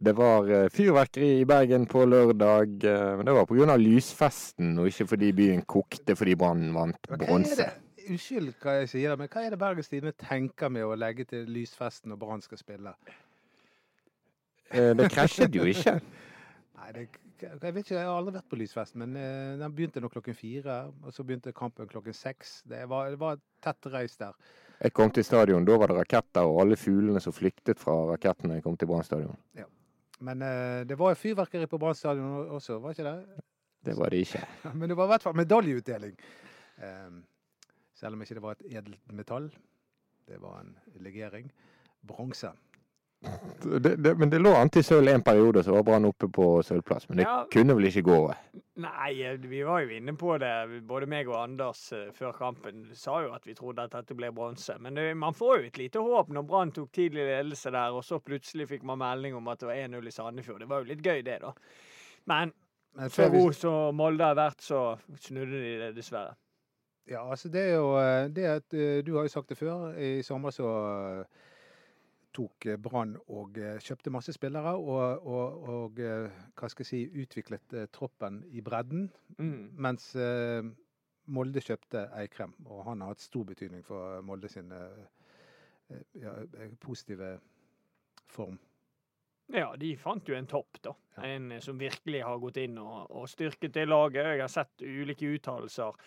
Det 0.00 0.14
var 0.16 0.46
eh, 0.48 0.68
fyrverkeri 0.72 1.26
i 1.42 1.44
Bergen 1.44 1.82
på 1.86 2.06
lørdag, 2.08 2.70
eh, 2.88 3.16
men 3.18 3.26
det 3.28 3.34
var 3.36 3.44
pga. 3.44 3.74
lysfesten, 3.76 4.78
og 4.80 4.86
ikke 4.88 5.06
fordi 5.10 5.32
byen 5.36 5.62
kokte 5.68 6.14
fordi 6.16 6.36
Brann 6.40 6.70
vant 6.72 7.08
bronse. 7.20 7.66
Unnskyld 8.08 8.54
hva 8.62 8.78
jeg 8.78 8.88
sier, 8.94 9.16
men 9.20 9.28
hva 9.28 9.42
er 9.44 9.52
det 9.52 9.58
Bergens 9.60 9.90
Tidende 9.92 10.14
tenker 10.16 10.70
med 10.72 10.86
å 10.88 10.94
legge 10.96 11.26
til 11.28 11.44
lysfesten 11.52 12.08
når 12.08 12.20
Brann 12.22 12.40
skal 12.40 12.58
spille? 12.58 12.94
Eh, 14.72 14.94
Det 14.96 15.10
krasjet 15.12 15.52
jo 15.54 15.66
ikke. 15.68 15.98
Nei, 16.80 16.88
det, 16.96 17.04
jeg 17.42 17.60
vet 17.60 17.82
ikke, 17.82 17.98
jeg 17.98 18.06
har 18.08 18.14
aldri 18.14 18.34
vært 18.38 18.48
på 18.48 18.58
lysfest, 18.60 18.96
men 18.96 19.12
den 19.12 19.74
begynte 19.76 20.00
nå 20.00 20.08
klokken 20.12 20.36
fire, 20.36 20.78
og 21.04 21.12
så 21.12 21.26
begynte 21.28 21.52
kampen 21.56 21.88
klokken 21.88 22.16
seks. 22.16 22.62
Det 22.68 22.86
var, 22.88 23.10
det 23.12 23.20
var 23.20 23.36
et 23.36 23.44
tett 23.64 23.90
reis 23.92 24.16
der. 24.20 24.32
Jeg 24.80 24.96
kom 24.96 25.12
til 25.12 25.24
stadion, 25.28 25.68
da 25.68 25.76
var 25.76 25.92
det 25.92 25.98
raketter, 26.00 26.48
og 26.48 26.62
alle 26.64 26.80
fuglene 26.80 27.20
som 27.20 27.36
flyktet 27.36 27.80
fra 27.80 27.98
rakettene, 28.14 28.62
kom 28.64 28.80
til 28.80 28.88
Brann 28.88 29.04
stadion. 29.04 29.36
Men 30.20 30.44
uh, 30.44 30.82
det 30.86 30.98
var 31.00 31.18
fyrverkeri 31.18 31.68
på 31.70 31.78
Brann 31.80 31.96
stadion 31.96 32.52
også, 32.56 32.78
var 32.82 32.96
ikke 32.96 33.08
det? 33.08 33.44
Det 33.86 33.96
var 33.96 34.12
det 34.12 34.22
ikke. 34.26 34.44
Men 34.78 34.88
det 34.90 34.96
var 34.98 35.08
i 35.08 35.12
hvert 35.14 35.24
fall 35.24 35.38
medaljeutdeling. 35.40 36.16
Um, 36.80 37.22
selv 37.96 38.16
om 38.16 38.24
ikke 38.24 38.36
det 38.36 38.44
var 38.44 38.58
et 38.58 38.66
edelt 38.70 39.12
metall. 39.16 39.48
Det 40.28 40.40
var 40.40 40.60
en 40.60 40.74
legering. 41.02 41.48
Bronse. 42.06 42.52
Det, 43.20 43.96
det, 44.00 44.14
men 44.18 44.30
det 44.32 44.38
lå 44.40 44.54
an 44.56 44.70
til 44.72 44.84
sølv 44.84 45.10
en 45.12 45.22
periode, 45.22 45.60
så 45.64 45.74
var 45.74 45.82
Brann 45.84 46.06
oppe 46.08 46.28
på 46.32 46.44
sølvplass. 46.64 47.08
Men 47.10 47.18
det 47.20 47.26
Ja. 47.26 47.44
kunne 47.52 47.74
vel 47.76 47.84
ikke 47.90 48.02
gå. 48.06 48.34
Nei, 48.80 49.36
vi 49.42 49.60
var 49.62 49.82
jo 49.84 49.90
inne 49.98 50.14
på 50.16 50.38
det. 50.40 50.80
Både 50.88 51.06
meg 51.06 51.28
og 51.28 51.36
Anders 51.42 51.82
eh, 51.92 52.06
før 52.16 52.32
kampen 52.32 52.86
sa 52.96 53.18
jo 53.20 53.34
at 53.36 53.44
vi 53.44 53.52
trodde 53.54 53.82
at 53.84 53.92
dette 53.92 54.16
ble 54.16 54.30
bronse. 54.32 54.78
Men 54.80 54.94
det, 54.96 55.14
man 55.16 55.34
får 55.36 55.58
jo 55.60 55.66
et 55.68 55.76
lite 55.82 56.00
håp 56.00 56.30
når 56.32 56.46
Brann 56.48 56.72
tok 56.72 56.88
tidlig 56.96 57.26
ledelse 57.28 57.70
der, 57.70 57.92
og 57.92 58.04
så 58.04 58.18
plutselig 58.24 58.68
fikk 58.72 58.82
man 58.88 58.98
melding 59.02 59.36
om 59.36 59.48
at 59.52 59.60
det 59.60 59.68
var 59.68 59.74
1-0 59.76 60.06
i 60.08 60.10
Sandefjord. 60.16 60.60
Det 60.64 60.68
var 60.72 60.80
jo 60.80 60.88
litt 60.94 61.02
gøy, 61.04 61.20
det, 61.22 61.38
da. 61.44 61.52
Men 62.26 62.52
for 62.96 63.10
så 63.10 63.28
vi- 63.30 63.68
og 63.68 63.94
Molde 63.94 64.24
har 64.24 64.34
vært, 64.34 64.60
så 64.64 64.96
snudde 65.20 65.60
de 65.60 65.76
det 65.84 65.94
dessverre. 65.96 66.32
Ja, 67.10 67.26
altså 67.30 67.50
det 67.52 67.60
er 67.68 67.74
jo 67.76 67.92
eh, 67.98 68.28
det 68.28 68.44
at 68.46 68.74
eh, 68.74 69.02
Du 69.02 69.16
har 69.16 69.22
jo 69.24 69.28
sagt 69.28 69.48
det 69.48 69.58
før. 69.58 69.92
I 69.98 70.22
sommer 70.22 70.50
så 70.50 71.24
eh, 72.30 72.36
tok 72.36 72.66
eh, 72.66 72.78
Brann 72.78 73.16
og 73.28 73.58
eh, 73.58 73.78
kjøpte 73.80 74.10
masse 74.10 74.32
spillere 74.32 74.74
og, 74.76 75.26
og, 75.26 75.68
og 75.68 76.00
eh, 76.00 76.30
hva 76.54 76.68
skal 76.68 76.84
jeg 76.84 76.90
si, 76.90 77.22
utviklet 77.22 77.74
troppen 77.92 78.44
i 78.50 78.60
bredden. 78.60 79.10
Mm. 79.38 79.76
Mens 79.78 80.14
Molde 81.30 81.60
kjøpte 81.62 82.08
Eikrem, 82.18 82.54
og 82.66 82.84
han 82.88 83.02
har 83.02 83.12
hatt 83.12 83.20
stor 83.22 83.44
betydning 83.44 83.84
for 83.86 84.20
Molde 84.22 84.48
sin 84.48 84.72
ja, 86.18 86.32
positive 86.80 87.38
form. 88.26 88.58
Ja, 89.50 89.76
de 89.78 89.92
fant 89.98 90.26
jo 90.28 90.34
en 90.34 90.46
topp, 90.46 90.78
da. 90.82 90.94
Ja. 91.16 91.22
En 91.26 91.52
som 91.62 91.78
virkelig 91.78 92.22
har 92.22 92.38
gått 92.42 92.58
inn 92.62 92.78
og, 92.78 93.10
og 93.10 93.28
styrket 93.30 93.74
det 93.74 93.86
laget. 93.88 94.26
Jeg 94.26 94.42
har 94.42 94.50
sett 94.50 94.82
ulike 94.82 95.30
uttalelser 95.36 95.98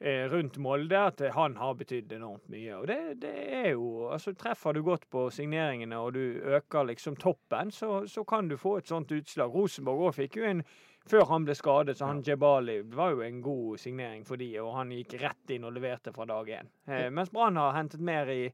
rundt 0.00 0.56
Molde 0.58 0.98
at 0.98 1.20
eh, 1.20 1.34
han 1.34 1.56
har 1.56 1.74
betydd 1.78 2.12
enormt 2.12 2.48
mye. 2.52 2.72
Og 2.76 2.88
det, 2.90 2.98
det 3.22 3.34
er 3.60 3.68
jo 3.74 4.08
Altså, 4.14 4.34
treffer 4.38 4.74
du 4.74 4.82
godt 4.82 5.06
på 5.10 5.28
signeringene 5.32 5.98
og 5.98 6.14
du 6.14 6.40
øker 6.56 6.84
liksom 6.90 7.16
toppen, 7.16 7.70
så, 7.70 8.06
så 8.06 8.24
kan 8.24 8.48
du 8.48 8.56
få 8.60 8.78
et 8.78 8.90
sånt 8.90 9.12
utslag. 9.14 9.54
Rosenborg 9.54 10.08
òg 10.08 10.18
fikk 10.18 10.40
jo 10.40 10.50
en 10.50 10.64
før 11.08 11.26
han 11.28 11.44
ble 11.44 11.54
skadet, 11.56 11.98
så 11.98 12.08
han 12.08 12.22
Jebali 12.24 12.78
var 12.94 13.12
jo 13.12 13.24
en 13.24 13.42
god 13.44 13.80
signering 13.80 14.24
for 14.24 14.40
de, 14.40 14.48
og 14.62 14.72
han 14.78 14.92
gikk 14.94 15.18
rett 15.20 15.52
inn 15.52 15.66
og 15.68 15.74
leverte 15.76 16.14
fra 16.14 16.24
dag 16.28 16.48
én. 16.48 16.70
Eh, 16.88 17.10
mens 17.12 17.32
Brann 17.32 17.60
har 17.60 17.76
hentet 17.76 18.00
mer 18.04 18.30
i 18.32 18.46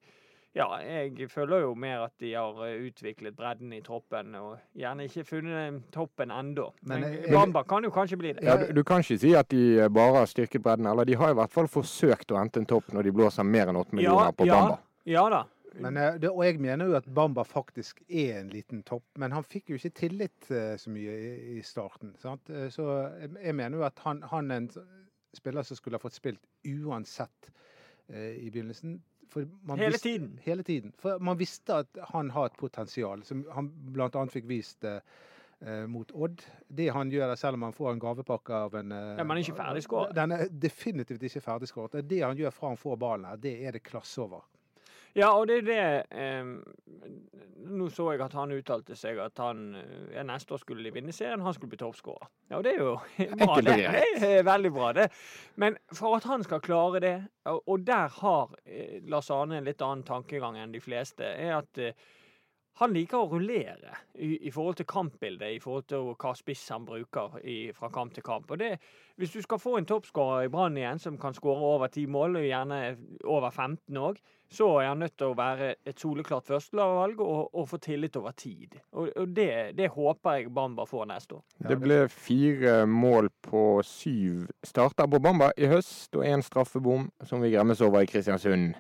ja, 0.57 0.67
jeg 0.83 1.29
føler 1.31 1.61
jo 1.63 1.75
mer 1.79 2.07
at 2.09 2.15
de 2.21 2.33
har 2.35 2.57
eh, 2.67 2.81
utviklet 2.89 3.37
bredden 3.39 3.73
i 3.77 3.81
troppen, 3.87 4.35
og 4.35 4.57
gjerne 4.75 5.07
ikke 5.07 5.25
funnet 5.29 5.83
toppen 5.95 6.33
ennå. 6.35 6.73
Men, 6.83 7.05
Men, 7.05 7.19
eh, 7.21 7.31
Bamba 7.31 7.63
kan 7.63 7.87
jo 7.87 7.93
kanskje 7.95 8.19
bli 8.19 8.33
det. 8.33 8.43
Ja, 8.47 8.57
du, 8.59 8.73
du 8.81 8.83
kan 8.83 9.05
ikke 9.05 9.19
si 9.23 9.31
at 9.39 9.51
de 9.55 9.63
eh, 9.79 9.89
bare 9.89 10.19
har 10.19 10.27
styrket 10.27 10.63
bredden, 10.63 10.91
eller 10.91 11.07
de 11.07 11.15
har 11.21 11.31
i 11.31 11.39
hvert 11.39 11.55
fall 11.55 11.71
forsøkt 11.71 12.35
å 12.35 12.41
hente 12.41 12.59
en 12.63 12.67
topp 12.67 12.91
når 12.97 13.07
de 13.07 13.15
blåser 13.15 13.47
mer 13.47 13.71
enn 13.71 13.79
8 13.79 13.95
millioner 13.95 14.35
på 14.35 14.49
ja, 14.51 14.59
Bamba. 14.59 14.79
ja 15.07 15.25
da. 15.31 15.45
Men, 15.79 15.97
eh, 15.97 16.17
det, 16.19 16.31
og 16.31 16.43
jeg 16.45 16.59
mener 16.61 16.91
jo 16.91 16.97
at 16.99 17.07
Bamba 17.15 17.45
faktisk 17.47 18.03
er 18.09 18.41
en 18.41 18.51
liten 18.51 18.83
topp, 18.83 19.05
men 19.23 19.33
han 19.33 19.47
fikk 19.47 19.71
jo 19.71 19.79
ikke 19.79 19.93
tillit 20.03 20.51
eh, 20.51 20.75
så 20.81 20.91
mye 20.91 21.15
i, 21.15 21.31
i 21.59 21.63
starten. 21.63 22.17
Sant? 22.19 22.51
Eh, 22.51 22.67
Så 22.75 22.89
jeg, 23.21 23.55
mener 23.55 23.79
jo 23.79 23.87
at 23.87 24.03
han, 24.05 24.23
han 24.33 24.51
er 24.51 24.65
en 24.65 24.71
spiller 25.37 25.63
som 25.63 25.79
skulle 25.79 25.99
ha 25.99 26.03
fått 26.03 26.19
spilt 26.19 26.43
uansett 26.67 27.53
eh, 28.09 28.35
i 28.43 28.51
begynnelsen. 28.51 28.99
Hele 29.35 29.91
visste- 29.95 30.09
tiden. 30.09 30.31
Hele 30.45 30.63
tiden. 30.67 30.93
For 30.99 31.19
man 31.19 31.39
visste 31.39 31.75
at 31.85 31.99
han 32.13 32.31
har 32.31 32.47
et 32.51 32.57
potensial, 32.59 33.23
som 33.25 33.45
han 33.55 33.71
bl.a. 33.95 34.25
fikk 34.33 34.49
vist 34.51 34.85
eh, 34.85 35.01
eh, 35.61 35.87
mot 35.87 36.11
Odd. 36.13 36.43
Det 36.69 36.89
han 36.93 37.11
gjør, 37.11 37.35
selv 37.39 37.55
om 37.61 37.63
han 37.69 37.77
får 37.77 37.93
en 37.93 38.01
gavepakke 38.03 38.63
av 38.67 38.75
en 38.81 38.93
eh, 38.93 39.11
Ja, 39.19 39.25
men 39.25 39.35
han 39.35 39.39
er 39.39 39.45
ikke 39.47 39.59
ferdigskåret. 39.63 40.15
Den 40.19 40.33
er 40.33 40.47
definitivt 40.51 41.23
ikke 41.23 41.41
ferdigskåret. 41.45 42.01
Det 42.09 42.23
han 42.25 42.37
gjør 42.37 42.51
fra 42.57 42.73
han 42.75 42.81
får 42.81 42.97
ballen, 42.97 43.29
her, 43.31 43.37
det 43.37 43.55
er 43.67 43.73
det 43.79 43.83
klasse 43.87 44.23
over. 44.23 44.47
Ja, 45.17 45.33
og 45.35 45.49
det 45.51 45.63
er 45.63 45.67
det 45.67 45.83
eh, 46.11 46.45
Nå 47.71 47.89
så 47.93 48.07
jeg 48.15 48.23
at 48.25 48.35
han 48.35 48.53
uttalte 48.55 48.97
seg 48.99 49.19
at 49.23 49.39
han 49.43 49.75
eh, 49.79 50.15
ja, 50.15 50.25
neste 50.27 50.55
år 50.57 50.63
skulle 50.63 50.87
de 50.87 50.93
vinne 50.95 51.13
serien, 51.15 51.43
han 51.45 51.55
skulle 51.55 51.75
bli 51.75 51.81
toppskårer. 51.83 52.31
Ja, 52.51 52.59
og 52.59 52.65
det 52.67 52.73
er 52.75 52.81
jo 52.81 52.95
bra, 53.43 53.59
det. 53.67 53.77
Det 54.23 54.31
er 54.39 54.47
veldig 54.47 54.73
bra, 54.75 54.93
det. 54.97 55.11
Men 55.61 55.77
for 55.93 56.17
at 56.19 56.27
han 56.31 56.47
skal 56.47 56.63
klare 56.65 57.03
det, 57.05 57.17
og 57.51 57.85
der 57.87 58.09
har 58.21 58.57
eh, 58.65 58.99
Lars 59.11 59.31
Arne 59.35 59.61
en 59.61 59.69
litt 59.69 59.83
annen 59.85 60.07
tankegang 60.09 60.59
enn 60.59 60.75
de 60.75 60.83
fleste, 60.83 61.27
er 61.27 61.59
at 61.61 61.83
eh, 61.83 62.09
han 62.81 62.95
liker 62.97 63.19
å 63.19 63.29
rullere 63.29 63.93
i, 64.15 64.47
i 64.49 64.51
forhold 64.53 64.79
til 64.79 64.89
kampbildet, 64.89 65.57
i 65.57 65.61
forhold 65.61 65.87
til 65.91 66.11
hva 66.15 66.33
spiss 66.39 66.63
han 66.73 66.87
bruker 66.89 67.37
i, 67.45 67.59
fra 67.77 67.91
kamp 67.93 68.15
til 68.17 68.25
kamp. 68.25 68.51
Og 68.51 68.61
det, 68.61 68.79
Hvis 69.21 69.35
du 69.35 69.43
skal 69.43 69.61
få 69.61 69.77
en 69.77 69.89
toppskårer 69.89 70.47
i 70.47 70.53
Brann 70.53 70.79
igjen 70.79 70.99
som 71.03 71.19
kan 71.21 71.37
skåre 71.37 71.75
over 71.75 71.93
ti 71.93 72.07
mål, 72.07 72.39
og 72.41 72.47
gjerne 72.47 72.81
over 73.25 73.51
15 73.51 74.01
òg, 74.01 74.21
så 74.51 74.67
er 74.81 74.89
han 74.89 74.99
nødt 74.99 75.15
til 75.19 75.31
å 75.31 75.37
være 75.39 75.75
et 75.87 76.01
soleklart 76.01 76.49
førstevalg 76.49 77.21
og, 77.23 77.55
og 77.55 77.69
få 77.71 77.79
tillit 77.85 78.17
over 78.19 78.33
tid. 78.33 78.81
Og, 78.93 79.11
og 79.15 79.29
det, 79.37 79.77
det 79.79 79.93
håper 79.95 80.41
jeg 80.41 80.55
Bamba 80.55 80.87
får 80.89 81.07
neste 81.13 81.39
år. 81.39 81.45
Det 81.69 81.79
ble 81.79 82.01
fire 82.11 82.81
mål 82.89 83.31
på 83.47 83.65
syv 83.87 84.49
starter 84.67 85.07
på 85.11 85.21
Bamba 85.23 85.53
i 85.57 85.71
høst, 85.71 86.17
og 86.17 86.25
én 86.27 86.43
straffebom 86.43 87.11
som 87.23 87.45
vi 87.45 87.53
gremmes 87.55 87.85
over 87.85 88.03
i 88.03 88.11
Kristiansund. 88.11 88.73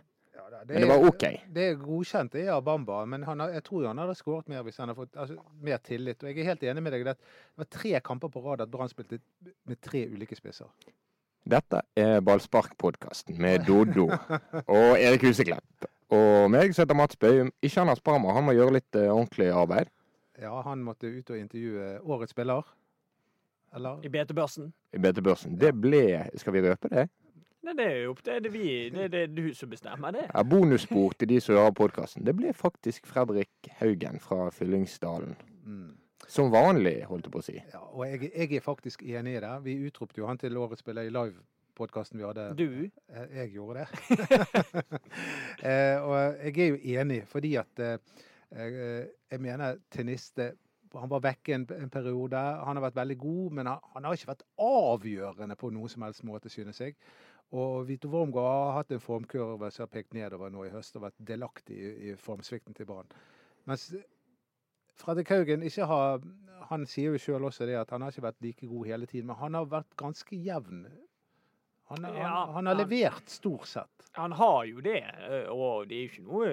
Da, 0.71 0.79
Men 0.79 0.85
det 0.85 0.89
var 0.93 1.05
OK. 1.09 1.25
Det 1.51 1.63
er 1.67 1.79
godkjent, 1.81 2.33
det 2.37 2.45
er 2.45 2.53
av 2.55 2.63
Bamba, 2.63 3.01
men 3.11 3.25
han 3.27 3.43
jeg 3.51 3.65
tror 3.67 3.89
han 3.89 3.99
hadde 3.99 4.15
skåret 4.15 4.47
mer 4.53 4.63
hvis 4.63 4.79
han 4.79 4.87
hadde 4.87 5.01
fått 5.01 5.17
altså, 5.19 5.41
mer 5.67 5.81
tillit. 5.83 6.23
Og 6.23 6.31
jeg 6.31 6.45
er 6.45 6.51
helt 6.53 6.63
enig 6.63 6.85
med 6.87 6.95
deg. 6.95 7.03
i 7.03 7.09
Det 7.09 7.17
det 7.19 7.65
var 7.65 7.71
tre 7.75 8.01
kamper 8.07 8.31
på 8.31 8.43
rad 8.45 8.63
at 8.63 8.71
Brann 8.71 8.93
spilte 8.93 9.19
med 9.67 9.81
tre 9.83 10.05
ulike 10.13 10.39
spisser. 10.39 10.71
Dette 11.51 11.83
er 11.99 12.21
Ballspark-podkasten 12.23 13.41
med 13.41 13.65
Doddo 13.67 14.07
og 14.79 15.01
Erik 15.01 15.27
Huseklepp. 15.27 15.89
Og 16.15 16.51
meg 16.51 16.75
som 16.75 16.85
heter 16.85 16.99
Mats 16.99 17.19
Bøyum. 17.19 17.51
Ikke 17.63 17.83
Anders 17.83 18.03
Parma, 18.05 18.35
han 18.37 18.47
må 18.47 18.55
gjøre 18.55 18.77
litt 18.79 18.99
uh, 18.99 19.09
ordentlig 19.11 19.51
arbeid. 19.55 19.91
Ja, 20.39 20.55
han 20.67 20.85
måtte 20.87 21.11
ut 21.11 21.31
og 21.31 21.39
intervjue 21.39 21.97
årets 22.07 22.37
spiller. 22.37 22.63
Eller? 23.75 24.05
I 24.07 24.11
BT-børsen. 24.11 24.71
I 24.95 24.99
BT 24.99 25.23
Børsen. 25.23 25.59
Det 25.61 25.75
ble 25.79 26.27
Skal 26.39 26.55
vi 26.57 26.63
røpe 26.65 26.91
det? 26.91 27.09
Nei, 27.61 27.75
det 27.77 27.85
er 27.87 27.99
jo 28.07 28.13
opp 28.15 28.23
til 28.25 28.41
det, 28.41 28.51
vi, 28.55 28.67
det 28.95 29.03
er 29.05 29.11
det 29.13 29.25
du 29.37 29.51
som 29.55 29.69
bestemmer 29.69 30.15
det. 30.17 30.23
Ja, 30.31 30.43
bonusspor 30.49 31.13
til 31.21 31.29
de 31.29 31.41
som 31.45 31.59
hører 31.59 31.75
podkasten. 31.77 32.25
Det 32.25 32.33
ble 32.39 32.55
faktisk 32.57 33.05
Fredrik 33.11 33.69
Haugen 33.83 34.17
fra 34.23 34.47
Fyllingsdalen. 34.55 35.35
Mm. 35.67 35.91
Som 36.31 36.49
vanlig, 36.55 37.03
holdt 37.11 37.27
jeg 37.29 37.35
på 37.35 37.43
å 37.43 37.45
si. 37.45 37.57
Ja, 37.75 37.83
og 37.91 38.07
jeg, 38.09 38.31
jeg 38.33 38.57
er 38.57 38.65
faktisk 38.65 39.03
enig 39.05 39.37
i 39.37 39.43
det. 39.45 39.53
Vi 39.67 39.75
utropte 39.91 40.23
jo 40.23 40.29
han 40.31 40.39
til 40.41 40.57
årets 40.57 40.81
spiller 40.85 41.09
i 41.09 41.13
livepodkasten 41.13 42.21
vi 42.21 42.27
hadde. 42.29 42.49
Du? 42.57 42.67
Eh, 43.13 43.37
Jeg 43.43 43.53
gjorde 43.59 43.85
det. 43.85 44.17
eh, 45.69 45.97
og 46.01 46.17
jeg 46.47 46.57
er 46.57 46.69
jo 46.75 46.81
enig, 47.01 47.23
fordi 47.29 47.55
at 47.61 47.83
eh, 47.85 47.97
eh, 48.57 49.07
jeg 49.31 49.41
mener 49.43 49.81
Teniste 49.93 50.53
Han 50.97 51.11
var 51.11 51.21
vekke 51.23 51.55
en, 51.55 51.67
en 51.77 51.91
periode. 51.93 52.37
Han 52.37 52.79
har 52.79 52.89
vært 52.89 52.97
veldig 53.03 53.19
god, 53.19 53.51
men 53.59 53.69
han, 53.71 53.83
han 53.95 54.05
har 54.09 54.17
ikke 54.17 54.33
vært 54.33 54.47
avgjørende 54.59 55.57
på 55.61 55.71
noen 55.71 55.93
som 55.93 56.03
helst 56.03 56.25
måte, 56.27 56.51
synes 56.51 56.81
jeg. 56.83 56.97
Og 57.53 57.89
Vito 57.89 58.09
Wormgård 58.13 58.47
har 58.47 58.73
hatt 58.79 58.93
en 58.95 59.03
formkurve 59.03 59.71
som 59.75 59.83
har 59.83 59.91
pekt 59.91 60.15
nedover 60.15 60.53
nå 60.55 60.65
i 60.69 60.71
høst, 60.71 60.95
og 60.97 61.03
vært 61.09 61.17
delaktig 61.27 61.75
i, 61.75 61.91
i 62.11 62.15
formsvikten 62.15 62.77
til 62.79 62.87
Brann. 62.87 63.09
Mens 63.67 63.89
Fredrik 65.01 65.33
Haugen 65.33 65.63
ikke 65.67 65.87
har 65.89 66.21
Han 66.71 66.85
sier 66.87 67.11
jo 67.15 67.19
sjøl 67.19 67.47
også 67.49 67.67
det 67.67 67.75
at 67.81 67.91
han 67.91 68.03
har 68.05 68.13
ikke 68.13 68.23
vært 68.29 68.43
like 68.45 68.67
god 68.69 68.87
hele 68.87 69.07
tiden, 69.11 69.27
men 69.33 69.37
han 69.41 69.55
har 69.59 69.65
vært 69.67 69.97
ganske 69.99 70.37
jevn. 70.37 70.85
Han, 71.91 72.05
Ja, 72.05 72.13
han, 72.13 72.55
han 72.55 72.67
har 72.71 72.75
han- 72.77 72.79
levert 72.85 73.29
stort 73.33 73.67
sett. 73.67 74.07
Han 74.15 74.33
har 74.39 74.65
jo 74.69 74.81
det, 74.85 75.01
og 75.51 75.89
det 75.89 75.97
er 75.97 76.03
jo 76.05 76.11
ikke 76.13 76.27
noe 76.29 76.53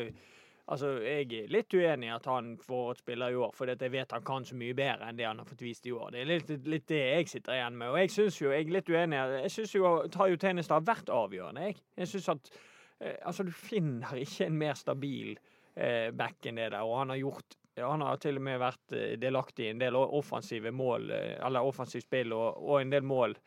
Altså, 0.67 0.89
Jeg 0.99 1.27
er 1.31 1.51
litt 1.51 1.73
uenig 1.73 2.09
i 2.09 2.11
at 2.11 2.25
han 2.27 2.55
får 2.59 2.89
et 2.91 3.01
spiller 3.01 3.31
i 3.31 3.37
år, 3.39 3.51
for 3.55 3.71
jeg 3.71 3.91
vet 3.91 4.11
han 4.11 4.23
kan 4.27 4.45
så 4.45 4.55
mye 4.59 4.75
bedre 4.75 5.07
enn 5.07 5.19
det 5.19 5.27
han 5.27 5.39
har 5.39 5.47
fått 5.47 5.63
vist 5.63 5.85
i 5.87 5.93
år. 5.95 6.09
Det 6.11 6.21
er 6.21 6.27
litt, 6.27 6.49
litt 6.67 6.87
det 6.91 7.03
jeg 7.03 7.29
sitter 7.31 7.55
igjen 7.55 7.77
med. 7.79 7.91
Og 7.93 7.99
jeg 8.01 8.11
syns 8.11 8.39
jo, 8.41 8.49
jeg 8.51 8.65
er 8.65 8.73
litt 8.75 8.91
uenig, 8.91 9.21
jeg 9.45 9.53
syns 9.53 9.75
jo 9.77 9.91
Tayo 10.11 10.39
Tenestad 10.41 10.81
har 10.81 10.89
vært 10.89 11.13
avgjørende, 11.13 11.69
jeg. 11.69 11.77
Jeg 12.01 12.11
syns 12.11 12.27
at 12.35 12.51
eh, 12.99 13.15
Altså, 13.21 13.45
du 13.47 13.53
finner 13.55 14.19
ikke 14.19 14.49
en 14.49 14.59
mer 14.59 14.75
stabil 14.75 15.37
eh, 15.75 16.11
back 16.11 16.49
enn 16.51 16.59
det 16.59 16.73
der, 16.75 16.83
og 16.83 16.99
han 16.99 17.15
har 17.15 17.23
gjort 17.23 17.57
han 17.77 18.01
har 18.01 18.17
til 18.17 18.39
og 18.39 18.41
med 18.41 18.59
vært 18.59 18.97
eh, 18.97 19.15
delaktig 19.21 19.67
i 19.67 19.71
en 19.71 19.81
del 19.81 19.95
offensive 19.95 20.71
mål, 20.73 21.11
eh, 21.13 21.33
eller 21.45 21.63
offensivt 21.63 22.07
spill, 22.09 22.33
og, 22.35 22.59
og 22.59 22.81
en 22.81 22.91
del 22.91 23.07
mål. 23.07 23.37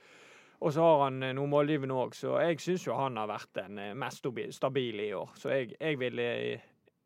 Og 0.61 0.73
så 0.73 0.85
har 0.85 1.07
han 1.07 1.21
noen 1.21 1.51
målgivende 1.51 1.97
òg, 1.97 2.17
så 2.17 2.39
jeg 2.45 2.61
syns 2.61 2.87
jo 2.87 2.97
han 2.97 3.17
har 3.17 3.29
vært 3.29 3.53
den 3.57 3.81
mest 3.99 4.27
stabile 4.57 5.07
i 5.07 5.15
år. 5.17 5.33
Så 5.41 5.53
jeg, 5.53 5.73
jeg 5.81 5.99
ville 6.01 6.27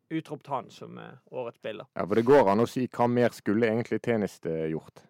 utropt 0.09 0.47
han 0.47 0.69
som 0.69 0.99
årets 1.31 1.57
spiller. 1.57 1.85
Ja, 1.95 2.05
for 2.05 2.15
det 2.15 2.25
går 2.27 2.49
an 2.51 2.59
å 2.59 2.67
si 2.69 2.87
hva 2.87 3.07
mer 3.09 3.29
skulle 3.35 3.67
egentlig 3.67 4.01
Tenist 4.05 4.45
eh, 4.45 4.67
gjort. 4.71 5.01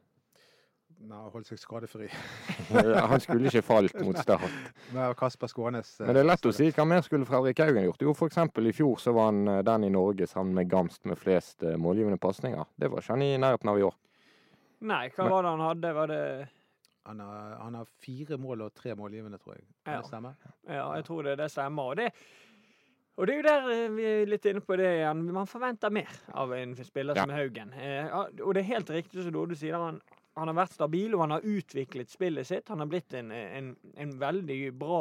Nei, 1.05 1.19
holdt 1.29 1.45
seg 1.51 1.59
skadefri. 1.61 2.07
Han 2.71 3.19
skulle 3.21 3.51
ikke 3.51 3.61
falt 3.61 3.93
mot 4.01 4.17
Start. 4.17 4.45
Med 4.95 5.11
Kasper 5.19 5.47
Skånes. 5.51 5.99
eh, 5.99 6.07
Men 6.07 6.15
det 6.17 6.23
er 6.23 6.29
lett 6.31 6.47
å 6.49 6.53
si 6.55 6.69
hva 6.73 6.85
mer 6.87 7.03
skulle 7.05 7.27
Fredrik 7.29 7.59
Haugen 7.61 7.85
gjort. 7.85 8.01
Jo, 8.07 8.13
f.eks. 8.15 8.39
i 8.71 8.73
fjor 8.73 8.97
så 9.03 9.13
var 9.13 9.29
han 9.33 9.43
eh, 9.51 9.61
den 9.67 9.83
i 9.85 9.91
Norge 9.93 10.25
sammen 10.31 10.55
med 10.57 10.69
Gamst 10.71 11.05
med 11.05 11.19
flest 11.21 11.61
målgivende 11.77 12.17
pasninger. 12.17 12.65
Det 12.79 12.89
var 12.89 13.03
ikke 13.03 13.13
han 13.17 13.25
i 13.27 13.35
nærheten 13.37 13.69
av 13.73 13.79
i 13.81 13.85
år. 13.85 13.93
Nei, 14.85 15.03
hva 15.13 15.23
Men- 15.27 15.31
var 15.35 15.43
det 15.45 15.49
han 15.55 15.65
hadde? 15.69 15.93
Var 15.99 16.07
det 16.13 16.23
Han 17.05 17.19
har, 17.21 17.51
han 17.61 17.75
har 17.77 17.85
fire 18.01 18.37
mål 18.41 18.63
og 18.65 18.73
tre 18.73 18.95
målgivende, 18.97 19.37
tror 19.37 19.53
jeg. 19.59 19.65
Kan 19.85 19.93
Ja. 19.93 19.99
det 20.01 20.07
stemme? 20.09 20.31
Ja, 20.67 20.87
jeg 20.95 21.05
tror 21.05 21.21
det, 21.23 21.35
det 21.37 21.51
stemmer. 21.53 21.83
Og 21.91 21.95
det, 21.99 22.07
og 23.17 23.27
det 23.27 23.33
er 23.33 23.39
jo 23.39 23.47
der 23.47 23.69
eh, 23.71 23.89
vi 23.95 24.05
er 24.09 24.25
litt 24.27 24.45
inne 24.51 24.61
på 24.65 24.75
det 24.79 24.89
igjen. 24.97 25.21
Man 25.33 25.47
forventer 25.47 25.91
mer 25.93 26.11
av 26.35 26.51
en 26.53 26.75
spiller 26.83 27.15
Ja. 27.15 27.23
som 27.23 27.31
Haugen. 27.35 27.73
Eh, 27.73 28.09
og 28.43 28.53
det 28.53 28.63
er 28.65 28.71
helt 28.75 28.89
riktig 28.91 29.23
som 29.23 29.31
Dode 29.35 29.55
sier. 29.55 29.77
Han, 29.79 30.01
han 30.35 30.49
har 30.51 30.57
vært 30.57 30.73
stabil, 30.75 31.13
og 31.15 31.21
han 31.23 31.31
har 31.37 31.45
utviklet 31.47 32.11
spillet 32.11 32.43
sitt. 32.49 32.67
Han 32.67 32.83
har 32.83 32.89
blitt 32.91 33.13
en, 33.15 33.31
en, 33.31 33.69
en 34.03 34.11
veldig 34.19 34.57
bra 34.75 34.99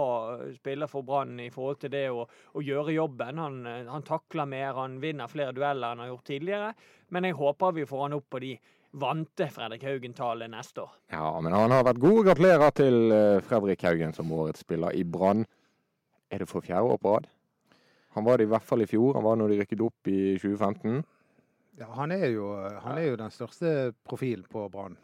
spiller 0.54 0.86
for 0.86 1.02
Brann 1.02 1.40
i 1.42 1.48
forhold 1.50 1.80
til 1.82 1.90
det 1.90 2.04
å, 2.14 2.22
å 2.54 2.62
gjøre 2.62 2.94
jobben. 2.94 3.42
Han, 3.42 3.58
eh, 3.66 3.82
han 3.90 4.06
takler 4.06 4.46
mer, 4.46 4.72
han 4.78 5.00
vinner 5.02 5.26
flere 5.32 5.50
dueller 5.56 5.90
enn 5.90 5.98
han 5.98 6.04
har 6.06 6.12
gjort 6.14 6.28
tidligere. 6.30 6.70
Men 7.10 7.26
jeg 7.26 7.34
håper 7.42 7.74
vi 7.80 7.88
får 7.90 8.06
han 8.06 8.14
opp 8.20 8.30
på 8.30 8.44
de 8.46 8.54
vante 8.94 9.48
Fredrik 9.50 9.82
Haugen-tallet 9.82 10.52
neste 10.54 10.84
år. 10.86 10.92
Ja, 11.10 11.26
men 11.42 11.50
han 11.52 11.74
har 11.74 11.82
vært 11.90 11.98
god. 11.98 12.20
Gratulerer 12.30 12.70
til 12.78 13.10
Fredrik 13.42 13.82
Haugen 13.82 14.14
som 14.14 14.30
årets 14.30 14.62
spiller 14.62 14.94
i 14.94 15.02
Brann. 15.02 15.42
Er 16.30 16.44
det 16.44 16.46
for 16.48 16.62
fjerde 16.62 16.94
år 16.94 17.00
på 17.02 17.16
rad? 17.16 17.26
Han 18.14 18.24
var 18.24 18.38
det 18.38 18.46
i 18.46 18.52
hvert 18.52 18.66
fall 18.66 18.84
i 18.84 18.86
fjor. 18.86 19.14
Han 19.18 19.26
var 19.26 19.38
når 19.38 19.50
de 19.50 19.60
rykket 19.62 19.82
opp 19.82 20.10
i 20.10 20.36
2015. 20.38 21.02
Ja, 21.80 21.88
han 21.98 22.14
er 22.14 22.28
jo, 22.30 22.52
han 22.84 23.00
er 23.00 23.08
jo 23.08 23.18
den 23.18 23.34
største 23.34 23.92
profilen 24.06 24.46
på 24.50 24.68
Brann. 24.70 24.94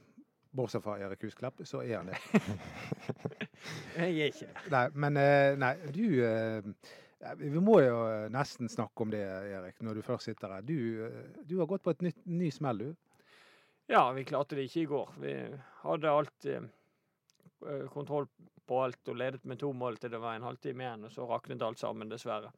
Bortsett 0.50 0.82
fra 0.82 0.96
Erik 0.98 1.22
Husklepp, 1.22 1.62
så 1.66 1.82
er 1.82 2.00
han 2.00 2.10
det. 2.10 2.18
Jeg 3.96 4.14
er 4.14 4.32
ikke 4.32 4.48
det. 4.48 4.64
Nei, 4.72 4.82
men 5.04 5.18
eh, 5.20 5.58
nei, 5.58 5.74
du 5.94 6.06
eh, 6.26 6.70
Vi 7.38 7.62
må 7.62 7.76
jo 7.84 8.00
nesten 8.34 8.70
snakke 8.70 9.04
om 9.04 9.12
det, 9.12 9.22
Erik, 9.50 9.78
når 9.86 10.00
du 10.00 10.02
først 10.06 10.30
sitter 10.30 10.56
her. 10.56 10.66
Du, 10.66 11.06
eh, 11.06 11.38
du 11.46 11.56
har 11.60 11.70
gått 11.70 11.84
på 11.86 11.94
et 11.94 12.02
nytt, 12.06 12.18
ny 12.26 12.50
smell, 12.54 12.82
du. 12.82 13.22
Ja, 13.90 14.08
vi 14.14 14.26
klarte 14.26 14.58
det 14.58 14.66
ikke 14.66 14.82
i 14.82 14.90
går. 14.90 15.14
Vi 15.22 15.34
hadde 15.82 16.14
alt 16.14 16.50
kontroll 17.90 18.26
på 18.66 18.78
alt 18.80 19.10
og 19.10 19.18
ledet 19.18 19.44
med 19.50 19.58
to 19.60 19.72
mål 19.74 19.98
til 20.00 20.12
det 20.14 20.20
var 20.22 20.38
en 20.38 20.46
halvtime 20.46 20.86
igjen, 20.86 21.06
og 21.06 21.12
så 21.12 21.26
raknet 21.28 21.62
alt 21.66 21.82
sammen, 21.82 22.10
dessverre. 22.10 22.52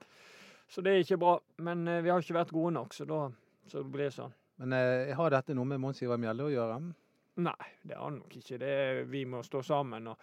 Så 0.68 0.80
det 0.84 0.92
er 0.92 1.04
ikke 1.04 1.20
bra. 1.20 1.36
Men 1.58 1.86
eh, 1.88 2.02
vi 2.04 2.10
har 2.10 2.22
ikke 2.22 2.38
vært 2.38 2.54
gode 2.54 2.74
nok, 2.78 2.94
så 2.94 3.04
da 3.08 3.24
så 3.66 3.82
det 3.82 3.92
blir 3.94 4.10
sånn. 4.10 4.32
Men 4.62 4.74
eh, 4.76 5.12
har 5.16 5.32
dette 5.32 5.54
noe 5.56 5.68
med 5.68 5.80
Mons 5.80 6.02
Ivar 6.02 6.20
Mjelde 6.20 6.48
å 6.48 6.52
gjøre? 6.52 6.78
Nei, 7.42 7.68
det 7.88 7.96
har 7.96 8.10
nok 8.12 8.34
ikke 8.36 8.58
det. 8.60 8.74
Vi 9.08 9.24
må 9.24 9.40
stå 9.46 9.62
sammen. 9.64 10.10
og 10.12 10.18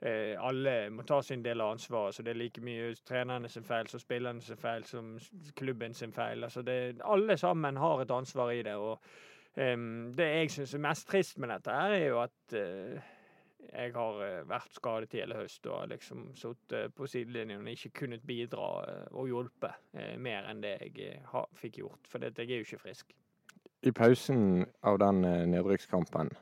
eh, 0.00 0.34
Alle 0.38 0.90
må 0.94 1.02
ta 1.08 1.20
sin 1.22 1.42
del 1.42 1.60
av 1.64 1.74
ansvaret. 1.74 2.14
så 2.14 2.22
Det 2.22 2.34
er 2.34 2.40
like 2.40 2.62
mye 2.62 2.92
trenerne 3.06 3.50
sin 3.50 3.66
feil 3.66 3.90
som 3.90 4.02
spillerne 4.02 4.42
sin 4.44 4.60
feil 4.60 4.84
som 4.86 5.14
klubben 5.56 5.94
sin 5.94 6.12
feil. 6.12 6.44
altså 6.44 6.62
det, 6.62 7.00
Alle 7.02 7.36
sammen 7.36 7.76
har 7.76 8.02
et 8.04 8.10
ansvar 8.14 8.52
i 8.54 8.62
det. 8.62 8.74
og 8.76 9.00
em, 9.56 10.12
Det 10.14 10.30
jeg 10.30 10.50
syns 10.50 10.74
er 10.74 10.86
mest 10.86 11.08
trist 11.08 11.38
med 11.38 11.50
dette, 11.50 11.70
her 11.70 11.98
er 11.98 12.06
jo 12.06 12.20
at 12.22 12.52
eh, 12.60 13.10
jeg 13.72 13.92
har 13.94 14.22
eh, 14.24 14.46
vært 14.48 14.76
skadet 14.76 15.14
i 15.14 15.20
hele 15.22 15.36
høst 15.38 15.66
og 15.70 15.88
liksom 15.90 16.26
sittet 16.38 16.94
på 16.96 17.08
sidelinjen 17.10 17.64
og 17.64 17.72
ikke 17.72 17.92
kunnet 18.04 18.24
bidra 18.26 18.68
eh, 18.88 19.04
og 19.12 19.28
hjulpe 19.30 19.70
eh, 19.96 20.14
mer 20.20 20.48
enn 20.50 20.62
det 20.64 20.76
jeg 20.80 21.12
eh, 21.14 21.44
fikk 21.60 21.80
gjort. 21.82 22.10
For 22.10 22.24
jeg 22.24 22.34
er 22.38 22.56
jo 22.58 22.66
ikke 22.66 22.82
frisk. 22.82 23.14
I 23.84 23.92
pausen 23.92 24.64
av 24.86 24.98
den 25.02 25.24
eh, 25.28 25.46
nedrykkskampen 25.50 26.32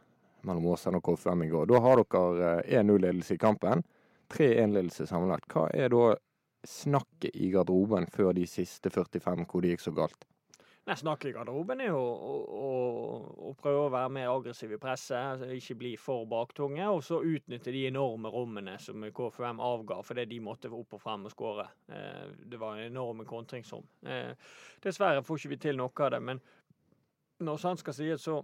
mellom 0.46 0.66
Åsane 0.74 0.98
og 0.98 1.06
KFM 1.06 1.46
i 1.46 1.50
går, 1.52 1.70
da 1.70 1.80
har 1.82 2.02
dere 2.02 2.52
eh, 2.62 2.76
1-0-ledelse 2.80 3.36
i 3.36 3.42
kampen. 3.42 3.84
3-1-ledelse 4.32 5.06
sammenlagt. 5.10 5.48
Hva 5.52 5.69
er 5.74 5.92
da 5.92 6.12
snakket 6.66 7.34
i 7.34 7.50
garderoben 7.52 8.06
før 8.14 8.32
de 8.36 8.46
siste 8.46 8.90
45 8.90 9.46
hvor 9.50 9.64
det 9.64 9.74
gikk 9.74 9.82
så 9.84 9.94
galt? 9.96 10.26
Nei, 10.82 10.96
Snakket 10.99 11.29
i 11.31 11.32
garderoben 11.37 11.79
er 11.79 11.93
jo 11.93 11.99
å, 11.99 12.31
å, 12.58 12.70
å 13.46 13.50
prøve 13.55 13.84
å 13.84 13.90
være 13.93 14.11
mer 14.17 14.31
aggressiv 14.32 14.73
i 14.75 14.79
presset, 14.82 15.14
altså 15.14 15.50
ikke 15.55 15.76
bli 15.79 15.93
for 15.94 16.25
baktunge, 16.26 16.88
og 16.90 17.05
så 17.06 17.20
utnytte 17.23 17.70
de 17.70 17.84
enorme 17.87 18.32
rommene 18.34 18.75
som 18.82 19.06
KFUM 19.14 19.62
avga 19.62 20.00
fordi 20.02 20.25
de 20.32 20.40
måtte 20.43 20.73
opp 20.75 20.96
og 20.99 21.05
frem 21.05 21.29
og 21.29 21.34
skåre. 21.37 21.69
Eh, 21.87 22.32
det 22.50 22.58
var 22.58 22.81
en 22.81 22.88
enorme 22.88 23.29
kontringsrom. 23.31 23.87
Eh, 24.02 24.34
dessverre 24.82 25.23
får 25.23 25.38
ikke 25.38 25.52
vi 25.55 25.61
til 25.69 25.79
noe 25.79 25.94
av 26.02 26.12
det, 26.17 26.23
men 26.32 26.43
når 27.46 27.62
sant 27.62 27.84
skal 27.84 27.99
sies, 28.00 28.26
så 28.26 28.40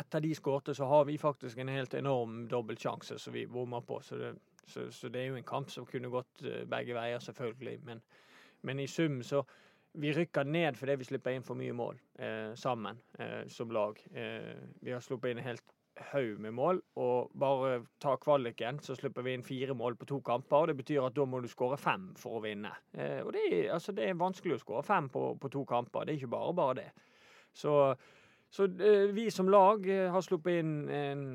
etter 0.00 0.24
de 0.24 0.32
skårte, 0.40 0.72
så 0.74 0.88
har 0.88 1.04
vi 1.04 1.20
faktisk 1.20 1.60
en 1.60 1.68
helt 1.72 2.00
enorm 2.00 2.42
dobbeltsjanse 2.48 3.20
som 3.20 3.36
vi 3.36 3.44
bommer 3.44 3.84
på. 3.84 4.00
Så 4.00 4.16
det, 4.16 4.34
så, 4.64 4.88
så 4.88 5.12
det 5.12 5.20
er 5.20 5.34
jo 5.34 5.36
en 5.36 5.52
kamp 5.52 5.68
som 5.72 5.84
kunne 5.88 6.08
gått 6.12 6.48
eh, 6.48 6.64
begge 6.64 6.96
veier, 6.96 7.20
selvfølgelig. 7.20 7.78
Men, 7.84 8.04
men 8.64 8.80
i 8.80 8.88
sum 8.88 9.20
så 9.22 9.44
vi 9.98 10.12
rykker 10.14 10.46
ned 10.46 10.78
fordi 10.78 10.98
vi 11.00 11.08
slipper 11.08 11.34
inn 11.34 11.46
for 11.46 11.58
mye 11.58 11.74
mål 11.76 11.98
eh, 12.18 12.52
sammen 12.58 13.00
eh, 13.18 13.42
som 13.50 13.72
lag. 13.74 13.98
Eh, 14.14 14.54
vi 14.80 14.94
har 14.94 15.02
sluppet 15.04 15.32
inn 15.32 15.42
en 15.42 15.50
helt 15.50 15.74
haug 16.12 16.38
med 16.38 16.54
mål, 16.54 16.80
og 17.02 17.30
bare 17.38 17.80
ta 18.02 18.14
kvaliken, 18.20 18.78
så 18.82 18.94
slipper 18.94 19.24
vi 19.26 19.34
inn 19.34 19.46
fire 19.46 19.74
mål 19.74 19.96
på 19.98 20.06
to 20.08 20.20
kamper. 20.24 20.56
og 20.56 20.68
Det 20.70 20.76
betyr 20.76 21.06
at 21.06 21.16
da 21.16 21.24
må 21.26 21.40
du 21.42 21.48
skåre 21.50 21.78
fem 21.80 22.12
for 22.18 22.38
å 22.38 22.44
vinne. 22.44 22.72
Eh, 22.94 23.20
og 23.24 23.32
det 23.34 23.44
er, 23.50 23.72
altså, 23.74 23.92
det 23.92 24.06
er 24.06 24.20
vanskelig 24.20 24.58
å 24.58 24.62
skåre 24.62 24.84
fem 24.86 25.10
på, 25.12 25.24
på 25.40 25.50
to 25.52 25.64
kamper. 25.68 26.06
Det 26.06 26.14
er 26.14 26.22
ikke 26.22 26.36
bare 26.36 26.54
bare 26.54 26.78
det. 26.82 26.88
Så, 27.58 27.74
så 28.50 28.68
eh, 28.68 29.08
vi 29.16 29.28
som 29.34 29.50
lag 29.50 29.88
eh, 29.90 30.06
har 30.12 30.24
sluppet 30.24 30.62
inn 30.62 30.76
eh, 30.88 31.26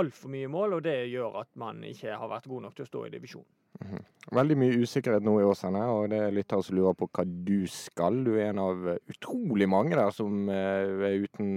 altfor 0.00 0.34
mye 0.34 0.50
mål, 0.50 0.78
og 0.78 0.88
det 0.88 0.98
gjør 1.12 1.42
at 1.44 1.54
man 1.60 1.84
ikke 1.86 2.18
har 2.18 2.34
vært 2.34 2.50
god 2.50 2.66
nok 2.66 2.76
til 2.76 2.88
å 2.88 2.92
stå 2.92 3.06
i 3.06 3.14
divisjon. 3.14 3.46
Veldig 4.34 4.56
mye 4.60 4.78
usikkerhet 4.82 5.24
nå 5.24 5.38
i 5.40 5.44
Åsane, 5.48 5.80
og 5.88 6.10
det 6.12 6.18
er 6.20 6.34
lyttere 6.36 6.64
som 6.66 6.76
lurer 6.76 6.96
på 6.98 7.08
hva 7.08 7.24
du 7.24 7.62
skal. 7.72 8.18
Du 8.26 8.34
er 8.36 8.50
en 8.50 8.60
av 8.60 8.88
eh, 8.92 8.98
utrolig 9.08 9.68
mange 9.70 9.96
der 9.96 10.10
som 10.12 10.50
eh, 10.52 11.06
er 11.08 11.22
uten 11.24 11.52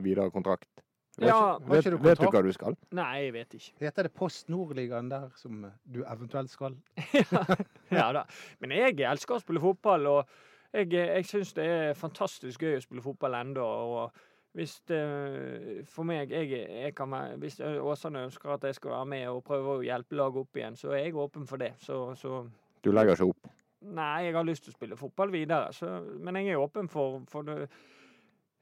videre 0.00 0.30
kontrakt. 0.32 0.70
Vet, 1.18 1.28
Ja, 1.28 1.58
vet, 1.58 1.84
du 1.90 1.96
vet 1.98 2.20
du 2.22 2.28
hva 2.30 2.42
du 2.46 2.52
skal? 2.54 2.76
Nei, 2.94 3.24
jeg 3.26 3.34
vet 3.34 3.56
ikke. 3.58 3.72
Heter 3.82 4.06
det 4.06 4.14
Post 4.14 4.48
Nord-ligaen 4.48 5.10
der 5.10 5.26
som 5.36 5.66
du 5.82 6.04
eventuelt 6.06 6.52
skal? 6.52 6.78
ja 7.98 8.06
da. 8.14 8.22
Men 8.62 8.76
jeg 8.78 9.00
elsker 9.02 9.36
å 9.36 9.42
spille 9.42 9.60
fotball, 9.60 10.06
og 10.06 10.38
jeg, 10.72 10.92
jeg 10.94 11.26
syns 11.26 11.52
det 11.58 11.66
er 11.66 11.98
fantastisk 11.98 12.62
gøy 12.62 12.78
å 12.78 12.84
spille 12.86 13.04
fotball 13.04 13.34
ennå. 13.40 13.66
Og 13.66 14.24
hvis 14.56 14.80
det 14.88 15.86
For 15.92 16.06
meg 16.08 16.30
jeg, 16.32 16.48
jeg 16.50 16.94
kan 16.96 17.10
være, 17.12 17.36
Hvis 17.36 17.60
Åsane 17.60 18.24
ønsker 18.24 18.50
at 18.54 18.64
jeg 18.64 18.74
skal 18.74 18.90
være 18.90 19.06
med 19.06 19.26
og 19.28 19.44
prøve 19.44 19.76
å 19.76 19.82
hjelpe 19.84 20.16
laget 20.16 20.40
opp 20.40 20.56
igjen, 20.56 20.76
så 20.76 20.94
er 20.96 21.04
jeg 21.04 21.16
åpen 21.20 21.46
for 21.46 21.60
det. 21.60 21.74
Så, 21.84 22.14
så 22.16 22.40
Du 22.84 22.90
legger 22.92 23.12
ikke 23.18 23.28
opp. 23.28 23.50
Nei, 23.80 24.24
jeg 24.24 24.34
har 24.34 24.46
lyst 24.48 24.64
til 24.64 24.72
å 24.72 24.78
spille 24.78 24.96
fotball 24.98 25.30
videre, 25.30 25.68
så, 25.72 26.00
men 26.18 26.36
jeg 26.40 26.56
er 26.56 26.58
åpen 26.64 26.88
for, 26.90 27.20
for 27.30 27.46
det 27.46 27.68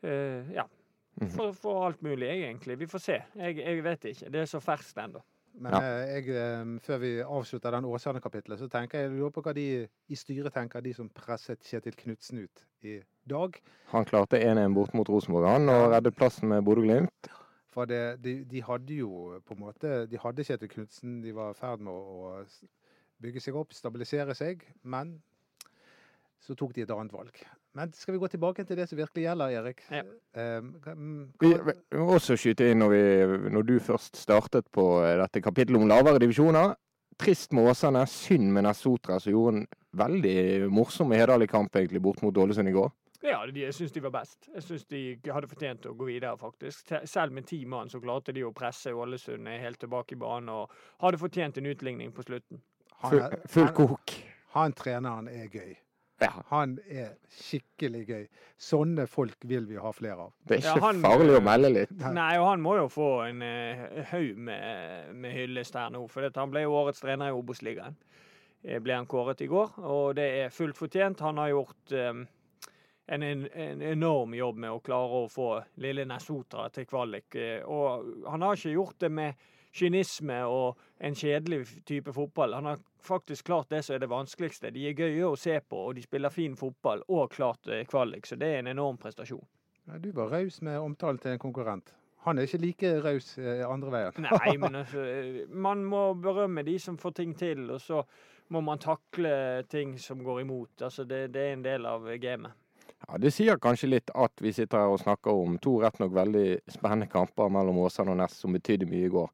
uh, 0.05 0.53
Ja. 0.53 0.67
Mhm. 1.17 1.31
For, 1.33 1.53
for 1.57 1.87
alt 1.87 2.03
mulig, 2.05 2.27
egentlig. 2.29 2.75
Vi 2.79 2.87
får 2.87 3.01
se. 3.01 3.15
Jeg, 3.41 3.57
jeg 3.57 3.85
vet 3.85 4.03
ikke. 4.11 4.29
Det 4.29 4.41
er 4.43 4.51
så 4.51 4.61
ferskt 4.61 4.99
ennå. 5.01 5.23
Men 5.57 5.73
Ja. 5.73 5.79
eh, 5.81 6.11
jeg, 6.19 6.29
eh, 6.37 6.75
før 6.85 6.99
vi 7.01 7.13
avslutter 7.25 7.71
den 7.73 7.87
Åsane-kapitlet, 7.89 8.59
så 8.61 8.69
tenker 8.69 8.99
jeg, 8.99 9.09
jeg 9.11 9.19
lurer 9.19 9.33
på 9.33 9.41
hva 9.47 9.55
de 9.57 9.89
i 9.89 10.15
styret 10.21 10.53
tenker, 10.53 10.85
de 10.85 10.93
som 10.93 11.09
presset 11.09 11.65
Kjetil 11.65 11.97
Knutsen 11.97 12.43
ut 12.45 12.65
i 12.85 12.99
dag. 13.31 13.59
Han 13.93 14.07
klarte 14.09 14.41
1-1 14.41 14.75
bort 14.75 14.95
mot 14.97 15.09
Rosenborg 15.09 15.49
han, 15.51 15.71
og 15.73 15.91
reddet 15.95 16.17
plassen 16.19 16.51
med 16.51 16.65
Bodø-Glimt. 16.67 17.31
For 17.77 17.89
det, 17.89 18.23
de, 18.25 18.39
de 18.49 18.63
hadde 18.65 18.97
jo 19.03 19.37
på 19.45 19.53
en 19.53 19.61
måte 19.67 20.07
De 20.09 20.17
hadde 20.17 20.45
Kjetil 20.49 20.71
Knutsen, 20.73 21.19
de 21.21 21.35
var 21.37 21.53
i 21.53 21.59
ferd 21.59 21.83
med 21.85 21.93
å, 21.93 22.33
å 22.33 23.23
bygge 23.23 23.43
seg 23.45 23.59
opp, 23.59 23.77
stabilisere 23.77 24.35
seg, 24.37 24.65
men 24.83 25.19
så 26.47 26.55
tok 26.57 26.73
de 26.77 26.85
et 26.85 26.93
annet 26.95 27.13
valg. 27.13 27.37
Men 27.77 27.93
skal 27.93 28.15
vi 28.15 28.21
gå 28.23 28.29
tilbake 28.33 28.65
til 28.65 28.79
det 28.79 28.87
som 28.89 28.97
virkelig 28.97 29.27
gjelder, 29.27 29.53
Erik? 29.59 29.83
Ja. 29.93 30.03
Eh, 30.33 30.61
mm, 30.63 31.33
Vi, 31.43 31.53
vi 31.53 32.01
må 32.01 32.17
også 32.17 32.37
skyte 32.41 32.71
inn 32.71 32.81
når, 32.81 32.93
vi, 32.95 33.41
når 33.53 33.67
du 33.69 33.75
først 33.85 34.17
startet 34.17 34.69
på 34.73 34.87
eh, 35.05 35.17
dette 35.21 35.43
kapittelet 35.45 35.83
om 35.83 35.91
lavere 35.91 36.23
divisjoner. 36.23 36.73
Trist 37.21 37.53
med 37.57 37.69
Åsane, 37.69 38.05
synd 38.09 38.49
med 38.53 38.65
Nessotra, 38.65 39.19
som 39.21 39.33
gjorde 39.33 39.57
en 39.57 39.67
veldig 39.97 40.71
morsom 40.73 41.13
og 41.13 41.21
hederlig 41.21 41.51
kamp 41.53 41.77
egentlig 41.77 42.01
bort 42.05 42.23
mot 42.25 42.41
Ålesund 42.41 42.73
i 42.73 42.77
går. 42.77 42.89
Ja, 43.23 43.41
de, 43.47 43.61
jeg 43.61 43.75
syns 43.75 43.93
de 43.93 44.01
var 44.05 44.11
best. 44.11 44.49
Jeg 44.55 44.63
syns 44.63 44.85
de 44.91 45.01
hadde 45.33 45.49
fortjent 45.49 45.87
å 45.87 45.95
gå 45.97 46.05
videre, 46.11 46.37
faktisk. 46.41 46.93
Selv 47.09 47.33
med 47.33 47.47
ti 47.47 47.65
mann 47.65 47.89
så 47.89 48.01
klarte 48.01 48.33
de 48.37 48.43
å 48.45 48.53
presse 48.55 48.93
Ålesund 48.93 49.49
helt 49.49 49.79
tilbake 49.81 50.13
i 50.17 50.21
banen 50.21 50.49
og 50.53 50.71
hadde 51.03 51.19
fortjent 51.19 51.59
en 51.59 51.67
utligning 51.73 52.13
på 52.13 52.23
slutten. 52.27 52.61
han, 53.03 53.19
er- 53.19 53.43
full 53.49 53.69
kok. 53.77 54.13
han 54.55 54.73
treneren 54.73 55.29
er 55.29 55.49
gøy. 55.49 55.77
Ja. 56.21 56.31
Han 56.49 56.79
er 56.89 57.11
skikkelig 57.29 58.07
gøy. 58.09 58.23
Sånne 58.57 59.05
folk 59.07 59.37
vil 59.45 59.67
vi 59.69 59.77
ha 59.77 59.91
flere 59.93 60.17
av. 60.29 60.33
Det 60.49 60.57
er 60.59 60.63
Ja, 60.65 60.75
ikke 60.77 60.85
han- 60.87 61.03
farlig 61.03 61.35
å 61.37 61.43
melde 61.45 61.71
litt. 61.75 61.91
Nei. 62.01 62.39
Og 62.39 62.47
han 62.49 62.63
må 62.63 62.77
jo 62.79 62.87
få 62.89 63.09
en 63.29 63.43
uh, 63.43 64.03
haug 64.13 64.37
med, 64.39 65.15
med 65.15 65.33
hyllest 65.37 65.75
her 65.77 65.91
nå. 65.91 66.07
For 66.09 66.25
han 66.35 66.51
ble 66.51 66.63
jo 66.63 66.73
årets 66.73 67.01
trener 67.05 67.29
i 67.29 67.37
Obos-ligaen. 67.37 67.97
Eh, 68.65 68.79
Ble 68.81 68.95
han 68.97 69.07
kåret 69.07 69.43
i 69.45 69.47
går, 69.47 69.77
og 69.85 70.15
det 70.17 70.25
er 70.47 70.49
fullt 70.49 70.77
fortjent. 70.79 71.21
Han 71.21 71.37
har 71.37 71.51
gjort 71.53 71.93
eh, 71.93 72.25
en, 73.07 73.23
en, 73.23 73.45
en 73.53 73.83
enorm 73.83 74.35
jobb 74.35 74.57
med 74.65 74.71
å 74.75 74.81
klare 74.85 75.21
å 75.25 75.29
få 75.31 75.51
lille 75.83 76.05
Nesotra 76.11 76.69
til 76.75 76.87
kvalik. 76.91 77.35
Eh, 77.39 77.63
Og 77.63 78.27
han 78.27 78.43
har 78.43 78.57
ikke 78.59 78.73
gjort 78.75 78.99
det 79.05 79.11
med 79.15 79.35
kynisme 79.77 80.39
og 80.49 80.79
en 81.05 81.15
kjedelig 81.15 81.67
type 81.87 82.13
fotball. 82.17 82.55
Han 82.57 82.71
har 82.73 82.79
faktisk 83.05 83.47
klart 83.47 83.69
det 83.71 83.83
som 83.85 83.95
er 83.95 84.03
det 84.03 84.09
vanskeligste. 84.11 84.71
De 84.75 84.87
er 84.89 84.97
gøye 84.97 85.29
å 85.29 85.37
se 85.39 85.59
på, 85.61 85.85
og 85.91 85.95
de 85.99 86.03
spiller 86.03 86.33
fin 86.35 86.57
fotball, 86.57 87.05
og 87.13 87.31
klart 87.37 87.69
eh, 87.69 87.85
kvalik. 87.87 88.27
Så 88.27 88.39
det 88.41 88.49
er 88.55 88.59
en 88.65 88.73
enorm 88.75 88.99
prestasjon. 88.99 89.45
Ja, 89.87 89.99
Du 90.03 90.11
var 90.17 90.33
raus 90.33 90.61
med 90.67 90.81
omtalen 90.81 91.21
til 91.23 91.37
en 91.37 91.43
konkurrent. 91.43 91.93
Han 92.27 92.41
er 92.41 92.49
ikke 92.49 92.59
like 92.65 92.95
raus 93.05 93.37
eh, 93.39 93.63
andre 93.69 93.93
veien. 93.95 94.25
Nei, 94.27 94.57
men 94.59 94.75
altså, 94.83 95.05
man 95.55 95.85
må 95.87 96.09
berømme 96.19 96.65
de 96.67 96.79
som 96.83 96.99
får 96.99 97.15
ting 97.21 97.37
til, 97.39 97.69
og 97.71 97.79
så 97.85 98.03
må 98.51 98.61
man 98.67 98.79
takle 98.83 99.63
ting 99.71 99.95
som 99.99 100.25
går 100.27 100.41
imot. 100.43 100.83
Altså, 100.89 101.05
det, 101.07 101.29
det 101.35 101.43
er 101.45 101.53
en 101.55 101.63
del 101.67 101.87
av 101.87 102.09
gamet. 102.23 102.57
Ja, 103.07 103.19
Det 103.19 103.31
sier 103.31 103.59
kanskje 103.63 103.91
litt 103.91 104.11
at 104.15 104.43
vi 104.43 104.53
sitter 104.53 104.83
her 104.83 104.95
og 104.95 105.03
snakker 105.03 105.31
om 105.31 105.59
to 105.63 105.77
rett 105.83 106.01
nok 106.03 106.15
veldig 106.15 106.47
spennende 106.71 107.07
kamper 107.11 107.53
mellom 107.55 107.79
Åsane 107.85 108.15
og 108.15 108.19
Ness 108.19 108.41
som 108.43 108.57
betydde 108.57 108.89
mye 108.91 109.07
i 109.07 109.13
går. 109.15 109.29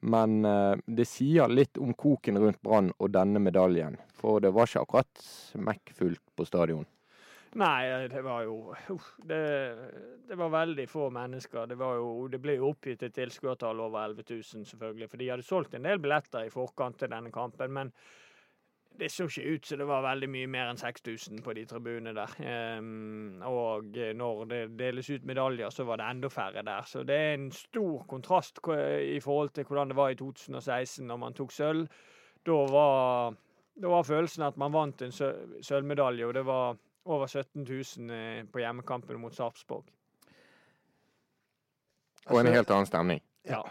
Men 0.00 0.44
eh, 0.46 0.76
det 0.86 1.08
sier 1.10 1.50
litt 1.50 1.80
om 1.82 1.90
koken 1.98 2.38
rundt 2.38 2.62
Brann 2.62 2.92
og 2.98 3.10
denne 3.10 3.42
medaljen. 3.42 3.98
For 4.14 4.38
det 4.42 4.52
var 4.54 4.70
ikke 4.70 4.84
akkurat 4.84 5.24
smekkfullt 5.24 6.22
på 6.38 6.46
stadion. 6.46 6.86
Nei, 7.58 8.08
det 8.12 8.20
var 8.22 8.42
jo 8.44 8.74
det, 9.24 9.40
det 10.28 10.36
var 10.36 10.52
veldig 10.52 10.84
få 10.86 11.08
mennesker. 11.10 11.66
Det, 11.66 11.78
jo, 11.80 12.28
det 12.30 12.40
ble 12.44 12.58
jo 12.58 12.70
oppgitt 12.74 13.02
et 13.02 13.14
tilskuertall 13.16 13.80
over 13.80 14.04
11 14.04 14.26
000, 14.28 14.66
selvfølgelig. 14.68 15.08
For 15.10 15.22
de 15.22 15.30
hadde 15.32 15.46
solgt 15.46 15.74
en 15.74 15.88
del 15.88 16.02
billetter 16.02 16.46
i 16.46 16.52
forkant 16.52 17.00
til 17.00 17.10
denne 17.10 17.32
kampen. 17.34 17.72
Men 17.74 17.92
det 18.98 19.10
så 19.12 19.28
ikke 19.28 19.54
ut 19.54 19.66
som 19.66 19.78
det 19.78 19.86
var 19.86 20.02
veldig 20.02 20.28
mye 20.32 20.46
mer 20.50 20.70
enn 20.72 20.80
6000 20.80 21.42
på 21.44 21.54
de 21.54 21.64
tribunene 21.70 22.14
der. 22.16 22.32
Ehm, 22.42 23.42
og 23.46 23.94
når 23.94 24.44
det 24.50 24.62
deles 24.78 25.10
ut 25.10 25.26
medaljer, 25.28 25.70
så 25.70 25.86
var 25.86 26.00
det 26.00 26.08
enda 26.10 26.30
færre 26.32 26.64
der. 26.66 26.82
Så 26.82 27.04
det 27.06 27.16
er 27.16 27.34
en 27.34 27.50
stor 27.52 28.04
kontrast 28.10 28.58
i 28.58 29.20
forhold 29.22 29.52
til 29.54 29.64
hvordan 29.68 29.92
det 29.92 29.96
var 29.96 30.10
i 30.10 30.18
2016, 30.18 31.06
når 31.06 31.16
man 31.16 31.34
tok 31.38 31.52
sølv. 31.52 31.86
Da 32.46 32.58
var, 32.72 33.36
da 33.82 33.92
var 33.92 34.02
følelsen 34.02 34.42
at 34.42 34.56
man 34.56 34.72
vant 34.72 35.02
en 35.02 35.12
sølvmedalje, 35.12 36.26
og 36.26 36.34
det 36.34 36.46
var 36.46 36.76
over 37.08 37.26
17 37.26 37.62
000 37.64 38.10
eh, 38.10 38.44
på 38.52 38.58
hjemmekampen 38.58 39.20
mot 39.20 39.34
Sarpsborg. 39.34 39.84
Og 42.26 42.40
en 42.40 42.46
Altså, 42.46 42.52
helt 42.52 42.70
annen 42.70 42.86
stemning. 42.86 43.22
Ja. 43.48 43.62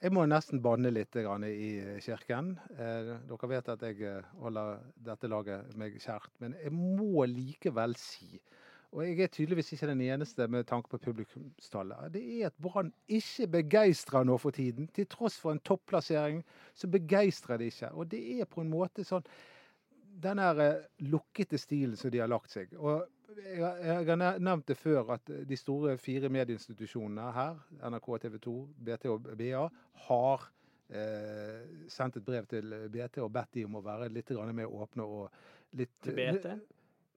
Jeg 0.00 0.14
må 0.16 0.22
nesten 0.24 0.62
banne 0.64 0.88
litt 0.94 1.16
i 1.20 1.70
kirken. 2.00 2.54
Eh, 2.72 3.10
dere 3.28 3.48
vet 3.50 3.66
at 3.68 3.82
jeg 3.84 3.98
eh, 4.08 4.30
holder 4.40 4.78
dette 4.96 5.28
laget 5.28 5.74
meg 5.76 5.98
kjært. 6.00 6.32
Men 6.40 6.54
jeg 6.56 6.72
må 6.72 7.26
likevel 7.28 7.92
si, 8.00 8.40
og 8.90 9.04
jeg 9.04 9.20
er 9.20 9.28
tydeligvis 9.30 9.74
ikke 9.76 9.90
den 9.92 10.00
eneste 10.00 10.48
med 10.48 10.64
tanke 10.66 10.88
på 10.88 10.98
publikumstallet, 11.04 12.08
det 12.14 12.22
er 12.24 12.48
at 12.48 12.56
Brann 12.58 12.88
ikke 13.06 13.46
begeistrer 13.60 14.24
nå 14.24 14.38
for 14.40 14.56
tiden. 14.56 14.88
Til 14.88 15.06
tross 15.06 15.36
for 15.38 15.52
en 15.52 15.60
topplassering, 15.60 16.40
så 16.74 16.88
begeistrer 16.88 17.60
de 17.60 17.68
ikke. 17.68 17.92
Og 17.92 18.08
det 18.10 18.24
er 18.40 18.48
på 18.48 18.64
en 18.64 18.72
måte 18.72 19.04
sånn 19.04 19.26
den 20.24 20.40
der 20.40 20.64
eh, 20.64 20.88
lukkete 21.12 21.60
stilen 21.60 22.00
som 22.00 22.10
de 22.10 22.24
har 22.24 22.32
lagt 22.32 22.56
seg. 22.56 22.72
Og 22.80 23.04
jeg, 23.44 24.06
har- 24.06 24.38
nevnt 24.38 24.66
det 24.68 24.76
før 24.76 25.12
at 25.16 25.30
de 25.48 25.56
store 25.56 25.96
fire 25.98 26.28
medieinstitusjonene 26.28 27.32
her, 27.32 27.56
NRK, 27.90 28.08
TV 28.22 28.38
2, 28.38 28.56
BT 28.86 29.06
og 29.12 29.28
BA, 29.38 29.68
har 30.08 30.48
eh, 30.90 31.62
sendt 31.88 32.16
et 32.16 32.24
brev 32.24 32.46
til 32.50 32.74
BT 32.90 33.18
og 33.22 33.32
bedt 33.32 33.54
de 33.54 33.64
om 33.64 33.76
å 33.80 33.84
være 33.84 34.08
litt 34.12 34.30
mer 34.54 34.66
åpne 34.66 35.02
og 35.06 35.30
litt 35.72 35.90
Til 36.02 36.12
BT? 36.18 36.60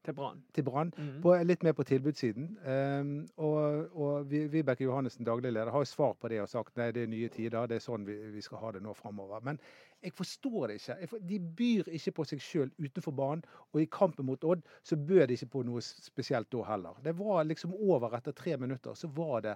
Til 0.03 0.13
Brann. 0.13 0.41
til 0.53 0.63
Brann. 0.63 0.89
Mhm. 0.97 1.21
På, 1.21 1.33
litt 1.43 1.63
mer 1.63 1.71
på 1.71 1.83
tilbudssiden. 1.87 2.57
Um, 2.67 3.27
og 3.37 3.87
og 3.95 4.29
Vibeke 4.29 4.83
Johannessen, 4.83 5.23
daglig 5.25 5.53
leder, 5.53 5.71
har 5.71 5.79
jo 5.79 5.85
svar 5.85 6.13
på 6.19 6.27
det 6.27 6.41
og 6.41 6.49
sagt 6.49 6.75
nei, 6.75 6.91
det 6.91 7.03
er 7.03 7.07
nye 7.07 7.29
tider. 7.29 7.67
Det 7.67 7.77
er 7.77 7.85
sånn 7.85 8.03
vi, 8.05 8.17
vi 8.35 8.41
skal 8.41 8.57
ha 8.57 8.71
det 8.75 8.81
nå 8.83 8.93
framover. 8.93 9.39
Men 9.47 9.59
jeg 10.03 10.13
forstår 10.17 10.67
det 10.67 10.79
ikke. 10.79 10.97
For, 11.11 11.27
de 11.29 11.39
byr 11.57 11.91
ikke 11.99 12.15
på 12.17 12.25
seg 12.27 12.41
sjøl 12.43 12.71
utenfor 12.81 13.15
banen. 13.15 13.45
Og 13.73 13.83
i 13.83 13.89
kampen 13.91 14.27
mot 14.27 14.43
Odd 14.43 14.65
så 14.83 14.97
bød 14.99 15.27
de 15.29 15.37
ikke 15.37 15.53
på 15.55 15.63
noe 15.67 15.83
spesielt 15.83 16.51
da 16.51 16.65
heller. 16.67 16.99
Det 17.03 17.15
var 17.17 17.47
liksom 17.47 17.75
over 17.77 18.17
etter 18.17 18.35
tre 18.35 18.57
minutter. 18.59 18.97
Så 18.99 19.07
var 19.15 19.45
det 19.45 19.55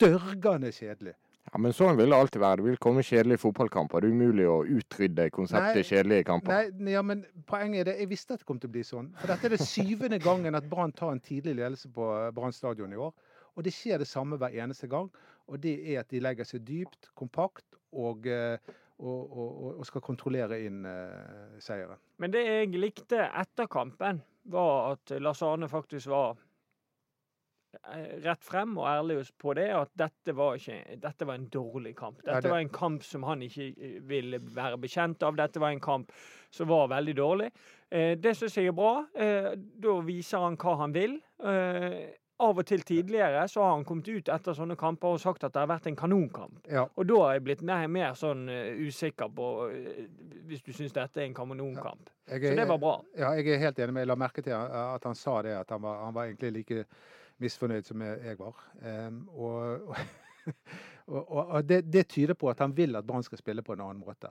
dørgende 0.00 0.72
kjedelig. 0.74 1.16
Ja, 1.48 1.58
Men 1.58 1.72
sånn 1.72 1.96
vil 1.96 2.12
det 2.12 2.18
alltid 2.18 2.42
være. 2.42 2.60
Det 2.60 2.66
vil 2.66 2.80
komme 2.82 3.04
kjedelige 3.06 3.40
fotballkamper. 3.40 4.04
Det 4.04 4.10
er 4.10 4.16
umulig 4.16 4.48
å 4.50 4.58
utrydde 4.66 5.28
konseptet 5.32 5.80
Nei, 5.80 5.86
kjedelige 5.90 6.26
kamper. 6.28 6.68
Nei, 6.76 6.92
ja, 6.92 7.02
men 7.06 7.24
poenget 7.48 7.80
er 7.80 7.90
det, 7.90 7.96
jeg 8.02 8.10
visste 8.10 8.36
at 8.36 8.42
det 8.42 8.48
kom 8.48 8.60
til 8.60 8.68
å 8.68 8.74
bli 8.76 8.84
sånn. 8.84 9.08
For 9.20 9.32
dette 9.32 9.48
er 9.48 9.56
det 9.56 9.64
syvende 9.64 10.20
gangen 10.28 10.58
at 10.58 10.68
Brann 10.68 10.92
tar 10.96 11.14
en 11.14 11.24
tidlig 11.24 11.56
ledelse 11.60 11.90
på 11.94 12.10
eh, 12.18 12.28
Brann 12.36 12.52
stadion 12.52 12.92
i 12.92 13.00
år. 13.00 13.14
Og 13.56 13.64
det 13.66 13.72
skjer 13.74 14.02
det 14.02 14.10
samme 14.10 14.36
hver 14.38 14.54
eneste 14.60 14.90
gang. 14.90 15.08
Og 15.48 15.62
det 15.62 15.78
er 15.88 16.02
at 16.02 16.12
de 16.12 16.20
legger 16.20 16.46
seg 16.46 16.66
dypt, 16.68 17.08
kompakt 17.18 17.64
og, 17.96 18.28
eh, 18.28 18.60
og, 18.98 19.38
og, 19.38 19.78
og- 19.78 19.86
skal 19.86 20.00
kontrollere 20.02 20.58
inn 20.66 20.84
eh, 20.86 21.58
seieren. 21.62 21.98
Men 22.18 22.30
det 22.34 22.44
jeg 22.46 22.74
likte 22.80 23.28
etter 23.28 23.66
kampen, 23.70 24.22
var 24.48 24.92
at 24.96 25.12
Lars 25.20 25.42
Arne 25.44 25.68
faktisk 25.68 26.08
var 26.08 26.36
eh, 27.92 28.18
rett 28.24 28.44
frem 28.44 28.76
og 28.80 28.86
ærlig 28.88 29.18
på 29.38 29.54
det, 29.58 29.68
at 29.76 29.90
dette 29.98 30.34
var, 30.36 30.56
ikke, 30.58 30.96
dette 31.02 31.26
var 31.28 31.38
en 31.38 31.48
dårlig 31.52 31.94
kamp. 31.98 32.20
Ja, 32.24 32.32
Dette 32.34 32.46
det- 32.48 32.54
var 32.54 32.62
en 32.64 32.72
kamp 32.74 33.02
som 33.04 33.22
han 33.28 33.42
ikke 33.44 33.68
eh, 33.76 33.98
ville 34.08 34.40
være 34.42 34.78
bekjent 34.80 35.22
av. 35.22 35.36
Dette 35.38 35.60
var 35.62 35.70
en 35.74 35.80
kamp 35.84 36.12
som 36.50 36.68
var 36.70 36.88
veldig 36.88 37.14
dårlig. 37.18 37.50
Eh, 37.90 38.14
det 38.16 38.34
syns 38.36 38.56
jeg 38.56 38.66
er 38.72 38.76
bra. 38.78 38.94
Eh, 39.14 39.52
da 39.56 39.98
viser 40.06 40.38
han 40.46 40.56
hva 40.56 40.76
han 40.82 40.92
vil. 40.96 41.20
Eh, 41.44 42.00
av 42.38 42.60
og 42.60 42.66
til 42.66 42.82
tidligere 42.86 43.42
så 43.50 43.62
har 43.64 43.72
han 43.74 43.84
kommet 43.86 44.08
ut 44.08 44.28
etter 44.30 44.54
sånne 44.54 44.76
kamper 44.78 45.16
og 45.16 45.20
sagt 45.22 45.44
at 45.46 45.54
det 45.54 45.62
har 45.62 45.70
vært 45.70 45.88
en 45.90 45.96
kanonkamp. 45.98 46.60
Ja, 46.70 46.84
Og 46.94 47.08
da 47.08 47.18
har 47.24 47.36
jeg 47.36 47.44
blitt 47.48 47.64
mer, 47.66 47.86
mer 47.90 48.14
sånn 48.18 48.46
eh, 48.52 48.78
usikker 48.86 49.32
på 49.34 49.48
eh, 49.72 50.04
Hvis 50.48 50.62
du 50.64 50.72
syns 50.72 50.94
dette 50.96 51.20
er 51.20 51.26
en 51.26 51.34
kanonkamp. 51.36 52.10
jeg, 52.30 52.42
Så 52.46 52.54
det 52.56 52.68
var 52.70 52.78
bra. 52.78 52.94
Ja, 53.18 53.32
jeg 53.36 53.50
er 53.52 53.62
helt 53.66 53.78
enig 53.78 53.96
med 53.96 54.06
Jeg 54.06 54.12
la 54.12 54.18
merke 54.22 54.44
til 54.44 54.54
at 54.54 55.04
han 55.04 55.18
sa 55.18 55.42
det, 55.42 55.56
at 55.58 55.74
han 55.74 55.82
var, 55.82 56.04
han 56.04 56.14
var 56.14 56.30
egentlig 56.30 56.52
like 56.52 56.84
misfornøyd 57.38 57.86
som 57.86 58.02
jeg 58.02 58.38
var. 58.38 58.54
Um, 58.82 59.28
og, 59.34 59.94
og, 61.06 61.42
og 61.42 61.68
det, 61.68 61.82
det 61.92 62.08
tyder 62.08 62.34
på 62.34 62.50
at 62.50 62.58
han 62.64 62.74
vil 62.76 62.96
at 62.96 63.06
Brann 63.06 63.22
skal 63.26 63.38
spille 63.38 63.62
på 63.62 63.76
en 63.76 63.84
annen 63.84 64.00
måte. 64.02 64.30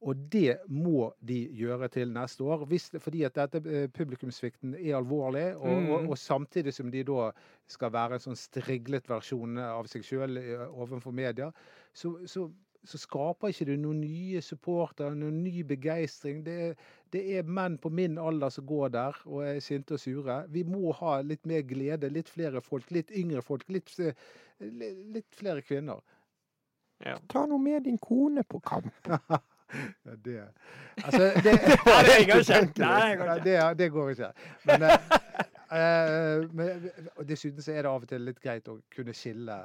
Og 0.00 0.20
det 0.30 0.60
må 0.70 1.08
de 1.26 1.40
gjøre 1.58 1.88
til 1.90 2.12
neste 2.14 2.44
år, 2.46 2.62
hvis, 2.70 2.86
fordi 3.02 3.24
at 3.26 3.34
dette 3.34 3.62
eh, 3.66 3.88
publikumssvikten 3.90 4.76
er 4.78 4.94
alvorlig. 5.00 5.56
Og, 5.56 5.82
mm. 5.82 5.90
og, 5.90 6.06
og 6.12 6.18
samtidig 6.18 6.74
som 6.74 6.92
de 6.92 7.02
da 7.08 7.32
skal 7.66 7.92
være 7.92 8.18
en 8.18 8.24
sånn 8.28 8.38
striglet 8.38 9.10
versjon 9.10 9.58
av 9.58 9.90
seg 9.90 10.06
sjøl 10.06 10.38
overfor 10.68 11.14
media, 11.14 11.50
så, 11.90 12.14
så, 12.30 12.46
så 12.86 13.00
skaper 13.02 13.50
ikke 13.50 13.66
du 13.72 13.74
noen 13.80 14.04
nye 14.04 14.42
supportere, 14.44 15.16
noen 15.18 15.42
ny 15.42 15.64
begeistring. 15.66 16.44
Det, 16.46 16.76
det 17.10 17.24
er 17.40 17.50
menn 17.58 17.80
på 17.82 17.90
min 17.90 18.20
alder 18.22 18.54
som 18.54 18.68
går 18.70 18.94
der 18.94 19.18
og 19.26 19.42
er 19.48 19.60
sinte 19.64 19.98
og 19.98 20.02
sure. 20.04 20.40
Vi 20.54 20.62
må 20.68 20.94
ha 21.00 21.18
litt 21.26 21.42
mer 21.48 21.66
glede, 21.66 22.12
litt 22.14 22.30
flere 22.30 22.62
folk, 22.62 22.86
litt 22.94 23.10
yngre 23.10 23.42
folk, 23.42 23.66
litt, 23.72 23.90
eh, 23.98 24.14
litt 24.62 25.28
flere 25.34 25.66
kvinner. 25.66 26.06
Ta 27.30 27.46
nå 27.46 27.58
med 27.62 27.84
din 27.86 27.98
kone 27.98 28.46
på 28.46 28.62
kamp. 28.62 28.94
Ja, 30.04 30.14
det 30.24 30.36
Altså, 31.04 31.18
det, 31.18 31.42
det 31.44 31.52
det 32.08 32.26
går 32.26 32.40
ikke. 32.40 33.44
det, 33.44 33.78
det 33.78 33.88
går 33.92 34.10
ikke. 34.10 34.32
Men, 34.64 34.82
eh, 34.82 34.98
eh, 35.78 36.48
men 36.52 36.90
og 37.16 37.28
dessuten 37.28 37.62
så 37.62 37.72
er 37.72 37.82
det 37.82 37.92
av 37.92 38.02
og 38.02 38.08
til 38.08 38.24
litt 38.26 38.40
greit 38.42 38.68
å 38.68 38.78
kunne 38.94 39.14
skille 39.14 39.58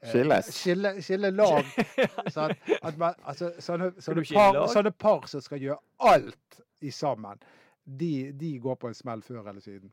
Skilles. 0.00 0.46
Skille, 0.56 0.94
skille 1.04 1.30
lag. 1.30 1.66
Sånn, 2.34 2.54
at, 2.54 2.70
at 2.88 3.00
man, 3.00 3.16
altså, 3.28 3.50
sånne, 3.60 3.90
sånne, 4.00 4.24
par, 4.32 4.60
sånne 4.72 4.92
par 4.96 5.26
som 5.28 5.42
skal 5.44 5.60
gjøre 5.60 5.76
alt 6.08 6.60
i 6.80 6.92
sammen, 6.94 7.42
de, 7.84 8.30
de 8.32 8.54
går 8.64 8.78
på 8.80 8.88
en 8.88 8.96
smell 8.96 9.20
før 9.26 9.50
eller 9.50 9.60
siden. 9.60 9.90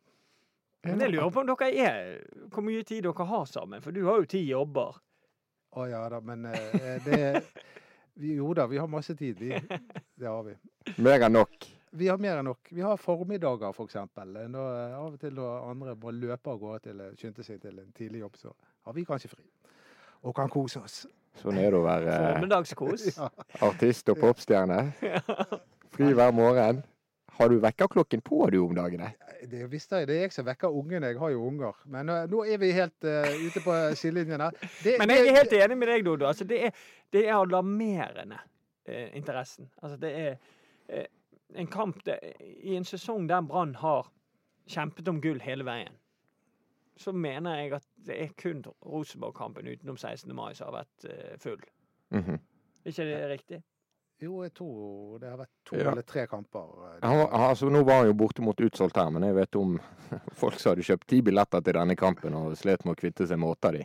Men 0.85 1.03
jeg 1.03 1.11
lurer 1.11 1.33
på 1.33 1.41
om 1.41 1.47
dere 1.49 1.67
er 1.83 2.11
Hvor 2.53 2.63
mye 2.63 2.83
tid 2.87 3.03
dere 3.03 3.25
har 3.27 3.45
sammen? 3.49 3.81
For 3.83 3.91
du 3.91 4.05
har 4.05 4.21
jo 4.21 4.29
ti 4.29 4.43
jobber. 4.47 5.01
Å 5.75 5.87
ja 5.89 6.03
da, 6.13 6.21
men 6.23 6.45
uh, 6.47 6.95
det 7.03 7.19
vi, 8.17 8.35
Jo 8.37 8.53
da, 8.57 8.67
vi 8.67 8.77
har 8.81 8.87
masse 8.91 9.15
tid. 9.15 9.39
Vi, 9.39 9.51
det 10.19 10.27
har 10.27 10.43
vi. 10.47 10.55
Mer 11.03 11.27
enn 11.27 11.35
nok. 11.37 11.67
Vi 11.97 12.09
har 12.11 12.19
mer 12.21 12.41
enn 12.41 12.49
nok. 12.49 12.71
Vi 12.73 12.83
har 12.83 12.97
formiddager, 13.01 13.69
f.eks. 13.73 13.95
Når 14.17 14.65
eh, 14.81 14.97
Av 14.97 15.13
og 15.13 15.19
til 15.21 15.37
når 15.37 15.69
andre 15.71 15.95
må 16.01 16.13
løpe 16.13 16.51
av 16.53 16.59
gårde 16.61 16.81
til 16.89 17.05
skynde 17.19 17.45
seg 17.45 17.61
til 17.63 17.79
en 17.81 17.93
tidlig 17.97 18.25
jobb, 18.25 18.35
så 18.41 18.53
har 18.87 18.97
vi 18.97 19.05
kanskje 19.07 19.31
fri. 19.31 19.45
Og 20.25 20.35
kan 20.35 20.49
kose 20.51 20.81
oss. 20.81 21.05
Sånn 21.37 21.59
er 21.61 21.69
det 21.69 21.77
å 21.77 21.85
være 21.85 22.19
Formiddagskos. 22.33 23.07
Ja. 23.17 23.29
artist 23.67 24.09
og 24.09 24.19
popstjerne. 24.21 24.79
Fri 25.93 26.11
hver 26.17 26.33
morgen. 26.35 26.81
Har 27.37 27.51
du 27.53 27.59
vekkerklokken 27.61 28.23
på 28.25 28.47
du 28.49 28.57
om 28.63 28.73
dagene? 28.73 29.11
Det 29.51 29.63
visst 29.71 29.93
er 29.93 30.05
Det 30.05 30.17
er 30.17 30.25
jeg 30.27 30.33
som 30.35 30.45
vekker 30.47 30.73
ungene. 30.73 31.13
Jeg 31.13 31.19
har 31.19 31.29
jo 31.33 31.45
unger. 31.47 31.79
Men 31.85 32.09
uh, 32.09 32.23
nå 32.29 32.43
er 32.45 32.59
vi 32.61 32.71
helt 32.75 33.07
uh, 33.07 33.27
ute 33.47 33.63
på 33.63 33.75
sidelinjen 33.95 34.43
her. 34.43 34.57
Men 34.99 35.13
jeg 35.13 35.27
er 35.27 35.39
helt 35.41 35.57
enig 35.59 35.77
med 35.77 35.91
deg, 35.93 36.05
Dodo. 36.05 36.27
Altså, 36.27 36.47
det, 36.47 36.61
er, 36.67 36.71
det 37.13 37.27
er 37.27 37.35
alarmerende, 37.35 38.39
eh, 38.85 39.15
interessen. 39.17 39.69
Altså, 39.81 39.97
det 39.97 40.11
er 40.19 40.35
eh, 40.89 41.05
en 41.55 41.67
kamp 41.67 42.05
det, 42.05 42.19
I 42.63 42.75
en 42.75 42.85
sesong 42.85 43.29
der 43.29 43.41
Brann 43.41 43.75
har 43.75 44.11
kjempet 44.67 45.07
om 45.07 45.21
gull 45.21 45.39
hele 45.41 45.65
veien, 45.65 45.95
så 46.97 47.11
mener 47.11 47.55
jeg 47.55 47.73
at 47.77 47.87
det 48.07 48.21
er 48.23 48.35
kun 48.41 48.63
Rosenborg-kampen 48.85 49.67
utenom 49.67 49.97
16. 49.97 50.35
mai 50.35 50.53
som 50.57 50.71
har 50.71 50.81
vært 50.81 51.09
eh, 51.09 51.37
full. 51.39 51.61
-hmm. 52.11 52.39
Er 52.85 52.89
ikke 52.89 53.05
det 53.05 53.29
riktig? 53.29 53.63
Jo, 54.19 54.39
jeg 54.41 54.53
tror 54.57 55.19
det 55.21 55.29
har 55.29 55.37
vært 55.37 55.51
to 55.65 55.75
Ja. 55.77 55.91
eller 55.91 56.01
tre 56.01 56.23
kamper. 56.27 56.59
uh, 56.59 56.99
Han 57.03 57.17
var, 57.19 57.49
altså, 57.49 57.69
nå 57.69 57.83
var 57.85 57.99
han 58.01 58.07
jo 58.07 58.13
bortimot 58.17 58.57
utsolgt 58.65 58.95
her, 58.97 59.09
men 59.13 59.23
jeg 59.23 59.35
vet 59.35 59.55
om 59.55 59.75
folk 60.41 60.57
som 60.59 60.71
hadde 60.71 60.81
kjøpt 60.87 61.07
ti 61.07 61.21
billetter 61.21 61.61
til 61.61 61.73
denne 61.77 61.95
kampen 61.95 62.33
og 62.33 62.55
slet 62.57 62.83
med 62.85 62.95
å 62.95 62.99
kvitte 62.99 63.27
seg 63.29 63.37
med 63.37 63.49
åtte 63.53 63.67
av 63.69 63.73
de. 63.77 63.83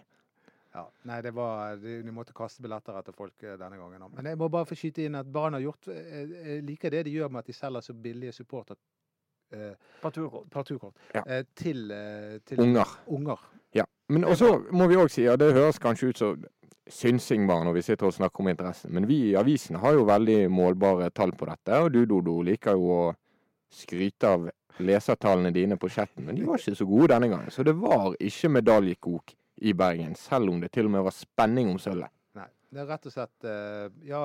Ja, 0.72 0.86
nei, 1.04 1.18
det 1.20 1.34
var, 1.36 1.76
de, 1.76 1.98
de 2.02 2.10
måtte 2.16 2.32
kaste 2.32 2.62
billetter 2.64 2.96
etter 2.96 3.12
folk 3.12 3.42
eh, 3.44 3.58
denne 3.60 3.76
gangen. 3.76 4.02
òg. 4.06 4.14
Men 4.16 4.24
jeg 4.30 4.38
må 4.40 4.48
bare 4.48 4.64
få 4.64 4.74
skyte 4.74 5.04
inn 5.04 5.14
at 5.20 5.26
Brann 5.28 5.52
har 5.52 5.60
gjort 5.60 5.88
eh, 5.92 6.22
Jeg 6.32 6.62
liker 6.64 6.90
det 6.96 7.02
de 7.04 7.12
gjør 7.18 7.28
med 7.28 7.42
at 7.44 7.46
de 7.46 7.52
selger 7.52 7.84
så 7.84 7.92
billige 7.92 8.32
supporter 8.32 8.76
eh, 9.52 9.74
Parturkort. 10.00 10.48
parturkort 10.50 10.94
Ja. 11.14 11.22
eh, 11.26 11.44
til, 11.54 11.90
eh, 11.92 12.38
til 12.48 12.60
Unger. 12.64 12.88
unger. 13.06 13.44
Ja. 13.74 13.84
Men 14.08 14.24
også 14.24 14.62
må 14.72 14.88
vi 14.88 14.96
òg 14.96 15.10
si, 15.12 15.26
ja, 15.28 15.36
det 15.36 15.52
høres 15.52 15.78
kanskje 15.78 16.08
ut 16.08 16.18
som 16.18 16.42
synsing 16.90 17.46
bare 17.46 17.66
når 17.66 17.76
vi 17.76 17.84
sitter 17.86 18.08
og 18.08 18.14
snakker 18.16 18.42
om 18.42 18.50
interessen, 18.52 18.92
men 18.94 19.06
vi 19.06 19.18
i 19.30 19.36
avisen 19.38 19.78
har 19.82 19.94
jo 19.96 20.06
veldig 20.08 20.38
målbare 20.52 21.10
tall 21.14 21.34
på 21.38 21.46
dette. 21.48 21.78
Og 21.84 21.92
du, 21.94 22.02
Dodo, 22.08 22.40
liker 22.46 22.78
jo 22.78 22.90
å 22.96 23.04
skryte 23.72 24.28
av 24.28 24.48
lesertallene 24.82 25.52
dine 25.54 25.78
på 25.80 25.90
chatten, 25.92 26.26
men 26.26 26.36
de 26.36 26.46
var 26.48 26.60
ikke 26.60 26.76
så 26.78 26.86
gode 26.88 27.12
denne 27.14 27.28
gangen. 27.32 27.52
Så 27.52 27.64
det 27.66 27.74
var 27.78 28.16
ikke 28.20 28.50
medaljekok 28.52 29.34
i 29.62 29.74
Bergen, 29.78 30.16
selv 30.18 30.50
om 30.50 30.62
det 30.62 30.72
til 30.74 30.88
og 30.88 30.96
med 30.96 31.04
var 31.06 31.14
spenning 31.16 31.70
om 31.70 31.78
sølvet. 31.80 32.10
Nei. 32.38 32.48
Det 32.72 32.82
er 32.82 32.88
rett 32.88 33.06
og 33.08 33.14
slett 33.14 33.46
eh, 33.48 33.84
Ja, 34.08 34.22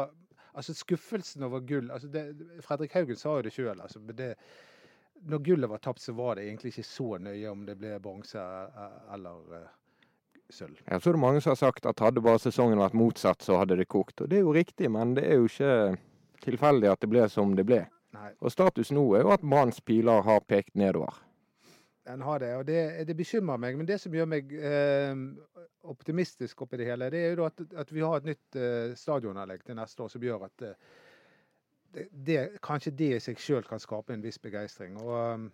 altså 0.58 0.74
skuffelsen 0.74 1.46
over 1.46 1.62
gull 1.68 1.92
altså 1.94 2.10
det, 2.10 2.24
Fredrik 2.66 2.96
Haugen 2.98 3.20
sa 3.20 3.36
jo 3.38 3.46
det 3.46 3.54
sjøl. 3.54 3.82
Altså, 3.84 4.02
når 5.28 5.44
gullet 5.46 5.70
var 5.70 5.84
tapt, 5.84 6.02
så 6.02 6.16
var 6.18 6.38
det 6.38 6.48
egentlig 6.48 6.74
ikke 6.74 6.88
så 6.88 7.18
nøye 7.22 7.52
om 7.52 7.66
det 7.68 7.78
ble 7.80 7.98
bronse 8.02 8.42
eh, 8.42 8.98
eller 9.14 9.60
eh, 9.60 9.76
sølv. 10.54 10.80
Ja, 10.88 11.00
så 11.00 11.10
er 11.12 11.18
det 11.18 11.22
mange 11.22 11.42
som 11.44 11.52
har 11.54 11.60
sagt 11.60 11.86
at 11.90 12.00
hadde 12.04 12.24
bare 12.24 12.40
sesongen 12.40 12.80
vært 12.80 12.98
motsatt, 12.98 13.44
så 13.44 13.60
hadde 13.62 13.78
det 13.80 13.88
kokt. 13.92 14.22
Og 14.22 14.30
det 14.32 14.40
er 14.40 14.46
jo 14.48 14.56
riktig, 14.56 14.90
men 14.92 15.16
det 15.18 15.26
er 15.28 15.42
jo 15.42 15.48
ikke 15.50 15.98
tilfeldig 16.46 16.92
at 16.92 17.02
det 17.04 17.10
ble 17.12 17.28
som 17.30 17.56
det 17.58 17.66
ble. 17.68 17.82
Nei, 18.16 18.32
Og 18.40 18.52
status 18.54 18.92
nå 18.96 19.04
er 19.18 19.26
jo 19.26 19.34
at 19.36 19.44
Branns 19.44 19.82
piler 19.84 20.24
har 20.24 20.40
pekt 20.48 20.76
nedover. 20.80 21.14
den 22.08 22.22
har 22.22 22.40
det. 22.40 22.56
Og 22.56 22.66
det, 22.68 23.08
det 23.08 23.16
bekymrer 23.20 23.58
meg. 23.60 23.76
Men 23.78 23.88
det 23.88 23.98
som 24.00 24.14
gjør 24.16 24.30
meg 24.32 24.54
eh, 24.56 25.12
optimistisk 25.92 26.62
oppi 26.64 26.80
det 26.80 26.88
hele, 26.88 27.10
det 27.12 27.20
er 27.20 27.36
jo 27.36 27.46
at, 27.46 27.60
at 27.76 27.92
vi 27.94 28.00
har 28.00 28.18
et 28.22 28.30
nytt 28.30 28.56
eh, 28.56 28.94
stadionanlegg 28.96 29.66
til 29.68 29.76
neste 29.76 30.04
år 30.04 30.14
som 30.14 30.24
gjør 30.24 30.46
at 30.48 30.64
eh, 30.70 30.78
det, 31.94 32.08
det, 32.12 32.38
kanskje 32.64 32.96
det 32.96 33.12
i 33.18 33.20
seg 33.24 33.40
sjøl 33.40 33.68
kan 33.68 33.80
skape 33.84 34.16
en 34.16 34.24
viss 34.24 34.40
begeistring. 34.40 34.96
Og 35.04 35.50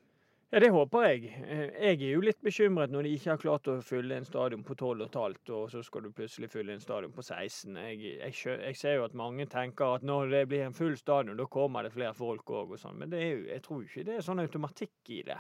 Ja, 0.54 0.60
det 0.62 0.68
håper 0.70 1.02
jeg. 1.08 1.30
Eh, 1.50 1.70
Jeg 1.82 2.02
er 2.06 2.12
jo 2.14 2.22
litt 2.22 2.38
bekymret 2.46 2.92
når 2.94 3.08
de 3.08 3.14
ikke 3.16 3.32
har 3.32 3.40
klart 3.42 3.70
å 3.72 3.80
fylle 3.82 4.20
en 4.20 4.28
stadion 4.28 4.62
på 4.68 4.76
12,5, 4.78 5.50
og 5.50 5.72
så 5.74 5.82
skal 5.82 6.04
du 6.06 6.12
plutselig 6.14 6.52
fylle 6.54 6.76
en 6.76 6.84
stadion 6.84 7.16
på 7.16 7.24
16. 7.26 7.80
Jeg, 7.82 8.12
jeg, 8.20 8.36
jeg 8.68 8.78
ser 8.78 9.00
jo 9.00 9.08
at 9.08 9.18
mange 9.18 9.48
tenker 9.50 9.96
at 9.96 10.06
når 10.06 10.30
det 10.36 10.44
blir 10.52 10.68
en 10.68 10.78
full 10.78 10.94
stadion, 11.00 11.40
da 11.40 11.48
kommer 11.50 11.88
det 11.88 11.96
flere 11.96 12.14
folk 12.14 12.54
òg 12.54 12.76
og 12.78 12.82
sånn, 12.84 13.00
men 13.02 13.18
jo, 13.18 13.40
jeg 13.50 13.66
tror 13.66 13.82
ikke 13.88 14.06
det 14.12 14.20
er 14.20 14.28
sånn 14.28 14.44
automatikk 14.46 15.14
i 15.18 15.24
det. 15.32 15.40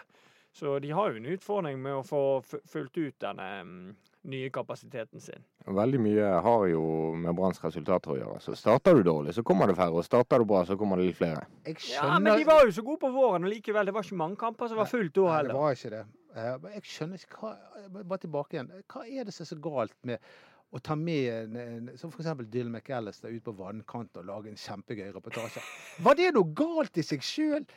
Så 0.54 0.78
de 0.80 0.92
har 0.94 1.12
jo 1.12 1.22
en 1.22 1.30
utfordring 1.34 1.80
med 1.82 1.96
å 1.98 2.04
få 2.06 2.24
fulgt 2.46 2.98
ut 2.98 3.16
denne 3.24 3.48
nye 4.24 4.50
kapasiteten 4.54 5.20
sin. 5.20 5.44
Veldig 5.66 6.00
mye 6.00 6.28
har 6.46 6.66
jo 6.70 6.84
med 7.20 7.36
Branns 7.36 7.60
resultater 7.64 8.14
å 8.14 8.18
gjøre. 8.20 8.40
Så 8.44 8.56
starter 8.56 8.96
du 8.96 9.04
dårlig, 9.08 9.34
så 9.36 9.44
kommer 9.44 9.68
det 9.68 9.76
færre. 9.80 9.98
Og 10.00 10.06
starter 10.06 10.40
du 10.40 10.48
bra, 10.48 10.62
så 10.68 10.78
kommer 10.80 11.02
det 11.02 11.10
litt 11.10 11.20
flere. 11.20 11.48
jeg 11.66 11.82
Ja, 11.96 12.20
men 12.20 12.38
de 12.38 12.48
var 12.48 12.64
jo 12.64 12.72
så 12.72 12.86
gode 12.86 13.02
på 13.02 13.12
våren, 13.12 13.44
og 13.44 13.52
likevel, 13.52 13.90
det 13.90 13.96
var 13.96 14.06
ikke 14.06 14.22
mange 14.22 14.40
kamper 14.40 14.72
som 14.72 14.80
var 14.80 14.92
fullt 14.92 15.16
da 15.18 15.28
Nei, 15.28 15.44
det 15.50 15.58
var 15.58 15.78
ikke 15.78 15.94
det. 15.98 16.06
Eh, 16.34 16.72
jeg 16.78 16.88
skjønner 16.96 17.22
ikke 17.22 17.44
hva 17.44 17.54
Bare 17.94 18.24
tilbake 18.24 18.56
igjen. 18.58 18.74
Hva 18.90 19.04
er 19.06 19.28
det 19.28 19.34
som 19.36 19.44
er 19.44 19.50
så 19.52 19.60
galt 19.62 19.98
med 20.08 20.22
å 20.74 20.80
ta 20.82 20.96
med 20.98 21.28
en, 21.30 21.58
en, 21.60 21.90
som 22.00 22.10
f.eks. 22.10 22.32
Dylan 22.50 22.72
McAllister 22.74 23.30
ut 23.30 23.44
på 23.46 23.54
vannkanten 23.60 24.24
og 24.24 24.30
lage 24.30 24.50
en 24.50 24.58
kjempegøy 24.58 25.12
reportasje? 25.14 25.62
Var 26.02 26.18
det 26.18 26.32
noe 26.34 26.56
galt 26.58 26.98
i 26.98 27.06
seg 27.06 27.22
sjøl? 27.26 27.68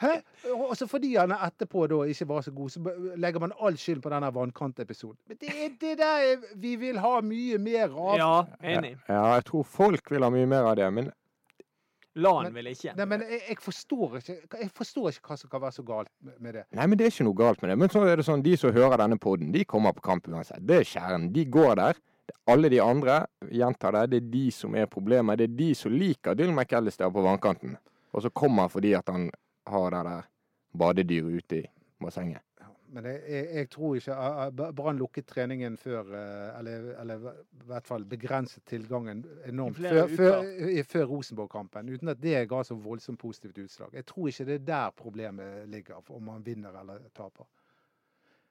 Hæ? 0.00 0.12
Og 0.52 0.76
så 0.76 0.86
fordi 0.88 1.14
han 1.16 1.32
etterpå 1.32 1.86
da 1.88 1.98
ikke 2.08 2.28
var 2.28 2.40
så 2.46 2.50
god, 2.54 2.70
så 2.70 2.80
legger 3.16 3.40
man 3.40 3.52
all 3.60 3.76
skyld 3.76 4.00
på 4.04 4.10
denne 4.12 4.30
vannkantepisoden. 4.34 5.18
Men 5.28 5.36
det 5.40 5.52
er 5.52 5.68
det 5.80 5.98
der 5.98 6.46
vi 6.56 6.76
vil 6.80 6.98
ha 7.02 7.20
mye 7.20 7.58
mer 7.58 7.92
av. 7.92 8.16
Ja, 8.18 8.34
enig. 8.62 8.96
Ja, 9.08 9.22
jeg 9.34 9.44
tror 9.50 9.62
folk 9.64 10.10
vil 10.10 10.22
ha 10.24 10.30
mye 10.32 10.46
mer 10.48 10.68
av 10.70 10.76
det. 10.80 10.90
Men 10.92 11.12
LAN 12.16 12.44
Men- 12.44 12.54
vil 12.54 12.66
ikke. 12.72 12.94
Nei, 12.96 13.04
men 13.04 13.20
jeg, 13.28 13.40
jeg, 13.48 13.56
forstår 13.60 14.16
ikke, 14.22 14.36
jeg 14.62 14.70
forstår 14.72 15.08
ikke 15.12 15.28
hva 15.28 15.36
som 15.36 15.50
kan 15.52 15.60
være 15.60 15.72
så 15.76 15.82
galt 15.84 16.08
med- 16.40 16.54
det. 16.54 16.64
Nei, 16.72 16.86
men 16.86 16.96
det 16.98 17.06
er 17.06 17.10
ikke 17.10 17.24
noe 17.28 17.34
galt 17.36 17.60
med 17.62 17.70
det. 17.70 17.78
Men 17.78 17.88
så 17.92 18.06
er 18.08 18.16
det 18.16 18.24
sånn, 18.24 18.42
de 18.42 18.56
som 18.56 18.72
hører 18.72 18.96
denne 18.96 19.18
poden, 19.20 19.52
de 19.52 19.64
kommer 19.64 19.92
på 19.92 20.00
kamp 20.00 20.28
uansett. 20.28 20.64
Det 20.66 20.78
er 20.80 20.84
kjernen. 20.84 21.32
De 21.32 21.44
går 21.44 21.74
der. 21.76 21.94
Er 22.28 22.52
Alle 22.52 22.68
de 22.70 22.80
andre, 22.80 23.26
gjentar 23.52 23.92
det, 23.92 24.10
det 24.10 24.16
er 24.22 24.30
de 24.32 24.50
som 24.50 24.74
er 24.74 24.86
problemet. 24.86 25.36
Det 25.38 25.44
er 25.50 25.56
de 25.56 25.74
som 25.74 25.92
liker 25.92 26.34
Dylan 26.34 26.54
McAllister 26.56 27.10
på 27.10 27.22
vannkanten. 27.22 27.76
Og 28.14 28.22
så 28.22 28.30
kommer 28.30 28.68
fordi 28.68 28.94
at 28.94 29.06
han 29.08 29.30
har 29.66 29.90
det 29.90 30.04
der 30.04 30.28
badedyret 30.78 31.40
ute 31.40 31.62
i 31.62 31.64
bassenget. 32.02 32.42
Men 32.88 33.04
jeg, 33.04 33.20
jeg, 33.28 33.46
jeg 33.54 33.68
tror 33.70 33.94
ikke 33.98 34.72
Brann 34.78 34.98
lukket 35.00 35.26
treningen 35.26 35.76
før 35.76 36.06
uh, 36.06 36.58
Eller, 36.58 36.92
eller 37.00 37.26
i 37.32 37.66
hvert 37.66 37.86
fall 37.86 38.04
begrenset 38.08 38.62
tilgangen 38.66 39.24
enormt 39.46 39.80
før, 39.82 40.06
før, 40.06 40.44
før 40.86 41.04
Rosenborg-kampen. 41.10 41.90
Uten 41.92 42.12
at 42.12 42.22
det 42.22 42.44
ga 42.48 42.62
så 42.64 42.78
voldsomt 42.78 43.18
positivt 43.18 43.58
utslag. 43.58 43.94
Jeg 43.94 44.06
tror 44.06 44.30
ikke 44.30 44.46
det 44.48 44.54
er 44.60 44.66
der 44.70 44.94
problemet 44.96 45.68
ligger, 45.68 45.98
om 46.10 46.22
man 46.22 46.46
vinner 46.46 46.80
eller 46.80 47.08
taper. 47.14 47.48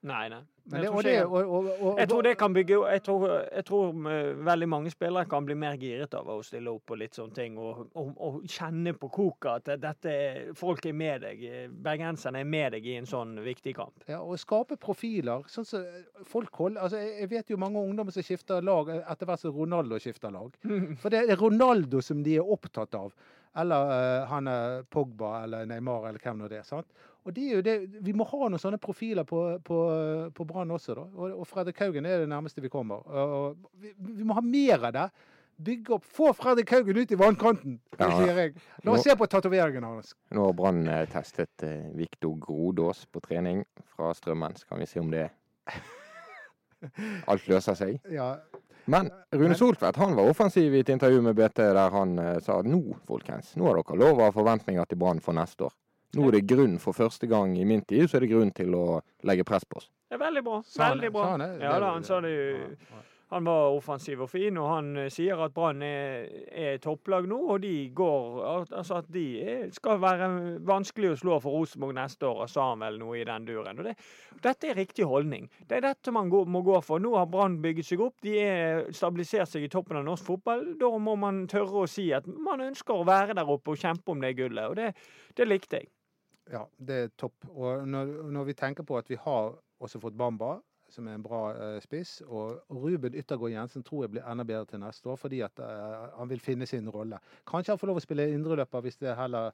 Nei, 0.05 0.27
nei. 0.29 0.43
Men 0.65 0.81
Jeg 0.81 0.81
det, 0.81 0.89
tror 0.91 1.01
det, 1.05 1.25
og, 1.25 1.49
og, 1.49 1.67
og, 1.81 1.99
Jeg 1.99 2.09
tror 2.09 2.21
det 2.25 2.31
kan 2.37 2.53
bygge 2.53 2.77
Jeg 2.89 3.01
tror, 3.05 3.23
jeg 3.55 3.65
tror 3.65 4.09
eh, 4.09 4.45
veldig 4.45 4.67
mange 4.69 4.89
spillere 4.89 5.29
kan 5.29 5.45
bli 5.45 5.55
mer 5.61 5.77
giret 5.77 6.13
av 6.17 6.29
å 6.29 6.39
stille 6.45 6.71
opp 6.73 6.87
på 6.89 6.97
litt 6.97 7.17
sånne 7.17 7.37
ting, 7.37 7.57
og, 7.61 7.83
og, 7.93 8.09
og 8.17 8.39
kjenne 8.49 8.95
på 8.97 9.09
koket 9.13 9.69
at 9.69 9.81
dette 9.81 10.15
folk 10.57 10.85
er 10.89 10.97
med 10.97 11.25
deg. 11.25 11.45
Bergenserne 11.85 12.41
er 12.41 12.49
med 12.49 12.73
deg 12.77 12.89
i 12.89 12.97
en 12.99 13.09
sånn 13.09 13.37
viktig 13.45 13.75
kamp. 13.77 14.05
Ja, 14.09 14.21
og 14.21 14.41
skape 14.41 14.77
profiler. 14.81 15.45
Sånn 15.51 15.69
som 15.69 15.85
folk 16.25 16.57
holder 16.57 16.85
altså 16.85 17.01
jeg, 17.01 17.29
vet 17.29 17.53
jo 17.53 17.61
mange 17.61 17.81
ungdommer 17.81 18.13
som 18.13 18.25
skifter 18.25 18.65
lag 18.65 18.89
etter 18.97 19.29
hvert 19.29 19.41
som 19.41 19.53
Ronaldo 19.57 20.01
skifter 20.01 20.33
lag. 20.33 20.53
For 21.01 21.13
det 21.13 21.25
er 21.25 21.41
Ronaldo 21.41 22.01
som 22.05 22.25
de 22.25 22.39
er 22.39 22.53
opptatt 22.57 22.97
av. 22.97 23.13
Eller 23.55 23.91
eh, 23.95 24.23
han 24.27 24.49
er 24.51 24.81
Pogba 24.91 25.43
eller 25.45 25.69
Neymar 25.69 26.09
eller 26.09 26.21
hvem 26.21 26.41
nå 26.41 26.49
det 26.51 26.63
er. 26.63 26.67
sant? 26.67 26.89
Og 27.25 27.33
det 27.33 27.43
er 27.49 27.55
jo 27.55 27.61
det, 27.65 27.75
Vi 28.05 28.13
må 28.13 28.23
ha 28.29 28.37
noen 28.49 28.61
sånne 28.61 28.77
profiler 28.77 29.25
på, 29.25 29.39
på, 29.65 29.77
på 30.37 30.45
Brann 30.45 30.69
også. 30.75 30.93
da. 30.95 31.05
Og, 31.15 31.39
og 31.41 31.47
Fredrik 31.49 31.79
Haugen 31.81 32.05
er 32.05 32.19
det 32.21 32.29
nærmeste 32.29 32.61
vi 32.61 32.69
kommer. 32.69 33.01
Og, 33.09 33.55
vi, 33.81 33.95
vi 33.97 34.23
må 34.29 34.37
ha 34.37 34.43
mer 34.45 34.85
av 34.91 34.93
det. 34.93 35.05
Bygge 35.65 35.93
opp, 35.95 36.03
Få 36.11 36.33
Fredrik 36.35 36.69
Haugen 36.75 36.97
ut 36.99 37.11
i 37.11 37.17
vannkanten, 37.17 37.77
Ja. 37.97 38.09
sier 38.19 38.35
jeg. 38.43 38.55
La 38.83 38.91
oss 38.91 38.99
Nå- 38.99 39.03
se 39.07 39.15
på 39.15 39.25
tatoveringen 39.31 39.83
hans. 39.87 40.13
Nå 40.35 40.45
har 40.49 40.53
Brann 40.53 40.81
eh, 40.91 41.05
testet 41.09 41.63
eh, 41.63 41.85
Viktor 41.95 42.35
Grodås 42.43 43.05
på 43.07 43.21
trening 43.23 43.63
fra 43.95 44.11
Strømmen. 44.13 44.57
Så 44.59 44.67
kan 44.67 44.79
vi 44.83 44.85
se 44.91 44.99
om 44.99 45.09
det 45.15 45.29
Alt 47.31 47.47
løser 47.49 47.73
seg. 47.79 47.95
Ja, 48.13 48.35
Men 48.91 49.07
Rune 49.33 49.55
Soltvedt 49.57 49.97
han 49.97 50.13
var 50.13 50.27
offensiv 50.29 50.75
i 50.75 50.83
et 50.83 50.89
intervju 50.93 51.23
med 51.25 51.33
BT 51.39 51.63
der 51.73 51.89
han 51.89 52.19
eh, 52.21 52.35
sa 52.45 52.59
nå, 52.61 52.83
folkens, 53.07 53.55
nå 53.57 53.65
har 53.71 53.79
dere 53.79 53.97
lov 53.97 54.19
å 54.21 54.27
ha 54.27 54.33
forventninger 54.35 54.85
til 54.91 54.99
Brann 55.01 55.23
for 55.25 55.33
neste 55.33 55.65
år. 55.65 55.73
Nå 56.15 56.29
er 56.29 56.37
det 56.37 56.45
grunn, 56.49 56.77
for 56.81 56.97
første 56.97 57.27
gang 57.31 57.57
i 57.59 57.65
min 57.67 57.83
tid, 57.87 58.07
så 58.09 58.19
er 58.19 58.25
det 58.25 58.31
grunn 58.31 58.53
til 58.55 58.77
å 58.77 58.85
legge 59.27 59.47
press 59.47 59.67
på 59.67 59.81
oss. 59.81 59.89
Det 60.09 60.17
er 60.19 60.21
veldig 60.21 60.45
bra. 60.45 60.61
Veldig 60.77 61.11
bra. 61.11 61.25
Sa 61.25 61.35
han 61.35 61.43
det? 61.43 61.51
Ja 61.65 61.75
da, 61.81 61.91
han 61.97 62.07
sa 62.07 62.21
det 62.23 62.33
jo. 62.35 62.71
Han 63.33 63.43
var 63.43 63.73
offensiv 63.73 64.19
og 64.21 64.29
fin, 64.29 64.57
og 64.61 64.67
han 64.69 64.89
eh, 65.01 65.07
sier 65.09 65.39
at 65.41 65.53
Brann 65.53 65.81
er, 65.83 66.27
er 66.53 66.77
topplag 66.81 67.25
nå, 67.27 67.39
og 67.55 67.63
de 67.63 67.89
går 67.97 68.37
Altså 68.77 68.99
at 68.99 69.07
de 69.11 69.23
er, 69.41 69.63
skal 69.73 69.97
være 70.01 70.27
vanskelig 70.65 71.09
å 71.11 71.17
slå 71.19 71.39
for 71.41 71.57
Rosenborg 71.57 71.95
neste 71.97 72.29
år, 72.29 72.45
sa 72.51 72.67
han 72.69 72.85
vel 72.85 72.99
noe 73.01 73.17
i 73.17 73.25
den 73.25 73.47
duren. 73.47 73.81
Og 73.81 73.89
det, 73.89 73.95
dette 74.45 74.69
er 74.69 74.77
riktig 74.77 75.07
holdning. 75.09 75.49
Det 75.65 75.79
er 75.79 75.87
dette 75.87 76.13
man 76.13 76.29
går, 76.29 76.45
må 76.53 76.61
gå 76.65 76.77
for. 76.85 77.01
Nå 77.01 77.15
har 77.17 77.25
Brann 77.31 77.57
bygget 77.65 77.89
seg 77.89 78.05
opp, 78.05 78.15
de 78.23 78.37
er 78.43 78.85
stabilisert 78.93 79.49
seg 79.49 79.65
i 79.65 79.73
toppen 79.73 79.99
av 79.99 80.05
norsk 80.05 80.29
fotball. 80.29 80.63
Da 80.79 80.93
må 80.93 81.17
man 81.19 81.47
tørre 81.49 81.83
å 81.83 81.89
si 81.89 82.11
at 82.13 82.29
man 82.29 82.61
ønsker 82.69 82.93
å 83.01 83.09
være 83.09 83.33
der 83.33 83.49
oppe 83.57 83.73
og 83.73 83.81
kjempe 83.81 84.13
om 84.13 84.21
det 84.21 84.35
gullet, 84.37 84.69
og 84.69 84.77
det, 84.77 84.93
det 85.35 85.49
likte 85.49 85.81
jeg. 85.81 85.89
Ja, 86.51 86.65
det 86.77 86.95
er 86.95 87.11
topp. 87.17 87.47
Og 87.49 87.87
når, 87.87 88.13
når 88.31 88.43
vi 88.51 88.53
tenker 88.57 88.85
på 88.85 88.97
at 88.97 89.09
vi 89.09 89.17
har 89.21 89.55
også 89.81 89.99
fått 89.99 90.17
Bamba, 90.17 90.59
som 90.89 91.07
er 91.07 91.17
en 91.17 91.23
bra 91.23 91.39
eh, 91.53 91.79
spiss, 91.83 92.19
og, 92.27 92.61
Ruben 92.69 93.15
Yttergård 93.17 93.51
Jensen 93.51 93.83
tror 93.83 94.05
jeg 94.05 94.13
blir 94.13 94.27
enda 94.29 94.45
bedre 94.47 94.65
til 94.69 94.79
neste 94.83 95.09
år, 95.09 95.17
fordi 95.19 95.41
at 95.45 95.59
eh, 95.59 96.05
han 96.19 96.29
vil 96.29 96.39
finne 96.39 96.67
sin 96.69 96.89
rolle. 96.89 97.19
Kanskje 97.47 97.73
han 97.73 97.81
får 97.81 97.91
lov 97.91 97.99
å 97.99 98.05
spille 98.05 98.29
indreløper 98.35 98.85
hvis 98.85 99.01
det 99.01 99.17
heller 99.17 99.51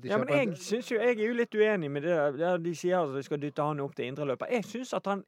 de 0.00 0.08
Ja, 0.08 0.18
men 0.18 0.32
jeg 0.32 0.56
synes 0.62 0.90
jo, 0.90 0.98
jeg 0.98 1.18
er 1.18 1.26
jo 1.26 1.36
litt 1.36 1.54
uenig 1.54 1.90
med 1.90 2.06
det 2.06 2.16
der. 2.16 2.36
der 2.40 2.58
De 2.64 2.74
sier 2.78 3.02
at 3.02 3.14
de 3.14 3.22
skal 3.26 3.40
dytte 3.42 3.62
han 3.66 3.80
opp 3.82 3.96
til 3.98 4.08
indreløper. 4.08 4.50
Jeg 4.54 4.64
syns 4.70 4.94
at 4.96 5.08
han 5.10 5.24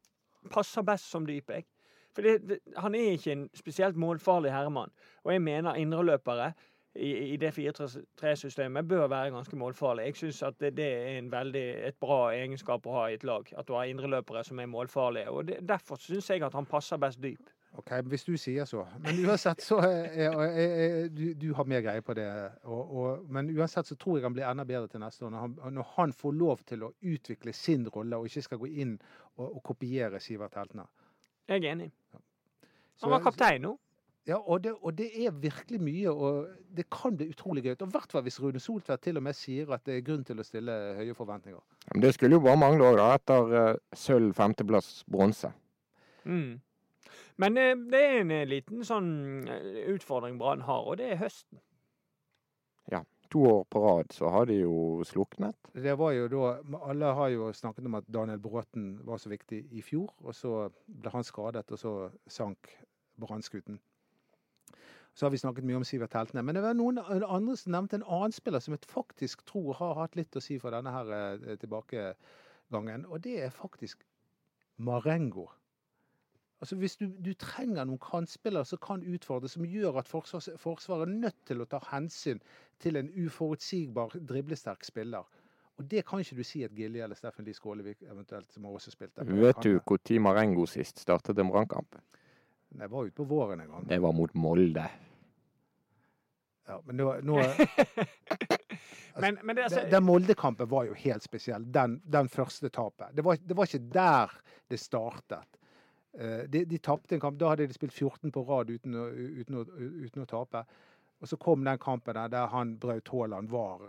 passer 0.51 0.85
best 0.85 1.11
som 1.11 1.25
dyp, 1.27 1.49
jeg. 1.49 1.67
For 2.15 2.23
det, 2.23 2.37
det, 2.47 2.59
han 2.79 2.95
er 2.95 3.17
ikke 3.17 3.33
en 3.35 3.49
spesielt 3.53 3.97
målfarlig 3.99 4.53
herremann. 4.53 4.93
Og 5.23 5.33
jeg 5.33 5.43
mener 5.43 5.75
indreløpere 5.75 6.53
i, 6.95 7.33
i 7.33 7.37
det 7.37 7.51
4-3-systemet 7.57 8.87
bør 8.87 9.07
være 9.07 9.31
ganske 9.31 9.55
målfarlig. 9.55 10.05
Jeg 10.05 10.15
syns 10.15 10.43
at 10.43 10.59
det, 10.59 10.77
det 10.77 10.85
er 10.85 11.17
en 11.17 11.31
veldig, 11.31 11.65
et 11.87 11.97
bra 11.99 12.19
egenskap 12.35 12.87
å 12.87 12.95
ha 12.99 13.09
i 13.09 13.17
et 13.17 13.23
lag. 13.27 13.51
At 13.57 13.67
du 13.67 13.75
har 13.75 13.89
indreløpere 13.91 14.43
som 14.47 14.59
er 14.59 14.71
målfarlige. 14.71 15.29
Og 15.29 15.47
det, 15.47 15.59
Derfor 15.67 15.99
syns 15.99 16.29
jeg 16.29 16.43
at 16.43 16.55
han 16.55 16.65
passer 16.65 17.01
best 17.01 17.21
dyp. 17.23 17.51
Ok, 17.75 17.91
hvis 18.07 18.23
du 18.23 18.37
sier 18.39 18.65
så. 18.65 18.85
Men 19.03 19.17
uansett 19.27 19.63
så 19.63 19.81
er, 19.83 20.05
er, 20.15 20.37
er, 20.63 21.07
du, 21.11 21.25
du 21.35 21.49
har 21.57 21.67
mer 21.67 21.81
greie 21.83 22.03
på 22.05 22.15
det. 22.15 22.27
Og, 22.63 22.95
og, 22.95 23.25
men 23.27 23.51
uansett 23.51 23.89
så 23.89 23.97
tror 23.99 24.17
jeg 24.17 24.27
han 24.29 24.37
blir 24.37 24.47
enda 24.47 24.63
bedre 24.63 24.87
til 24.87 25.03
neste 25.03 25.27
år. 25.27 25.33
Når 25.33 25.43
han, 25.43 25.57
når 25.75 25.89
han 25.97 26.13
får 26.15 26.37
lov 26.39 26.63
til 26.67 26.85
å 26.87 26.93
utvikle 27.03 27.53
sin 27.53 27.87
rolle, 27.91 28.15
og 28.15 28.31
ikke 28.31 28.45
skal 28.47 28.61
gå 28.63 28.71
inn 28.71 28.95
og, 29.35 29.49
og 29.49 29.63
kopiere 29.73 30.23
Sivert 30.23 30.55
Heltner. 30.55 30.87
Jeg 31.49 31.65
er 31.65 31.73
enig. 31.73 31.91
Han 33.03 33.11
var 33.11 33.25
kaptein 33.27 33.67
nå. 33.67 33.75
Ja, 34.25 34.39
og 34.41 34.63
det, 34.63 34.73
og 34.81 34.97
det 34.97 35.05
er 35.25 35.31
virkelig 35.31 35.77
mye, 35.81 36.09
og 36.09 36.47
det 36.77 36.87
kan 36.89 37.17
bli 37.17 37.27
utrolig 37.29 37.63
gøy. 37.63 37.75
Og 37.75 37.87
i 37.87 37.93
hvert 37.93 38.11
fall 38.11 38.23
hvis 38.25 38.39
Rune 38.41 38.59
Soltvedt 38.59 39.03
til 39.05 39.19
og 39.19 39.23
med 39.27 39.37
sier 39.37 39.69
at 39.75 39.85
det 39.85 39.99
er 39.99 40.07
grunn 40.07 40.23
til 40.25 40.41
å 40.41 40.45
stille 40.47 40.77
høye 40.97 41.13
forventninger. 41.13 41.61
Men 41.93 42.01
det 42.01 42.15
skulle 42.15 42.39
jo 42.39 42.45
bare 42.47 42.57
mangle 42.57 42.87
òg, 42.89 42.97
da, 42.97 43.11
etter 43.19 43.53
eh, 43.59 43.77
sølv, 43.93 44.33
femteplass, 44.33 45.03
bronse. 45.13 45.53
Mm. 46.25 46.57
Men 47.37 47.61
eh, 47.61 47.75
det 47.93 48.01
er 48.01 48.19
en 48.23 48.33
eh, 48.33 48.49
liten 48.49 48.81
sånn 48.87 49.13
utfordring 49.93 50.41
Brann 50.41 50.65
har, 50.65 50.89
og 50.89 50.97
det 51.03 51.13
er 51.13 51.21
høsten. 51.21 51.61
Ja. 52.89 53.05
To 53.33 53.45
år 53.49 53.63
på 53.69 53.81
rad 53.81 54.13
så 54.13 54.29
har 54.33 54.49
de 54.49 54.61
jo 54.63 55.03
sluknet. 55.05 55.57
Det 55.73 55.93
var 55.97 56.13
jo 56.17 56.27
da, 56.31 56.53
Alle 56.85 57.13
har 57.17 57.33
jo 57.33 57.53
snakket 57.53 57.85
om 57.85 57.97
at 57.97 58.09
Daniel 58.09 58.41
Bråten 58.41 58.95
var 59.05 59.21
så 59.21 59.29
viktig 59.29 59.67
i 59.69 59.85
fjor, 59.85 60.13
og 60.25 60.33
så 60.33 60.69
ble 60.85 61.13
han 61.13 61.25
skadet, 61.25 61.69
og 61.73 61.81
så 61.81 61.97
sank 62.25 62.73
brannskuten. 63.21 63.77
Så 65.15 65.25
har 65.25 65.31
vi 65.31 65.39
snakket 65.39 65.63
mye 65.63 65.79
om 65.79 65.85
Sivert 65.87 66.15
Heltene. 66.17 66.43
Men 66.43 66.57
det 66.57 66.63
var 66.65 66.75
noen 66.75 66.99
andre 66.99 67.55
som 67.59 67.71
nevnte 67.71 68.01
en 68.01 68.07
annen 68.17 68.35
spiller 68.35 68.63
som 68.63 68.75
jeg 68.75 68.87
faktisk 68.91 69.45
tror 69.47 69.77
har 69.79 69.95
hatt 70.01 70.17
litt 70.19 70.35
å 70.35 70.43
si 70.43 70.57
for 70.59 70.75
denne 70.75 70.91
her 70.91 71.13
eh, 71.15 71.53
tilbakegangen, 71.61 73.07
og 73.07 73.23
det 73.23 73.37
er 73.45 73.53
faktisk 73.55 74.03
Marengo. 74.77 75.47
Altså 76.59 76.75
Hvis 76.75 76.95
du, 76.97 77.05
du 77.25 77.33
trenger 77.33 77.85
noen 77.85 77.99
kantspillere 78.01 78.65
som 78.65 78.79
kan 78.83 79.03
utfordre, 79.03 79.49
som 79.51 79.65
gjør 79.67 79.99
at 80.01 80.07
forsvars, 80.09 80.49
Forsvaret 80.59 81.07
er 81.07 81.17
nødt 81.27 81.41
til 81.47 81.61
å 81.61 81.67
ta 81.69 81.79
hensyn 81.91 82.39
til 82.83 82.99
en 82.99 83.11
uforutsigbar, 83.11 84.15
driblesterk 84.27 84.83
spiller. 84.87 85.27
Og 85.75 85.91
det 85.91 86.05
kan 86.07 86.23
ikke 86.23 86.37
du 86.39 86.43
si 86.47 86.63
at 86.63 86.75
Gilje 86.75 87.03
eller 87.03 87.19
Steffen 87.19 87.45
Lie 87.45 87.55
Skålevik 87.55 88.03
eventuelt, 88.07 88.51
som 88.53 88.63
har 88.63 88.77
også 88.77 88.91
spilt 88.91 89.15
der. 89.15 89.27
Vet 89.27 89.63
du 89.63 89.73
når 89.75 90.19
Marengo 90.23 90.65
sist 90.65 90.99
startet 90.99 91.39
en 91.39 91.51
brannkamp? 91.51 91.99
Jeg 92.79 92.91
var 92.91 93.07
ute 93.07 93.15
på 93.15 93.23
våren 93.29 93.61
en 93.63 93.69
gang. 93.71 93.87
Det 93.87 93.99
var 94.03 94.13
mot 94.13 94.33
Molde. 94.33 94.85
Ja, 96.67 96.79
men 96.85 96.97
nå, 96.97 97.11
nå 97.21 97.41
Men, 99.17 99.37
men 99.43 99.55
det, 99.55 99.63
altså, 99.63 99.75
Den, 99.79 99.85
altså, 99.85 99.91
den 99.91 100.03
Molde-kampen 100.03 100.69
var 100.69 100.87
jo 100.89 100.95
helt 100.99 101.23
spesiell. 101.23 101.63
Den, 101.71 102.01
den 102.03 102.27
første 102.29 102.69
tapet. 102.69 103.13
Det 103.15 103.23
var, 103.23 103.37
det 103.39 103.55
var 103.55 103.69
ikke 103.69 103.91
der 103.93 104.33
det 104.67 104.79
startet. 104.81 105.59
Eh, 106.19 106.43
De, 106.51 106.65
de 106.65 106.77
tapte 106.83 107.15
en 107.15 107.21
kamp. 107.23 107.39
Da 107.39 107.53
hadde 107.53 107.67
de 107.69 107.77
spilt 107.77 107.93
14 107.95 108.33
på 108.35 108.43
rad 108.49 108.73
uten 108.73 108.97
å, 108.99 109.05
uten 109.13 109.61
å, 109.61 109.63
uten 110.03 110.25
å 110.25 110.27
tape. 110.27 110.65
Og 111.23 111.31
så 111.31 111.39
kom 111.39 111.63
den 111.63 111.79
kampen 111.79 112.17
der, 112.17 112.27
der 112.33 112.51
han 112.51 112.75
Braut 112.81 113.07
Haaland 113.13 113.49
var 113.49 113.85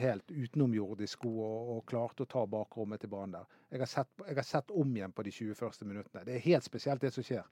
helt 0.00 0.30
utenomjordisk 0.30 1.24
god 1.26 1.42
og, 1.46 1.70
og 1.76 1.84
klarte 1.90 2.24
å 2.24 2.30
ta 2.30 2.44
bakrommet 2.50 3.02
til 3.02 3.12
banen 3.12 3.38
der. 3.38 3.46
Jeg 3.72 3.82
har, 3.82 3.90
sett, 3.90 4.10
jeg 4.22 4.38
har 4.38 4.46
sett 4.46 4.70
om 4.70 4.96
igjen 4.96 5.14
på 5.14 5.24
de 5.26 5.34
20 5.34 5.58
første 5.58 5.88
minuttene. 5.88 6.24
Det 6.26 6.36
er 6.36 6.44
helt 6.46 6.66
spesielt, 6.66 7.02
det 7.02 7.12
som 7.14 7.26
skjer. 7.26 7.46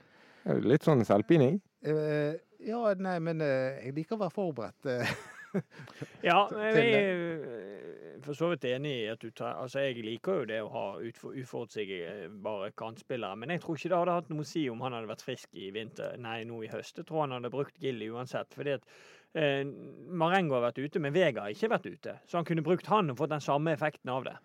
Det 0.44 0.54
er 0.54 0.66
Litt 0.68 0.87
sånn 0.87 1.04
selvpining. 1.09 1.59
Eh, 1.85 2.37
ja, 2.64 2.83
nei, 3.00 3.16
men 3.24 3.40
eh, 3.44 3.80
jeg 3.87 3.96
liker 3.96 4.18
å 4.18 4.24
være 4.24 4.35
forberedt. 4.35 4.90
eh. 4.92 5.14
ja, 6.28 6.38
jeg 6.50 6.94
er 6.98 7.11
eh, 7.14 8.20
for 8.24 8.37
så 8.37 8.48
vidt 8.52 8.64
enig 8.68 8.92
i 9.04 9.11
at 9.12 9.22
du 9.22 9.30
tar 9.37 9.59
Altså, 9.61 9.85
jeg 9.85 10.04
liker 10.04 10.40
jo 10.40 10.46
det 10.48 10.61
å 10.64 10.70
ha 10.72 10.85
uforutsigbare 11.00 12.72
kantspillere, 12.78 13.38
men 13.38 13.54
jeg 13.54 13.62
tror 13.64 13.78
ikke 13.78 13.92
det 13.92 14.00
hadde 14.00 14.16
hatt 14.18 14.33
noe 14.33 14.46
å 14.46 14.48
si 14.48 14.64
om 14.72 14.83
han 14.85 14.96
hadde 14.96 15.11
vært 15.11 15.26
frisk 15.26 15.59
i 15.61 15.70
vinter, 15.74 16.16
nei, 16.20 16.40
nå 16.48 16.62
i 16.64 16.70
høst. 16.72 16.98
Jeg 17.00 17.09
tror 17.09 17.24
han 17.24 17.37
hadde 17.37 17.52
brukt 17.54 17.78
Gilly 17.83 18.11
uansett. 18.12 18.54
fordi 18.54 18.78
at 18.78 18.88
eh, 19.35 19.62
Marengo 20.11 20.57
har 20.59 20.68
vært 20.68 20.81
ute, 20.85 21.01
men 21.03 21.14
Vega 21.14 21.47
har 21.47 21.55
ikke 21.55 21.70
vært 21.73 21.87
ute. 21.90 22.16
Så 22.27 22.38
han 22.38 22.47
kunne 22.49 22.64
brukt 22.66 22.87
han 22.90 23.11
og 23.12 23.18
fått 23.20 23.35
den 23.35 23.44
samme 23.44 23.75
effekten 23.75 24.12
av 24.14 24.25
det. 24.29 24.37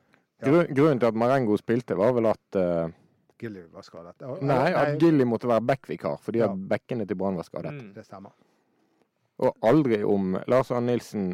Ja. 0.42 0.64
Grunnen 0.72 1.00
til 1.02 1.10
at 1.10 1.18
Marengo 1.20 1.58
spilte, 1.60 1.98
var 2.00 2.14
vel 2.16 2.30
at 2.32 2.58
uh, 2.60 2.92
Gilly 3.40 3.66
var 3.74 3.84
skadet. 3.84 4.16
Ja, 4.24 4.36
Nei, 4.44 4.70
at 4.76 5.02
Gilly 5.02 5.26
måtte 5.28 5.50
være 5.52 5.66
backvikar 5.68 6.20
fordi 6.24 6.40
Ja. 6.44 6.52
at 6.52 6.62
bekkene 6.72 7.08
til 7.08 7.20
Brann 7.20 7.36
var 7.40 7.48
skadet. 7.48 7.74
Mm. 7.76 7.94
Det 7.96 8.06
stemmer. 8.08 8.32
Og 9.40 9.56
aldri 9.64 10.02
om 10.04 10.38
Lars 10.52 10.72
Arne 10.72 10.92
Nilsen 10.92 11.34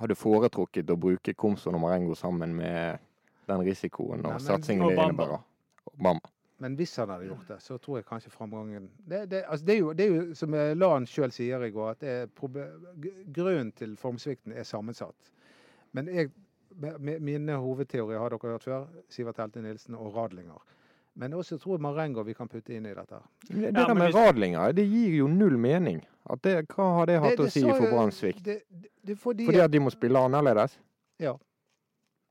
hadde 0.00 0.16
foretrukket 0.16 0.88
å 0.92 0.96
bruke 0.96 1.34
Komson 1.36 1.76
og 1.76 1.82
Marengo 1.84 2.14
sammen 2.16 2.54
med 2.56 3.00
den 3.48 3.64
risikoen 3.66 4.24
og 4.24 4.40
satsingen 4.40 4.88
det 4.88 4.96
innebærer. 4.96 5.42
Og 5.90 5.98
Bamba. 6.00 6.31
Men 6.62 6.76
hvis 6.78 6.92
han 7.00 7.10
hadde 7.10 7.26
gjort 7.26 7.48
det, 7.50 7.56
så 7.64 7.76
tror 7.82 7.98
jeg 7.98 8.06
kanskje 8.06 8.30
framgangen 8.30 8.84
Det, 9.10 9.24
det, 9.32 9.40
altså 9.50 9.66
det, 9.66 9.74
er, 9.74 9.78
jo, 9.80 9.92
det 9.98 10.04
er 10.06 10.12
jo 10.14 10.34
som 10.38 10.54
Lan 10.78 11.06
sjøl 11.10 11.32
sier 11.34 11.64
i 11.66 11.70
går, 11.74 11.90
at 11.96 12.00
det 12.04 12.12
er 12.14 12.26
grunnen 13.34 13.72
til 13.74 13.96
formsvikten 13.98 14.54
er 14.54 14.62
sammensatt. 14.68 15.32
Men 15.92 16.08
jeg, 16.08 16.30
mine 17.20 17.56
hovedteorier 17.60 18.18
har 18.22 18.32
dere 18.32 18.52
hørt 18.54 18.64
før. 18.68 18.86
Sivert 19.12 19.40
Helte 19.42 19.62
Nilsen 19.64 19.94
og 19.98 20.14
Radlinger. 20.16 20.62
Men 21.14 21.34
også 21.36 21.58
tror 21.60 21.74
jeg 21.76 21.82
Marengo 21.84 22.22
vi 22.24 22.32
kan 22.32 22.48
putte 22.48 22.72
inn 22.72 22.86
i 22.88 22.94
dette. 22.96 23.18
her. 23.18 23.26
Det, 23.48 23.74
det 23.74 23.74
der 23.74 23.94
med 23.94 24.14
radlinger, 24.14 24.72
det 24.72 24.86
gir 24.88 25.18
jo 25.18 25.26
null 25.28 25.58
mening. 25.60 25.98
At 26.30 26.40
det, 26.46 26.54
hva 26.72 26.86
har 27.00 27.06
det 27.10 27.18
hatt 27.20 27.36
Det- 27.36 27.48
å 27.48 27.50
si 27.52 27.60
for 27.66 27.90
Brann 27.90 28.12
svikt? 28.14 28.48
Fordi 29.20 29.58
at 29.60 29.70
de 29.74 29.80
må 29.82 29.90
spille 29.92 30.16
annerledes? 30.18 30.78
Ja, 31.20 31.34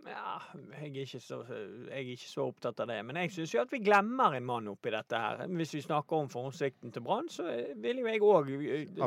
jeg 0.06 1.04
er, 1.04 1.20
så, 1.20 1.38
jeg 1.50 1.92
er 1.94 2.10
ikke 2.14 2.30
så 2.30 2.46
opptatt 2.50 2.80
av 2.84 2.90
det. 2.90 2.98
Men 3.06 3.20
jeg 3.22 3.32
syns 3.36 3.54
jo 3.54 3.62
at 3.62 3.72
vi 3.74 3.82
glemmer 3.86 4.36
en 4.38 4.48
mann 4.48 4.70
oppi 4.72 4.94
dette 4.94 5.20
her. 5.22 5.44
Hvis 5.60 5.76
vi 5.78 5.84
snakker 5.86 6.24
om 6.24 6.30
formsvikten 6.32 6.94
til 6.94 7.06
Brann, 7.06 7.30
så 7.30 7.46
vil 7.82 8.02
jo 8.02 8.10
jeg 8.10 8.24
òg 8.26 8.52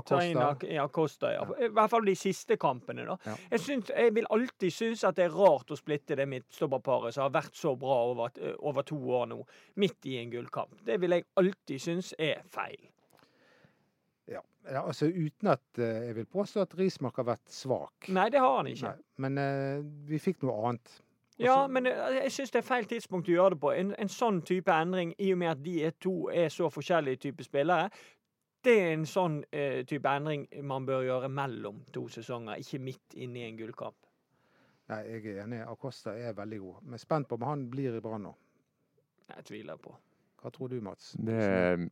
ta 0.07 0.21
inn 0.25 0.41
Acosta. 0.85 1.33
Ja. 1.35 1.45
Ja. 1.45 1.67
I 1.67 1.73
hvert 1.75 1.93
fall 1.93 2.07
de 2.07 2.17
siste 2.19 2.59
kampene, 2.61 3.07
da. 3.09 3.19
Ja. 3.27 3.37
Jeg, 3.57 3.65
syns, 3.67 3.91
jeg 3.91 4.15
vil 4.15 4.31
alltid 4.31 4.71
synes 4.79 5.05
at 5.05 5.19
det 5.19 5.29
er 5.29 5.37
rart 5.37 5.75
å 5.75 5.79
splitte 5.79 6.19
det 6.19 6.29
midtstopperparet 6.31 7.17
som 7.17 7.27
har 7.27 7.37
vært 7.41 7.59
så 7.59 7.75
bra 7.79 8.01
over, 8.13 8.41
over 8.63 8.87
to 8.87 8.99
år 9.19 9.31
nå, 9.35 9.43
midt 9.83 10.11
i 10.11 10.19
en 10.23 10.33
gullkamp. 10.33 10.79
Det 10.87 11.01
vil 11.03 11.19
jeg 11.19 11.29
alltid 11.41 11.87
synes 11.91 12.15
er 12.19 12.45
feil. 12.55 12.94
Ja, 14.71 14.83
altså 14.87 15.07
Uten 15.07 15.51
at 15.53 15.79
eh, 15.79 16.07
jeg 16.09 16.17
vil 16.17 16.29
påstå 16.31 16.65
at 16.65 16.77
Rismark 16.79 17.17
har 17.21 17.29
vært 17.35 17.51
svak. 17.53 18.09
Nei, 18.09 18.29
det 18.33 18.41
har 18.41 18.57
han 18.57 18.71
ikke. 18.71 18.93
Nei, 18.93 19.09
men 19.25 19.41
eh, 19.43 19.83
vi 20.09 20.21
fikk 20.23 20.45
noe 20.47 20.57
annet. 20.71 20.95
Ja, 21.43 21.67
men 21.67 21.87
eh, 21.91 22.21
jeg 22.23 22.33
syns 22.33 22.55
det 22.55 22.63
er 22.63 22.67
feil 22.67 22.89
tidspunkt 22.89 23.29
å 23.29 23.35
gjøre 23.35 23.57
det 23.57 23.61
på. 23.65 23.73
En, 23.75 23.95
en 23.99 24.13
sånn 24.13 24.41
type 24.47 24.73
endring, 24.73 25.15
i 25.19 25.33
og 25.35 25.41
med 25.43 25.53
at 25.57 25.65
de 25.65 25.79
er 25.89 25.97
to 26.01 26.31
er 26.33 26.53
så 26.55 26.71
forskjellige 26.73 27.25
typer 27.27 27.49
spillere, 27.49 27.91
det 28.65 28.75
er 28.81 28.95
en 28.95 29.05
sånn 29.09 29.43
eh, 29.53 29.83
type 29.89 30.09
endring 30.09 30.47
man 30.65 30.87
bør 30.89 31.05
gjøre 31.05 31.29
mellom 31.29 31.83
to 31.93 32.07
sesonger, 32.13 32.63
ikke 32.63 32.81
midt 32.81 33.19
inne 33.21 33.43
i 33.43 33.49
en 33.51 33.59
gullkamp. 33.59 33.99
Nei, 34.93 35.01
jeg 35.09 35.35
er 35.35 35.43
enig. 35.45 35.61
Acosta 35.65 36.13
er 36.17 36.37
veldig 36.37 36.61
god. 36.61 36.81
Men 36.93 37.01
spent 37.01 37.29
på 37.29 37.39
om 37.39 37.47
han 37.49 37.69
blir 37.73 37.97
i 37.97 38.03
Brann 38.05 38.27
nå. 38.29 38.35
Jeg 39.33 39.47
tviler 39.49 39.81
på. 39.81 39.95
Hva 40.43 40.51
tror 40.53 40.69
du, 40.69 40.77
Mats? 40.85 41.15
Det, 41.17 41.89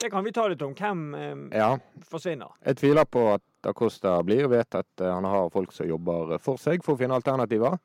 Det 0.00 0.10
kan 0.10 0.24
vi 0.24 0.32
ta 0.32 0.46
litt 0.48 0.62
om. 0.64 0.72
Hvem 0.74 1.00
eh, 1.14 1.58
ja. 1.60 1.74
forsvinner? 2.08 2.54
Jeg 2.64 2.78
tviler 2.80 3.04
på 3.04 3.26
at 3.34 3.68
Acosta 3.68 4.14
blir. 4.24 4.46
Vet 4.48 4.78
at 4.78 5.02
eh, 5.04 5.12
han 5.12 5.28
har 5.28 5.50
folk 5.52 5.74
som 5.76 5.88
jobber 5.88 6.38
for 6.40 6.60
seg 6.60 6.84
for 6.86 6.96
å 6.96 7.00
finne 7.02 7.18
alternativer. 7.18 7.76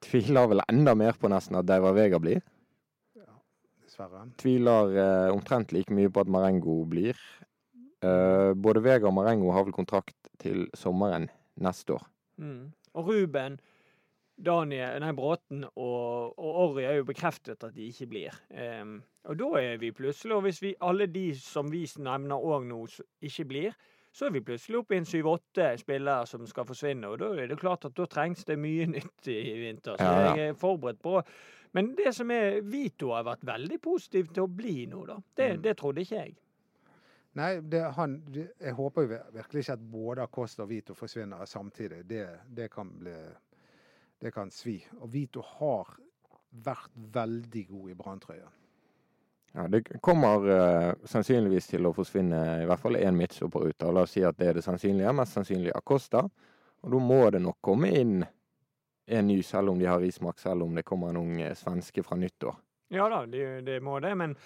Tviler 0.00 0.48
vel 0.54 0.64
enda 0.70 0.94
mer 0.96 1.18
på 1.20 1.28
nesten 1.28 1.58
at 1.60 1.68
Deiva 1.68 1.92
Vega 1.92 2.20
blir. 2.22 2.40
Dessverre. 3.84 4.24
Tviler 4.40 4.96
eh, 4.96 5.28
omtrent 5.34 5.74
like 5.76 5.92
mye 5.92 6.08
på 6.08 6.24
at 6.24 6.32
Marengo 6.32 6.80
blir. 6.88 7.18
Eh, 8.00 8.52
både 8.56 8.80
Vega 8.80 9.10
og 9.10 9.18
Marengo 9.18 9.52
har 9.52 9.66
vel 9.66 9.76
kontrakt 9.76 10.32
til 10.40 10.64
sommeren 10.78 11.28
neste 11.60 11.98
år. 11.98 12.06
Mm. 12.40 12.70
Og 12.96 13.10
Ruben, 13.12 13.60
Daniel, 14.44 14.98
nei, 15.02 15.12
Bråten 15.16 15.64
og, 15.68 16.34
og 16.38 16.58
Orry 16.64 16.84
er 16.88 16.98
jo 17.00 17.06
bekreftet 17.08 17.62
at 17.66 17.74
de 17.76 17.86
ikke 17.90 18.06
blir. 18.10 18.36
Um, 18.80 18.98
og 19.28 19.36
da 19.40 19.48
er 19.60 19.78
vi 19.82 19.90
plutselig, 19.92 20.34
og 20.36 20.42
hvis 20.46 20.62
vi, 20.64 20.74
alle 20.80 21.06
de 21.12 21.26
som 21.36 21.68
vi 21.72 21.84
nevner 22.00 22.40
òg 22.40 22.64
nå 22.70 22.80
ikke 23.20 23.44
blir, 23.50 23.76
så 24.12 24.26
er 24.26 24.32
vi 24.34 24.40
plutselig 24.42 24.80
oppe 24.80 24.96
i 24.96 24.98
en 24.98 25.06
syv-åtte 25.06 25.68
spillere 25.78 26.26
som 26.26 26.42
skal 26.50 26.66
forsvinne. 26.66 27.06
Og 27.12 27.20
da 27.20 27.28
er 27.38 27.46
det 27.52 27.60
klart 27.60 27.84
at 27.86 27.94
da 27.94 28.08
trengs 28.10 28.42
det 28.48 28.56
mye 28.58 28.88
nytt 28.96 29.28
i 29.30 29.38
vinter. 29.60 30.00
Så 30.00 30.04
Ja, 30.08 30.20
ja. 30.24 30.32
jeg 30.36 30.48
er 30.54 30.58
forberedt 30.58 31.02
på 31.04 31.20
Men 31.72 31.92
det 31.94 32.10
som 32.16 32.30
er 32.34 32.60
Vito 32.66 33.12
har 33.14 33.22
vært 33.28 33.44
veldig 33.46 33.76
positiv 33.80 34.32
til 34.34 34.42
å 34.42 34.50
bli 34.50 34.86
nå, 34.90 35.04
da. 35.06 35.20
Det, 35.36 35.52
Mm. 35.52 35.62
det 35.62 35.76
trodde 35.78 36.00
ikke 36.02 36.16
jeg. 36.24 36.34
Nei, 37.38 37.60
det, 37.62 37.84
han, 37.94 38.16
jeg 38.34 38.72
håper 38.74 39.02
jo 39.04 39.18
virkelig 39.36 39.62
ikke 39.62 39.76
at 39.76 39.84
både 39.92 40.22
Acosta 40.26 40.64
og 40.64 40.68
Vito 40.72 40.94
forsvinner 40.98 41.44
samtidig. 41.46 42.00
Det, 42.10 42.24
det 42.56 42.66
kan 42.74 42.90
bli 42.98 43.14
Det 44.20 44.32
kan 44.34 44.50
svi. 44.52 44.76
Og 45.00 45.08
Vito 45.12 45.42
har 45.58 45.94
vært 46.50 46.90
veldig 47.14 47.66
god 47.68 47.90
i 47.90 47.94
branntrøya. 47.96 48.48
Ja, 49.52 49.66
det 49.68 49.82
kommer 50.04 50.44
uh, 50.46 51.06
sannsynligvis 51.08 51.72
til 51.72 51.88
å 51.88 51.94
forsvinne 51.94 52.40
i 52.62 52.66
hvert 52.70 52.82
fall 52.82 53.00
én 53.00 53.16
ut. 53.18 53.78
da. 53.78 53.90
La 53.90 54.04
oss 54.04 54.12
si 54.14 54.22
at 54.22 54.38
det 54.38 54.48
er 54.48 54.60
det 54.60 54.64
sannsynlige. 54.66 55.12
Mest 55.12 55.34
sannsynlig 55.34 55.72
Acosta. 55.74 56.28
Og 56.82 56.92
da 56.92 56.98
må 57.02 57.30
det 57.30 57.40
nok 57.42 57.58
komme 57.60 57.90
inn 57.90 58.20
en 59.10 59.26
ny, 59.26 59.42
selv 59.42 59.72
om 59.72 59.78
de 59.78 59.88
har 59.90 60.00
Rismark, 60.00 60.38
selv 60.38 60.62
om 60.62 60.74
det 60.74 60.86
kommer 60.86 61.10
en 61.10 61.16
ung 61.16 61.40
eh, 61.42 61.56
svenske 61.58 62.02
fra 62.06 62.16
nyttår. 62.16 62.54
Ja 62.94 63.08
da, 63.10 63.24
det, 63.26 63.62
det 63.66 63.80
må 63.82 63.98
det, 64.02 64.14
men 64.18 64.36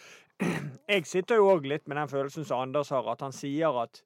jeg 0.93 1.05
sitter 1.09 1.41
jo 1.41 1.51
òg 1.53 1.69
litt 1.69 1.87
med 1.89 1.99
den 2.01 2.09
følelsen 2.09 2.47
som 2.49 2.65
Anders 2.65 2.93
har, 2.95 3.07
at 3.13 3.21
han 3.25 3.33
sier 3.33 3.77
at 3.83 4.01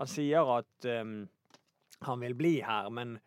han 0.00 0.08
sier 0.08 0.48
at 0.54 0.88
um, 0.88 1.26
han 2.08 2.22
vil 2.24 2.34
bli 2.34 2.54
her, 2.64 2.88
men 2.90 3.18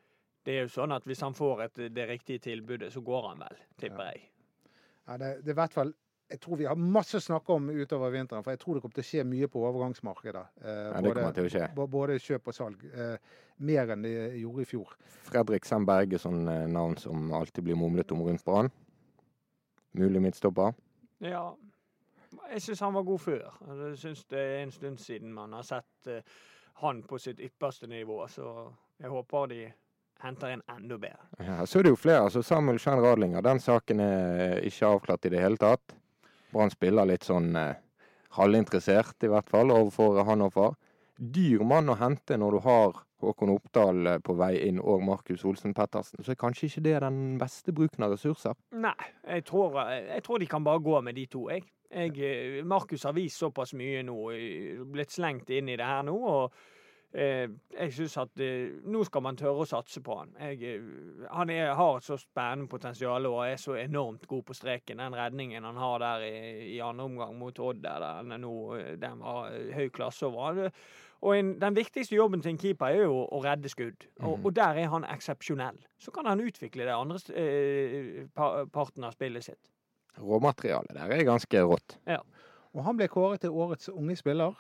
det 0.45 0.53
er 0.55 0.65
jo 0.67 0.71
sånn 0.75 0.93
at 0.95 1.05
hvis 1.10 1.21
han 1.25 1.34
får 1.38 1.62
et, 1.65 1.84
det 1.95 2.08
riktige 2.10 2.39
tilbudet, 2.39 2.91
så 2.93 3.01
går 3.01 3.29
han 3.31 3.39
vel, 3.45 3.62
tipper 3.81 4.12
jeg. 4.12 4.25
Ja, 5.08 5.17
det, 5.21 5.31
det 5.45 5.51
er 5.53 5.55
i 5.58 5.62
hvert 5.62 5.73
fall 5.73 5.93
jeg 6.29 6.39
tror 6.41 6.58
vi 6.58 6.65
har 6.65 6.77
masse 6.79 7.19
å 7.19 7.21
snakke 7.21 7.53
om 7.53 7.67
utover 7.69 8.10
vinteren, 8.13 8.41
for 8.43 8.55
jeg 8.55 8.60
tror 8.63 8.77
det 8.77 8.81
kommer 8.81 8.97
til 8.97 9.03
å 9.03 9.08
skje 9.10 9.25
mye 9.29 9.49
på 9.51 9.62
overgangsmarkedet. 9.67 10.45
Eh, 10.63 10.79
Ja, 10.89 11.01
det 11.05 11.12
kommer 11.13 11.36
til 11.38 11.45
å 11.45 11.51
skje. 11.53 11.67
både 11.75 12.15
kjøp 12.19 12.47
og 12.49 12.55
salg. 12.58 12.86
Eh, 12.89 13.17
mer 13.58 13.91
enn 13.93 14.01
det 14.01 14.13
gjorde 14.41 14.62
i 14.62 14.65
fjor. 14.65 14.95
Fredrik 15.29 15.65
Sandberg 15.69 16.13
er 16.17 16.23
sånn 16.23 16.47
eh, 16.49 16.65
navn 16.67 16.97
som 16.97 17.29
alltid 17.31 17.63
blir 17.67 17.77
mumlet 17.77 18.12
om 18.12 18.23
rundt 18.25 18.43
Brann. 18.43 18.71
Mulig 19.93 20.21
midtstopper. 20.25 20.73
Ja. 21.21 21.53
Jeg 22.49 22.62
syns 22.65 22.81
han 22.84 22.93
var 22.97 23.05
god 23.08 23.21
før. 23.21 23.45
Jeg 23.69 23.97
syns 24.01 24.25
det 24.34 24.39
er 24.41 24.63
en 24.63 24.73
stund 24.73 24.99
siden 24.99 25.31
man 25.34 25.53
har 25.53 25.63
sett 25.63 26.08
eh, 26.10 26.25
han 26.81 27.03
på 27.03 27.19
sitt 27.21 27.39
ypperste 27.39 27.88
nivå, 27.88 28.25
så 28.27 28.73
jeg 28.99 29.13
håper 29.13 29.47
de 29.53 29.62
henter 30.25 30.55
en 30.55 30.63
enda 30.73 30.97
bedre. 30.99 31.29
Ja, 31.39 31.61
så 31.65 31.79
er 31.79 31.88
det 31.88 31.93
jo 31.93 31.99
flere. 31.99 32.25
altså 32.27 32.43
Samuel 32.43 32.79
Schein 32.81 33.01
Radlinger, 33.03 33.45
den 33.45 33.61
saken 33.63 34.01
er 34.03 34.59
ikke 34.65 34.89
avklart 34.95 35.25
i 35.25 35.33
det 35.33 35.43
hele 35.43 35.61
tatt. 35.61 35.95
Brann 36.53 36.71
spiller 36.73 37.07
litt 37.07 37.25
sånn 37.27 37.55
eh, 37.59 37.75
halvinteressert, 38.38 39.17
i 39.23 39.31
hvert 39.31 39.49
fall, 39.51 39.73
overfor 39.75 40.23
Hannover. 40.27 40.75
Dyr 41.15 41.63
mann 41.63 41.91
å 41.91 41.97
hente 41.99 42.38
når 42.39 42.57
du 42.57 42.63
har 42.65 42.97
Håkon 43.23 43.53
Oppdal 43.53 44.11
eh, 44.11 44.19
på 44.23 44.35
vei 44.39 44.53
inn 44.67 44.81
og 44.81 45.03
Markus 45.07 45.45
Olsen 45.47 45.75
Pettersen. 45.75 46.23
Så 46.23 46.33
er 46.33 46.39
kanskje 46.39 46.69
ikke 46.69 46.85
det 46.88 46.97
den 47.05 47.21
beste 47.41 47.75
bruken 47.75 48.07
av 48.07 48.15
ressurser. 48.15 48.57
Nei, 48.75 48.97
jeg 49.23 49.45
tror, 49.47 49.79
jeg 49.93 50.23
tror 50.25 50.43
de 50.43 50.51
kan 50.51 50.65
bare 50.65 50.83
gå 50.83 51.01
med 51.05 51.17
de 51.19 51.25
to, 51.31 51.47
jeg. 51.51 51.65
jeg 51.91 52.15
eh, 52.19 52.61
Markus 52.67 53.07
har 53.07 53.15
vist 53.17 53.41
såpass 53.41 53.75
mye 53.77 54.03
nå, 54.07 54.19
eh, 54.35 54.81
blitt 54.91 55.15
slengt 55.15 55.51
inn 55.55 55.71
i 55.71 55.79
det 55.79 55.88
her 55.88 56.03
nå. 56.07 56.15
og 56.15 56.43
eh, 56.45 56.73
jeg 57.15 57.93
syns 57.95 58.17
at 58.17 58.39
eh, 58.43 58.73
nå 58.84 59.04
skal 59.08 59.21
man 59.23 59.38
tørre 59.39 59.63
å 59.63 59.67
satse 59.69 60.01
på 60.04 60.17
han. 60.19 60.34
Jeg, 60.39 60.58
eh, 60.75 61.28
han 61.32 61.49
er, 61.54 61.69
har 61.78 61.97
et 61.97 62.04
så 62.04 62.17
spennende 62.19 62.67
potensial 62.71 63.25
og 63.30 63.41
er 63.47 63.56
så 63.62 63.78
enormt 63.80 64.28
god 64.28 64.43
på 64.49 64.54
streken. 64.58 64.97
Den 64.99 65.15
redningen 65.15 65.63
han 65.63 65.78
har 65.80 65.99
der 66.04 66.25
i, 66.28 66.73
i 66.75 66.80
andre 66.84 67.06
omgang 67.08 67.38
mot 67.39 67.60
Odd, 67.60 67.80
der 67.86 68.04
den, 68.21 68.32
er 68.36 68.41
nå, 68.43 68.54
eh, 68.75 68.95
den 68.99 69.19
var 69.23 69.47
eh, 69.54 69.71
høy 69.78 69.88
klasse 69.95 70.28
over. 70.28 70.45
han. 70.65 70.71
Og 71.25 71.38
en, 71.38 71.54
Den 71.60 71.73
viktigste 71.78 72.15
jobben 72.19 72.41
til 72.43 72.51
en 72.51 72.58
keeper 72.62 72.91
er 72.91 73.06
jo 73.08 73.21
å 73.32 73.39
redde 73.41 73.69
skudd, 73.71 74.04
og, 74.19 74.36
Mhm. 74.39 74.45
og 74.45 74.54
der 74.56 74.78
er 74.84 74.88
han 74.91 75.06
eksepsjonell. 75.10 75.80
Så 75.97 76.12
kan 76.12 76.25
han 76.28 76.39
utvikle 76.43 76.84
det 76.86 76.93
andre 76.93 77.17
eh, 77.34 78.25
pa- 78.36 78.65
parten 78.65 79.04
av 79.08 79.15
spillet 79.15 79.43
sitt. 79.43 79.71
Råmaterialet 80.19 80.93
der 80.95 81.12
er 81.12 81.23
ganske 81.28 81.63
rått. 81.63 81.97
Og 82.75 82.84
han 82.84 82.97
ble 82.97 83.08
kåret 83.08 83.39
til 83.41 83.49
årets 83.56 83.88
unge 83.89 84.15
spiller. 84.19 84.51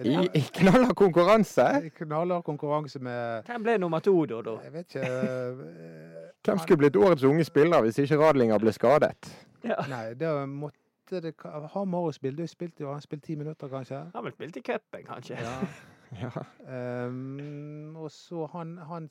I, 0.00 0.40
knallhard 0.56 0.94
konkurranse! 0.96 1.66
I 1.84 1.90
knallhard 1.98 2.44
konkurranse 2.44 2.98
med 3.04 3.42
Hvem 3.46 3.62
ble 3.66 3.78
nummer 3.78 4.00
to, 4.00 4.14
da? 4.26 4.40
da? 4.46 4.56
Jeg 4.64 4.72
vet 4.72 4.94
ikke 4.94 5.06
eh, 5.06 6.28
Hvem 6.44 6.58
skulle 6.58 6.78
blitt 6.84 6.96
årets 6.96 7.24
unge 7.28 7.44
spiller 7.44 7.84
hvis 7.84 7.98
ikke 8.00 8.16
Radlinger 8.20 8.58
ble 8.62 8.72
skadet? 8.72 9.32
Ja. 9.64 9.76
Nei, 9.90 10.14
det 10.16 10.30
måtte 10.48 10.78
det 11.10 11.34
har 11.42 11.84
Marius 11.84 12.20
spilt. 12.20 12.38
Spilte 12.50 12.84
jo 12.84 12.92
han 12.92 13.00
spilt 13.02 13.24
ti 13.26 13.34
minutter, 13.34 13.68
kanskje? 13.68 13.96
Han 13.98 14.14
har 14.14 14.22
vel 14.22 14.32
spilt 14.32 14.56
i 14.56 14.62
cupen, 14.62 15.04
kanskje? 15.08 15.40
Ja. 15.42 15.56
Ja. 16.10 16.30
Um, 17.06 17.94
og 17.96 18.10
så 18.10 18.48
han, 18.50 18.78
han 18.82 19.04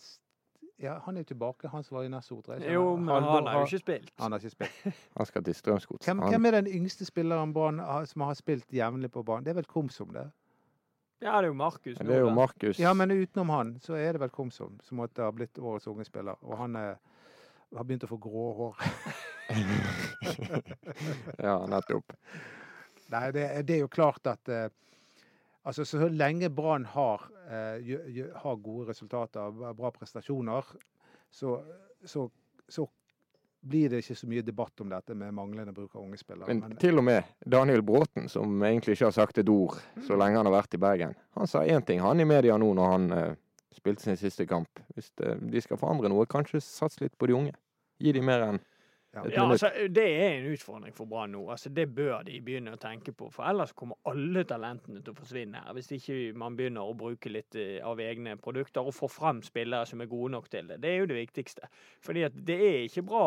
ja, 0.79 0.97
han 1.05 1.15
er 1.15 1.21
jo 1.21 1.29
tilbake, 1.29 1.67
han 1.67 1.83
som 1.83 1.95
var 1.95 2.03
i 2.03 2.09
Nesso. 2.11 2.41
tror. 2.41 2.63
Jo, 2.73 2.95
men 2.95 3.07
han, 3.07 3.23
han 3.23 3.47
har 3.47 3.59
jo 3.59 3.65
ikke 3.65 3.77
spilt. 3.77 4.11
Han 4.19 4.31
har 4.31 4.39
ikke 4.39 4.49
spilt. 4.49 4.97
Han 5.17 5.25
skal 5.25 5.43
til 5.43 5.55
Strømsgods. 5.55 6.05
Hvem, 6.05 6.17
hvem 6.17 6.45
er 6.45 6.51
den 6.51 6.67
yngste 6.67 7.05
spilleren 7.05 7.53
Brann 7.53 7.79
som 8.05 8.21
har 8.21 8.33
spilt 8.33 8.65
jevnlig 8.73 9.11
på 9.11 9.23
banen? 9.23 9.45
Det 9.45 9.51
er 9.51 9.61
vel 9.61 9.65
Komsom, 9.65 10.09
det? 10.13 10.31
Ja, 11.19 11.35
det 11.41 11.49
er 11.49 11.51
jo 11.51 11.57
Markus. 11.59 11.97
Det 11.97 12.15
er 12.15 12.21
jo. 12.23 12.29
Markus 12.31 12.79
Ja, 12.79 12.93
men 12.95 13.11
utenom 13.11 13.49
han, 13.51 13.73
så 13.83 13.97
er 13.99 14.15
det 14.15 14.21
vel 14.23 14.31
Komsom 14.31 14.77
som 14.83 15.01
måtte 15.01 15.25
ha 15.25 15.31
blitt 15.35 15.59
årets 15.59 15.87
unge 15.91 16.05
spiller. 16.07 16.39
Og 16.47 16.55
han 16.61 16.77
er, 16.79 16.95
har 17.75 17.87
begynt 17.87 18.05
å 18.07 18.11
få 18.13 18.19
grå 18.23 18.45
hår. 18.61 18.85
Ja, 21.39 21.55
nettopp. 21.65 22.13
Nei, 23.09 23.23
det, 23.33 23.43
det 23.65 23.75
er 23.75 23.81
jo 23.81 23.89
klart 23.89 24.27
at 24.29 24.51
eh, 24.53 24.67
altså 25.65 25.85
Så 25.87 26.09
lenge 26.13 26.51
Brann 26.53 26.85
har, 26.85 27.23
eh, 27.49 27.89
har 28.43 28.61
gode 28.61 28.91
resultater, 28.91 29.73
bra 29.73 29.89
prestasjoner, 29.95 30.69
så, 31.31 31.55
så, 32.05 32.27
så 32.69 32.85
blir 33.61 33.89
det 33.91 34.03
ikke 34.03 34.15
så 34.15 34.27
mye 34.29 34.43
debatt 34.45 34.81
om 34.81 34.89
dette 34.91 35.15
med 35.17 35.33
manglende 35.35 35.73
bruk 35.75 35.95
av 35.95 36.03
unge 36.03 36.17
spillere. 36.17 36.47
Men 36.47 36.63
Men, 36.63 36.77
til 36.79 36.97
og 36.97 37.03
med 37.03 37.23
Daniel 37.45 37.83
Bråten, 37.83 38.29
som 38.29 38.63
egentlig 38.63 38.95
ikke 38.95 39.09
har 39.09 39.15
sagt 39.17 39.37
et 39.37 39.49
ord 39.49 39.77
så 40.07 40.17
lenge 40.19 40.39
han 40.39 40.47
har 40.47 40.55
vært 40.55 40.77
i 40.77 40.81
Bergen, 40.81 41.15
han 41.35 41.47
sa 41.47 41.65
én 41.65 41.85
ting, 41.85 41.99
han 41.99 42.19
i 42.19 42.25
media 42.25 42.57
nå 42.57 42.71
når 42.73 42.91
han 42.93 43.11
uh, 43.11 43.35
spilte 43.75 44.03
sin 44.03 44.17
siste 44.17 44.45
kamp. 44.47 44.79
Hvis 44.95 45.11
eh, 45.23 45.37
de 45.39 45.61
skal 45.61 45.79
forandre 45.79 46.09
noe, 46.11 46.27
kanskje 46.29 46.61
satse 46.63 47.03
litt 47.03 47.17
på 47.17 47.29
de 47.29 47.35
unge. 47.37 47.55
Gi 47.99 48.13
de 48.15 48.23
mer 48.23 48.45
enn 48.47 48.59
ja. 49.13 49.23
Ja, 49.33 49.49
altså, 49.51 49.71
Det 49.89 50.23
er 50.23 50.29
en 50.29 50.51
utfordring 50.53 50.93
for 50.95 51.05
Brann 51.05 51.31
nå. 51.31 51.41
Altså, 51.51 51.69
det 51.69 51.95
bør 51.95 52.21
de 52.27 52.41
begynne 52.45 52.75
å 52.75 52.77
tenke 52.77 53.11
på. 53.11 53.31
For 53.33 53.47
ellers 53.49 53.73
kommer 53.73 53.97
alle 54.05 54.43
talentene 54.45 55.01
til 55.01 55.15
å 55.15 55.17
forsvinne 55.17 55.63
her. 55.63 55.73
Hvis 55.73 55.89
ikke 55.97 56.17
man 56.37 56.57
begynner 56.57 56.85
å 56.85 56.93
bruke 56.97 57.31
litt 57.33 57.57
eh, 57.57 57.79
av 57.85 57.99
egne 57.99 58.35
produkter 58.37 58.85
og 58.85 58.93
få 58.93 59.09
frem 59.09 59.41
spillere 59.45 59.89
som 59.89 60.01
er 60.01 60.11
gode 60.11 60.35
nok 60.35 60.49
til 60.53 60.69
det. 60.69 60.77
Det 60.83 60.93
er 60.93 61.01
jo 61.01 61.09
det 61.09 61.17
viktigste. 61.17 61.71
Fordi 62.05 62.27
at 62.29 62.37
det 62.45 62.59
er 62.69 62.79
ikke 62.85 63.05
bra 63.09 63.25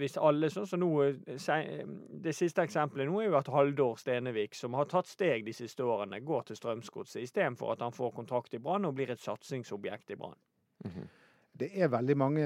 hvis 0.00 0.16
alle, 0.16 0.50
sånn 0.50 0.70
som 0.72 0.80
nå 0.80 0.90
eh, 1.04 1.86
Det 2.24 2.36
siste 2.36 2.64
eksempelet 2.64 3.10
nå 3.10 3.20
er 3.20 3.28
jo 3.28 3.38
at 3.42 3.52
Haldor 3.52 4.00
Stenevik, 4.00 4.56
som 4.56 4.74
har 4.78 4.88
tatt 4.88 5.10
steg 5.10 5.44
de 5.44 5.52
siste 5.52 5.84
årene, 5.84 6.24
går 6.24 6.48
til 6.48 6.56
Strømsgodset 6.56 7.26
istedenfor 7.26 7.76
at 7.76 7.84
han 7.84 7.92
får 7.92 8.16
kontrakt 8.16 8.56
i 8.56 8.62
Brann 8.62 8.88
og 8.88 8.96
blir 8.96 9.12
et 9.12 9.20
satsingsobjekt 9.20 10.16
i 10.16 10.16
Brann. 10.16 10.38
Mhm. 10.84 11.10
Det 11.60 11.68
er 11.76 11.90
veldig 11.92 12.16
mange 12.16 12.44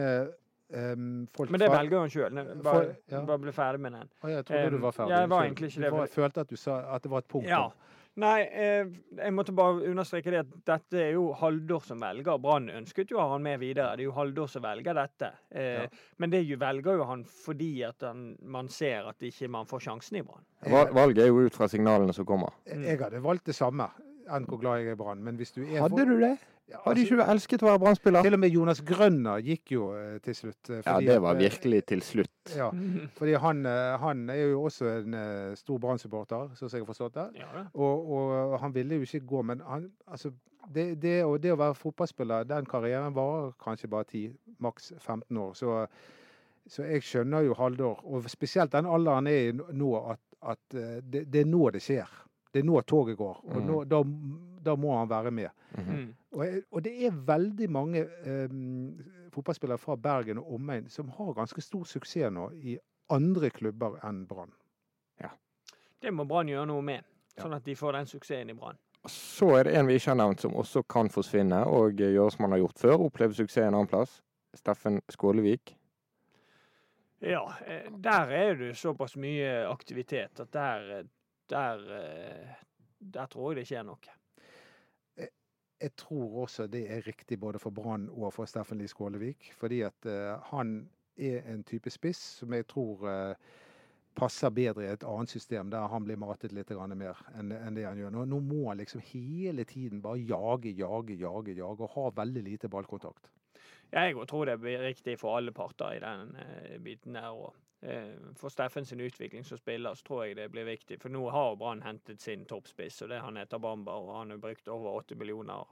folk 1.37 1.51
Men 1.55 1.61
det 1.61 1.69
fra- 1.71 1.79
velger 1.81 1.99
han 2.01 2.11
sjøl. 2.11 2.35
Bare, 2.63 2.75
For- 2.75 2.97
ja. 3.15 3.21
bare 3.25 3.39
bli 3.39 3.53
ferdig 3.53 3.81
med 3.81 3.93
den. 3.93 4.09
Å, 4.23 4.29
jeg 4.33 4.45
trodde 4.49 4.67
um, 4.67 4.71
du 4.77 4.79
var 4.85 4.93
ferdig. 4.93 5.11
jeg 5.17 5.29
var 5.29 5.43
egentlig 5.49 5.69
ikke 5.71 5.81
Du 5.81 5.87
det, 5.89 5.93
var- 5.93 6.07
følte 6.19 6.41
at 6.41 6.49
du 6.49 6.57
sa 6.57 6.79
at 6.95 7.03
det 7.03 7.11
var 7.11 7.19
et 7.25 7.29
punkt. 7.29 7.49
Ja. 7.49 7.71
Nei, 8.17 8.43
eh, 8.43 8.85
jeg 9.19 9.33
måtte 9.35 9.51
bare 9.53 9.89
understreke 9.91 10.31
det 10.31 10.39
at 10.45 10.51
dette 10.65 11.01
er 11.03 11.13
jo 11.17 11.33
Haldor 11.35 11.83
som 11.83 11.99
velger. 11.99 12.39
Brann 12.39 12.69
ønsket 12.71 13.11
jo 13.11 13.17
å 13.19 13.25
ha 13.25 13.33
han 13.33 13.43
med 13.43 13.59
videre. 13.59 13.97
Det 13.97 14.05
er 14.05 14.07
jo 14.07 14.13
Haldor 14.15 14.47
som 14.49 14.63
velger 14.63 14.95
dette. 14.95 15.33
Eh, 15.51 15.83
Ja. 15.83 15.87
Men 16.19 16.31
det 16.31 16.45
jo 16.47 16.57
velger 16.57 16.95
jo 17.01 17.05
han 17.09 17.25
fordi 17.25 17.83
at 17.89 18.01
han, 18.07 18.37
man 18.41 18.69
ser 18.69 19.09
at 19.09 19.19
ikke 19.19 19.49
man 19.51 19.67
får 19.67 19.81
sjansen 19.89 20.19
i 20.19 20.23
Brann. 20.23 20.45
Valget 20.95 21.25
er 21.25 21.27
jo 21.27 21.41
ut 21.47 21.55
fra 21.55 21.67
signalene 21.67 22.15
som 22.15 22.25
kommer. 22.25 22.53
Jeg 22.67 23.01
hadde 23.01 23.21
valgt 23.21 23.47
det 23.47 23.55
samme, 23.57 23.91
enn 24.31 24.47
hvor 24.47 24.61
glad 24.61 24.79
jeg 24.79 24.89
er 24.89 24.93
i 24.93 24.95
Brann. 25.03 25.19
Men 25.25 25.37
hvis 25.37 25.51
du 25.53 25.65
er 25.65 25.81
Hadde 25.83 26.07
du 26.07 26.21
det? 26.21 26.39
Ja, 26.65 26.79
Hadde 26.81 27.01
altså, 27.01 27.05
ikke 27.05 27.17
du 27.21 27.31
elsket 27.33 27.63
å 27.63 27.67
være 27.69 27.81
Brann-spiller? 27.83 28.25
Til 28.25 28.35
og 28.37 28.41
med 28.41 28.55
Jonas 28.55 28.79
Grønner 28.89 29.43
gikk 29.45 29.73
jo 29.75 29.89
eh, 29.99 30.15
til 30.25 30.37
slutt. 30.39 30.71
eh, 30.73 30.79
Ja, 30.87 30.95
det 31.05 31.19
var 31.21 31.35
eh, 31.37 31.43
virkelig 31.43 31.83
til 31.91 32.01
slutt. 32.03 32.31
Ja, 32.61 32.71
fordi 33.19 33.35
han, 33.41 33.61
han 34.01 34.23
er 34.33 34.41
jo 34.55 34.63
også 34.71 34.89
en 34.95 35.17
stor 35.61 35.79
Brann-supporter, 35.83 36.55
sånn 36.57 36.71
som 36.73 36.79
jeg 36.79 36.87
har 36.87 36.89
forstått 36.89 37.19
det. 37.19 37.27
Ja. 37.43 37.67
Og, 37.75 38.11
og 38.17 38.57
han 38.63 38.73
ville 38.75 38.97
jo 38.97 39.05
ikke 39.09 39.21
gå, 39.35 39.43
men 39.51 39.61
han, 39.69 39.91
altså, 40.09 40.33
det, 40.73 40.87
det, 41.05 41.19
og 41.29 41.37
det 41.45 41.53
å 41.53 41.61
være 41.61 41.77
fotballspiller, 41.77 42.49
den 42.49 42.69
karrieren 42.69 43.13
varer 43.17 43.53
kanskje 43.61 43.91
bare 43.93 44.09
10, 44.09 44.33
maks 44.65 44.93
15 45.05 45.37
år. 45.45 45.53
Så, 45.61 45.79
så 46.65 46.89
jeg 46.89 47.05
skjønner 47.05 47.45
jo 47.45 47.57
Haldor, 47.61 48.01
og 48.09 48.25
spesielt 48.33 48.73
den 48.73 48.89
alderen 48.89 49.21
han 49.21 49.33
er 49.33 49.51
i 49.51 49.77
nå, 49.77 49.91
at, 50.15 50.23
at 50.57 50.79
det, 51.05 51.27
det 51.29 51.45
er 51.45 51.51
nå 51.53 51.69
det 51.77 51.85
skjer. 51.85 52.09
Det 52.55 52.63
er 52.63 52.67
nå 52.69 52.81
toget 52.87 53.17
går, 53.19 53.41
og 53.45 53.57
Mm. 53.61 53.67
nå, 53.67 53.85
da, 53.91 54.03
da 54.65 54.77
må 54.79 54.99
han 54.99 55.09
være 55.11 55.31
med. 55.31 55.49
Mm 55.77 55.85
-hmm. 55.85 56.15
Og, 56.33 56.47
og 56.71 56.85
det 56.85 57.07
er 57.07 57.11
veldig 57.11 57.71
mange 57.71 58.07
um, 58.27 59.01
fotballspillere 59.33 59.79
fra 59.79 59.97
Bergen 59.97 60.39
og 60.39 60.55
omegn 60.55 60.89
som 60.89 61.09
har 61.09 61.33
ganske 61.35 61.61
stor 61.61 61.85
suksess 61.85 62.31
nå 62.31 62.51
i 62.51 62.79
andre 63.11 63.51
klubber 63.51 63.99
enn 64.05 64.27
Brann. 64.27 64.53
Det 66.05 66.13
må 66.13 66.25
Brann 66.29 66.49
gjøre 66.49 66.67
noe 66.67 66.83
med, 66.83 67.05
sånn 67.41 67.55
at 67.57 67.65
de 67.65 67.75
får 67.77 67.93
den 67.93 68.07
suksessen 68.07 68.51
i 68.53 68.57
Brann. 68.59 68.77
Så 69.09 69.49
er 69.59 69.65
det 69.65 69.73
en 69.79 69.87
vi 69.89 69.95
ikke 69.95 70.11
har 70.11 70.19
nevnt, 70.21 70.43
som 70.45 70.57
også 70.61 70.83
kan 70.83 71.09
forsvinne, 71.13 71.63
og 71.65 71.97
gjøre 71.97 72.31
som 72.31 72.45
han 72.45 72.53
har 72.53 72.59
gjort 72.59 72.83
før, 72.83 73.07
oppleve 73.07 73.37
suksess 73.37 73.63
en 73.65 73.75
annen 73.75 73.89
plass. 73.89 74.19
Steffen 74.55 75.01
Skålevik. 75.09 75.77
Ja, 77.25 77.43
eh, 77.67 77.89
der 78.05 78.33
er 78.37 78.55
det 78.55 78.77
såpass 78.77 79.17
mye 79.17 79.65
aktivitet 79.71 80.41
at 80.41 80.53
der, 80.53 80.99
eh, 80.99 81.05
der 81.51 81.83
eh, 81.99 82.55
der 83.13 83.27
tror 83.27 83.53
jeg 83.53 83.61
det 83.61 83.67
skjer 83.69 83.85
noe. 83.87 84.15
Jeg 85.85 85.93
tror 86.01 86.39
også 86.45 86.69
det 86.71 86.87
er 86.89 87.05
riktig 87.05 87.37
både 87.41 87.59
for 87.61 87.75
Brann 87.75 88.07
og 88.09 88.33
for 88.33 88.49
Steffen 88.49 88.79
Lie 88.81 88.89
Skålevik. 88.89 89.51
Fordi 89.59 89.83
at 89.85 90.07
uh, 90.09 90.39
han 90.53 90.89
er 91.17 91.45
en 91.53 91.65
type 91.67 91.91
spiss 91.93 92.21
som 92.41 92.55
jeg 92.57 92.65
tror 92.71 93.03
uh, 93.05 93.35
passer 94.17 94.55
bedre 94.55 94.87
i 94.87 94.93
et 94.95 95.05
annet 95.05 95.31
system, 95.35 95.71
der 95.71 95.91
han 95.91 96.07
blir 96.07 96.17
matet 96.17 96.55
litt 96.55 96.71
mer 96.71 97.21
enn 97.35 97.53
enn 97.53 97.77
det 97.77 97.85
han 97.85 97.99
gjør. 97.99 98.15
Nå, 98.15 98.25
nå 98.31 98.41
må 98.41 98.69
han 98.69 98.81
liksom 98.81 99.03
hele 99.11 99.65
tiden 99.65 100.01
bare 100.03 100.23
jage, 100.23 100.71
jage, 100.71 101.19
jage, 101.19 101.57
jage 101.59 101.83
og 101.83 101.97
ha 101.99 102.11
veldig 102.23 102.43
lite 102.43 102.69
ballkontakt. 102.69 103.29
Jeg 103.93 104.17
tror 104.29 104.47
det 104.47 104.61
blir 104.61 104.81
riktig 104.83 105.19
for 105.21 105.37
alle 105.37 105.53
parter 105.53 105.99
i 105.99 106.01
den 106.03 106.37
uh, 106.39 106.79
biten 106.83 107.19
der. 107.19 107.31
Og, 107.31 107.53
eh, 107.53 107.64
for 108.41 108.49
Steffen 108.49 108.87
sin 108.87 109.01
utvikling 109.01 109.45
som 109.45 109.59
spiller, 109.59 109.95
så 109.95 110.07
tror 110.07 110.23
jeg 110.25 110.37
det 110.39 110.49
blir 110.53 110.65
viktig. 110.65 110.97
For 111.03 111.13
nå 111.13 111.27
har 111.31 111.57
Brann 111.61 111.83
hentet 111.85 112.23
sin 112.23 112.47
toppspiss, 112.49 113.03
og 113.05 113.11
det 113.13 113.19
han 113.21 113.37
heter 113.37 113.61
Bamba, 113.61 113.99
og 114.01 114.15
han 114.19 114.33
har 114.33 114.41
brukt 114.41 114.69
over 114.73 115.03
8 115.03 115.19
millioner 115.21 115.69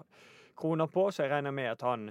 kroner 0.59 0.87
på, 0.87 1.07
så 1.11 1.25
jeg 1.25 1.33
regner 1.33 1.55
med 1.57 1.70
at 1.72 1.85
han 1.87 2.11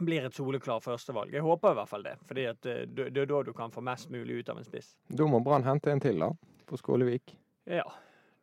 blir 0.00 0.24
et 0.24 0.34
soleklart 0.34 0.84
førstevalg. 0.84 1.34
Jeg 1.34 1.44
håper 1.44 1.74
i 1.74 1.78
hvert 1.80 1.90
fall 1.90 2.06
det, 2.06 2.14
fordi 2.28 2.46
eh, 2.48 2.86
det 2.88 3.10
er 3.10 3.28
da 3.28 3.42
du 3.44 3.52
kan 3.56 3.72
få 3.72 3.84
mest 3.84 4.10
mulig 4.10 4.40
ut 4.40 4.52
av 4.52 4.60
en 4.60 4.66
spiss. 4.66 4.94
Da 5.08 5.26
må 5.28 5.42
Brann 5.44 5.66
hente 5.66 5.92
en 5.92 6.00
til, 6.00 6.20
da. 6.22 6.30
På 6.66 6.78
Skålevik. 6.80 7.34
Ja, 7.68 7.84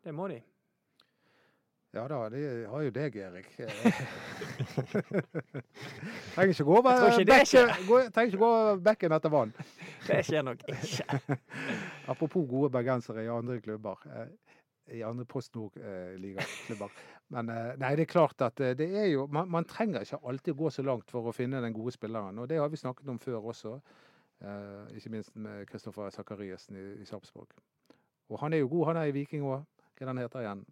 det 0.04 0.14
må 0.14 0.28
de. 0.30 0.42
Ja 1.96 2.04
da, 2.12 2.18
det 2.30 2.68
har 2.70 2.82
jo 2.84 2.90
deg, 2.94 3.16
Erik. 3.16 3.48
trenger 6.36 6.52
ikke 6.52 6.66
gå 6.68 6.76
over 6.78 6.92
bekken, 7.26 7.72
trenger 8.14 8.28
ikke 8.28 8.42
gå 8.42 8.50
bekken 8.86 9.16
etter 9.18 9.32
vann. 9.34 9.54
Det 10.08 10.20
skjer 10.28 10.44
nok 10.46 10.62
ikke. 10.68 11.38
Apropos 12.12 12.46
gode 12.50 12.70
bergensere 12.76 13.24
i 13.24 13.32
andre 13.32 13.60
klubber. 13.64 14.04
eh, 14.14 14.28
I 14.98 15.02
andre 15.04 15.26
Post 15.28 15.56
Nord-ligaklubber. 15.56 16.92
Men 17.36 17.50
eh, 17.52 17.74
nei, 17.80 17.96
det 18.00 18.06
er 18.06 18.12
klart 18.14 18.42
at 18.46 18.60
eh, 18.64 18.76
det 18.80 18.88
er 18.96 19.10
jo 19.12 19.26
man, 19.32 19.50
man 19.52 19.66
trenger 19.68 20.04
ikke 20.06 20.20
alltid 20.24 20.56
gå 20.60 20.70
så 20.72 20.86
langt 20.88 21.12
for 21.12 21.28
å 21.28 21.34
finne 21.36 21.60
den 21.64 21.74
gode 21.76 21.92
spilleren. 21.96 22.38
Og 22.40 22.48
det 22.52 22.60
har 22.62 22.70
vi 22.72 22.80
snakket 22.80 23.10
om 23.12 23.20
før 23.20 23.50
også. 23.52 23.74
eh, 24.44 24.96
Ikke 25.00 25.12
minst 25.18 25.36
med 25.36 25.66
Kristoffer 25.72 26.10
Sakariassen 26.16 26.76
i, 26.80 26.86
i 27.02 27.06
Sarpsborg. 27.10 27.48
Og 28.30 28.40
han 28.44 28.54
er 28.54 28.58
jo 28.64 28.68
god, 28.72 28.86
han 28.94 28.98
er 29.02 29.12
i 29.12 29.16
Viking 29.16 29.44
òg. 29.48 29.64
Hva 29.98 30.14
heter 30.14 30.40
han 30.40 30.44
igjen? 30.46 30.66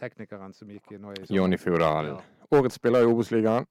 Teknikeren 0.00 0.52
som 0.54 0.68
gikk 0.70 0.90
nå 1.00 1.12
i 1.14 1.22
sommer. 1.22 1.36
Jonny 1.38 1.58
Fjordal. 1.58 2.06
Ja. 2.14 2.20
Årets 2.58 2.76
spiller 2.78 3.02
i 3.02 3.08
Obos-ligaen. 3.10 3.66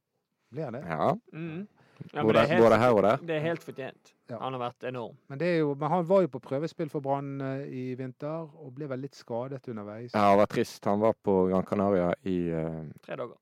Blir 0.51 0.63
han 0.69 0.73
det? 0.79 0.83
Ja. 0.89 1.15
Mm. 1.33 1.67
Ja, 2.11 2.23
Både, 2.23 2.33
det, 2.41 2.47
helt, 2.49 2.63
både 2.63 2.77
her 2.81 2.91
og 2.97 3.03
der. 3.05 3.21
det 3.23 3.35
er 3.37 3.43
helt 3.45 3.63
fortjent. 3.63 4.09
Ja. 4.27 4.37
Han 4.41 4.51
har 4.57 4.59
vært 4.65 4.83
enorm. 4.89 5.13
Men, 5.31 5.39
det 5.39 5.47
er 5.47 5.57
jo, 5.61 5.69
men 5.79 5.89
han 5.93 6.03
var 6.09 6.25
jo 6.25 6.31
på 6.33 6.41
prøvespill 6.43 6.89
for 6.91 6.99
Brann 7.05 7.29
eh, 7.41 7.61
i 7.71 7.83
vinter, 7.95 8.49
og 8.59 8.73
ble 8.75 8.89
vel 8.91 8.99
litt 9.05 9.15
skadet 9.15 9.69
underveis. 9.71 10.11
Det 10.11 10.23
var 10.41 10.49
trist. 10.51 10.83
Han 10.89 10.99
var 10.99 11.15
på 11.23 11.37
Gran 11.47 11.63
Canaria 11.69 12.09
i 12.27 12.35
uh, 12.51 12.81
Tre 13.05 13.15
dager. 13.21 13.37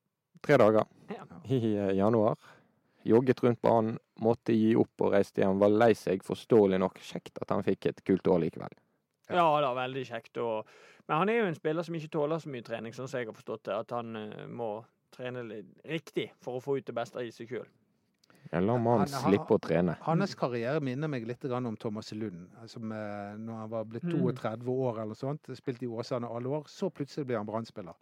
tre 0.46 0.60
dager 0.62 0.86
Ja. 1.10 1.26
i 1.50 1.60
uh, 1.80 1.90
januar. 1.98 2.38
Jogget 3.10 3.42
rundt 3.44 3.62
banen, 3.66 3.98
måtte 4.22 4.54
gi 4.54 4.76
opp 4.80 5.02
og 5.02 5.16
reiste 5.18 5.42
hjem. 5.42 5.58
Var 5.60 5.74
lei 5.74 5.92
seg, 5.98 6.22
forståelig 6.24 6.78
nok. 6.80 7.02
Kjekt 7.04 7.42
at 7.42 7.50
han 7.52 7.66
fikk 7.66 7.90
et 7.90 8.04
kult 8.06 8.28
år 8.32 8.46
likevel. 8.46 8.78
Ja 9.30 9.46
da, 9.64 9.70
veldig 9.78 10.04
kjekt. 10.10 10.38
Og, 10.44 10.68
men 11.08 11.18
han 11.18 11.32
er 11.32 11.40
jo 11.42 11.52
en 11.52 11.56
spiller 11.56 11.86
som 11.86 11.96
ikke 11.96 12.12
tåler 12.18 12.42
så 12.44 12.52
mye 12.52 12.66
trening, 12.66 12.96
sånn 12.96 13.08
som 13.08 13.22
jeg 13.22 13.30
har 13.30 13.38
forstått 13.38 13.70
det. 13.70 13.78
At 13.86 13.96
han 13.96 14.18
uh, 14.20 14.44
må 14.50 14.74
trene 15.14 15.46
litt 15.48 15.72
riktig 15.88 16.32
for 16.42 16.58
å 16.58 16.64
få 16.64 16.80
ut 16.80 16.90
det 16.90 16.96
beste 16.98 17.24
i 17.24 17.32
seg 17.32 17.52
sjøl. 17.54 17.72
La 18.54 18.76
mannen 18.78 19.10
slippe 19.10 19.56
å 19.56 19.62
trene. 19.62 19.96
Hans 20.06 20.36
karriere 20.38 20.82
minner 20.84 21.10
meg 21.10 21.26
litt 21.26 21.46
om 21.50 21.78
Thomas 21.80 22.12
Lund. 22.14 22.52
Som 22.70 22.92
eh, 22.92 23.38
når 23.40 23.62
han 23.64 23.70
var 23.72 23.86
blitt 23.90 24.04
Mm. 24.04 24.36
32 24.36 24.76
år 24.88 25.02
eller 25.02 25.18
sånt, 25.18 25.50
spilte 25.58 25.86
i 25.86 25.88
Åsane 25.88 26.28
alle 26.28 26.50
år, 26.50 26.68
så 26.68 26.90
plutselig 26.90 27.26
ble 27.26 27.40
han 27.40 27.48
Brann-spiller. 27.48 27.96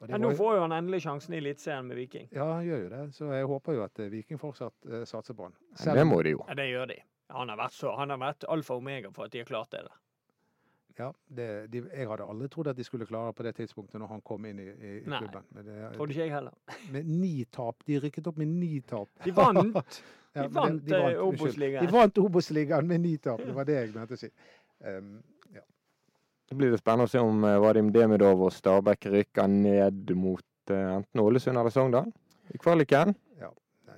Og 0.00 0.08
Men 0.08 0.22
nå 0.22 0.32
får 0.34 0.56
jo 0.56 0.60
han 0.62 0.72
endelig 0.72 1.02
sjansen 1.02 1.34
i 1.34 1.38
Eliteserien 1.38 1.86
med 1.86 1.96
Viking. 1.96 2.28
Ja, 2.32 2.54
han 2.54 2.64
gjør 2.66 2.82
jo 2.82 2.88
det. 2.88 3.14
Så 3.14 3.30
jeg 3.34 3.46
håper 3.50 3.74
jo 3.74 3.84
at 3.84 3.98
eh, 3.98 4.10
Viking 4.10 4.38
fortsatt 4.38 4.74
eh, 4.86 5.04
satser 5.04 5.34
på 5.34 5.48
han. 5.48 5.54
Selv... 5.74 5.98
Det 5.98 6.06
må 6.06 6.22
de 6.22 6.34
jo. 6.36 6.44
Ja, 6.48 6.54
det 6.54 6.68
gjør 6.70 6.86
de. 6.86 6.98
Han 7.34 7.48
har 7.48 7.58
vært, 7.60 7.74
så, 7.76 7.94
han 7.98 8.10
har 8.10 8.18
vært 8.18 8.46
alfa 8.48 8.74
og 8.74 8.82
omega 8.82 9.10
for 9.12 9.26
at 9.26 9.34
de 9.34 9.42
har 9.42 9.48
klart 9.50 9.70
det. 9.74 9.84
der. 9.86 9.96
Ja, 10.98 11.12
det, 11.30 11.46
de, 11.70 11.84
jeg 11.94 12.08
hadde 12.10 12.24
aldri 12.26 12.48
trodd 12.50 12.70
at 12.72 12.78
de 12.78 12.84
skulle 12.86 13.06
klare 13.06 13.30
det 13.30 13.38
på 13.38 13.44
det 13.46 13.52
tidspunktet 13.60 14.00
når 14.02 14.10
han 14.16 14.22
kom 14.26 14.46
inn 14.50 14.58
i, 14.58 14.66
i, 14.66 14.92
i 14.98 15.10
Nei. 15.10 15.20
klubben. 15.22 15.44
Men 15.54 15.66
det, 15.68 15.76
Trodde 15.94 16.14
ikke 16.14 16.24
jeg 16.24 16.32
heller. 16.34 16.56
med 16.94 17.10
ni 17.10 17.32
tap. 17.54 17.84
De 17.86 17.98
rykket 18.02 18.30
opp 18.30 18.40
med 18.40 18.50
ni 18.50 18.80
tap. 18.86 19.10
De 19.24 19.34
vant! 19.36 19.78
Ja, 20.36 20.44
De 20.44 20.52
vant, 20.54 20.90
eh. 20.92 21.16
Obos-ligaen. 21.24 21.86
De 21.86 21.90
vant 21.90 22.18
Obos-ligaen 22.20 22.86
med 22.86 23.00
ni 23.00 23.14
tap. 23.18 23.40
Det 23.42 23.54
var 23.56 23.66
det 23.66 23.78
jeg 23.78 23.94
mente 23.94 24.14
å 24.14 24.20
si. 24.20 24.28
Um, 24.84 25.14
ja. 25.56 25.62
Det 26.50 26.58
blir 26.60 26.70
det 26.70 26.78
spennende 26.78 27.08
å 27.08 27.10
se 27.10 27.22
om 27.24 27.46
eh, 27.48 27.56
Vadim 27.64 27.88
Demidov 27.94 28.44
og 28.46 28.52
Stabæk 28.54 29.08
rykker 29.14 29.48
ned 29.50 30.12
mot 30.20 30.44
eh, 30.70 30.92
enten 30.98 31.22
Ålesund 31.24 31.58
eller 31.58 31.74
Sogndal 31.74 32.12
i 32.54 32.60
kvaliken. 32.60 33.16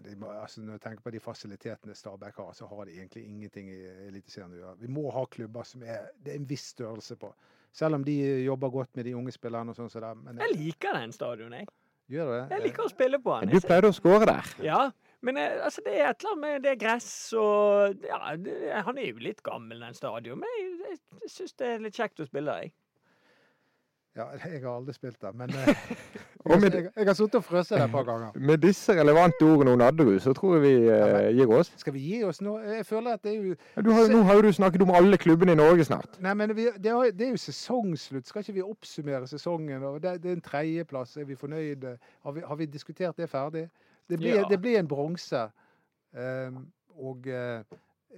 Nei, 0.00 0.10
de 0.10 0.16
må, 0.20 0.30
altså, 0.32 0.62
når 0.64 0.78
jeg 0.78 0.82
tenker 0.84 1.04
på 1.04 1.12
de 1.12 1.20
fasilitetene 1.20 1.94
Stabæk 1.94 2.36
har, 2.40 2.52
så 2.56 2.66
har 2.70 2.84
de 2.88 2.96
egentlig 2.96 3.24
ingenting 3.26 3.68
i 3.72 3.80
Eliteserien 4.08 4.52
å 4.54 4.60
gjøre. 4.60 4.76
Vi 4.80 4.92
må 4.92 5.10
ha 5.12 5.24
klubber 5.28 5.66
som 5.68 5.82
er, 5.84 6.10
det 6.24 6.34
er 6.34 6.40
en 6.40 6.48
viss 6.48 6.70
størrelse 6.72 7.16
på. 7.20 7.32
Selv 7.72 8.00
om 8.00 8.04
de 8.04 8.16
jobber 8.44 8.70
godt 8.70 8.96
med 8.96 9.06
de 9.06 9.14
unge 9.14 9.34
spillerne 9.34 9.70
og 9.70 9.78
sånn 9.78 9.90
som 9.92 10.00
så 10.00 10.08
dem. 10.08 10.40
Jeg 10.40 10.56
liker 10.56 10.96
den 10.96 11.12
stadion, 11.14 11.54
jeg. 11.54 11.68
gjør 12.10 12.32
det? 12.32 12.40
Jeg 12.54 12.64
liker 12.66 12.86
å 12.86 12.90
spille 12.90 13.20
på 13.22 13.36
den. 13.40 13.52
Du 13.52 13.66
pleide 13.66 13.92
å 13.92 13.94
skåre 13.94 14.26
der. 14.30 14.52
Ja, 14.64 14.80
men 15.26 15.38
eh, 15.38 15.60
altså, 15.64 15.84
det 15.84 15.94
er 15.98 16.08
et 16.08 16.24
eller 16.24 16.32
annet 16.32 16.44
med 16.46 16.64
det 16.64 16.76
gress 16.80 17.10
og 17.36 18.06
ja, 18.08 18.20
det, 18.40 18.56
Han 18.86 18.98
er 18.98 19.10
jo 19.10 19.22
litt 19.22 19.42
gammel, 19.46 19.84
den 19.84 19.98
stadion, 19.98 20.40
men 20.40 20.56
jeg, 20.88 21.00
jeg 21.20 21.34
syns 21.36 21.58
det 21.60 21.74
er 21.74 21.84
litt 21.84 22.00
kjekt 22.00 22.24
å 22.24 22.28
spille 22.30 22.50
der, 22.54 22.70
jeg. 22.70 22.76
Ja, 24.16 24.30
jeg 24.48 24.64
har 24.64 24.72
aldri 24.72 24.96
spilt 24.96 25.20
der, 25.22 25.36
men 25.36 25.52
eh, 25.54 25.86
med, 26.46 26.72
jeg, 26.74 26.90
jeg 26.96 27.06
har 27.06 27.14
sittet 27.14 27.34
og 27.34 27.44
frøst 27.44 27.70
der 27.70 27.84
et 27.84 27.90
par 27.92 28.04
ganger. 28.08 28.30
med 28.34 28.58
disse 28.58 28.92
relevante 28.96 29.42
ordene 29.44 29.70
hun 29.70 29.80
hadde, 29.80 30.20
så 30.20 30.32
tror 30.32 30.54
jeg 30.56 30.62
vi 30.62 30.88
eh, 30.88 31.28
gir 31.36 31.52
oss. 31.52 31.72
Skal 31.76 31.92
vi 31.94 32.00
gi 32.00 32.22
oss 32.24 32.40
nå? 32.40 32.58
Jeg 32.64 32.86
føler 32.86 33.12
at 33.12 33.22
det 33.24 33.34
er 33.34 33.42
jo 33.42 33.82
Du 33.84 33.90
har, 33.92 34.08
nå 34.08 34.22
har 34.22 34.34
jo 34.34 34.42
du 34.48 34.52
snakket 34.52 34.82
om 34.82 34.90
alle 34.96 35.18
klubbene 35.20 35.52
i 35.52 35.58
Norge 35.60 35.84
snart. 35.84 36.16
Nei, 36.20 36.34
men 36.34 36.56
vi, 36.56 36.68
det, 36.76 36.90
er, 36.92 37.12
det 37.12 37.26
er 37.26 37.30
jo 37.30 37.42
sesongslutt. 37.44 38.26
Skal 38.26 38.40
ikke 38.40 38.56
vi 38.56 38.62
oppsummere 38.62 39.28
sesongen? 39.28 39.82
Og 39.84 40.02
det, 40.02 40.22
det 40.22 40.30
er 40.32 40.38
en 40.38 40.40
tredjeplass. 40.48 41.16
Er 41.16 41.24
vi 41.28 41.36
fornøyde? 41.36 41.98
Har 42.24 42.32
vi, 42.32 42.40
har 42.46 42.56
vi 42.56 42.66
diskutert 42.66 43.16
det 43.20 43.28
ferdig? 43.30 43.68
Det 44.10 44.18
blir, 44.18 44.34
Ja. 44.40 44.44
det 44.50 44.60
blir 44.60 44.78
en 44.78 44.88
bronse. 44.88 45.44
Um, 46.16 46.64
og 46.98 47.26
uh, 47.28 47.60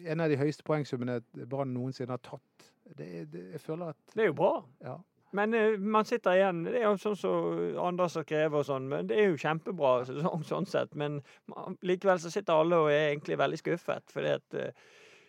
en 0.06 0.20
av 0.20 0.30
de 0.30 0.36
høyeste 0.40 0.64
poengsummene 0.64 1.20
Brann 1.50 1.74
noensinne 1.74 2.14
har 2.14 2.22
tatt. 2.24 2.70
Det, 2.98 3.32
det, 3.32 3.42
jeg 3.52 3.60
føler 3.60 3.90
at 3.92 4.14
Det 4.14 4.22
er 4.22 4.30
jo 4.30 4.32
bra. 4.38 4.52
Ja. 4.84 4.94
Men 5.32 5.54
uh, 5.54 5.78
man 5.80 6.04
sitter 6.04 6.34
igjen 6.36 6.62
Det 6.66 6.74
er 6.82 6.86
jo 6.90 6.96
sånn 7.00 7.16
som 7.16 7.78
Anders 7.86 8.14
har 8.18 8.24
skrevet 8.26 8.58
og 8.58 8.66
sånn, 8.68 8.88
men 8.90 9.06
det 9.08 9.16
er 9.18 9.30
jo 9.30 9.36
kjempebra 9.40 9.92
sesong 10.08 10.42
sånn 10.44 10.66
sett. 10.68 10.94
Men 10.94 11.22
man- 11.48 11.78
likevel 11.82 12.18
så 12.20 12.30
sitter 12.30 12.52
alle 12.60 12.76
og 12.84 12.90
er 12.92 13.10
egentlig 13.14 13.38
veldig 13.40 13.60
skuffet, 13.62 14.04
fordi 14.12 14.34
at 14.36 14.58
uh, 14.60 14.70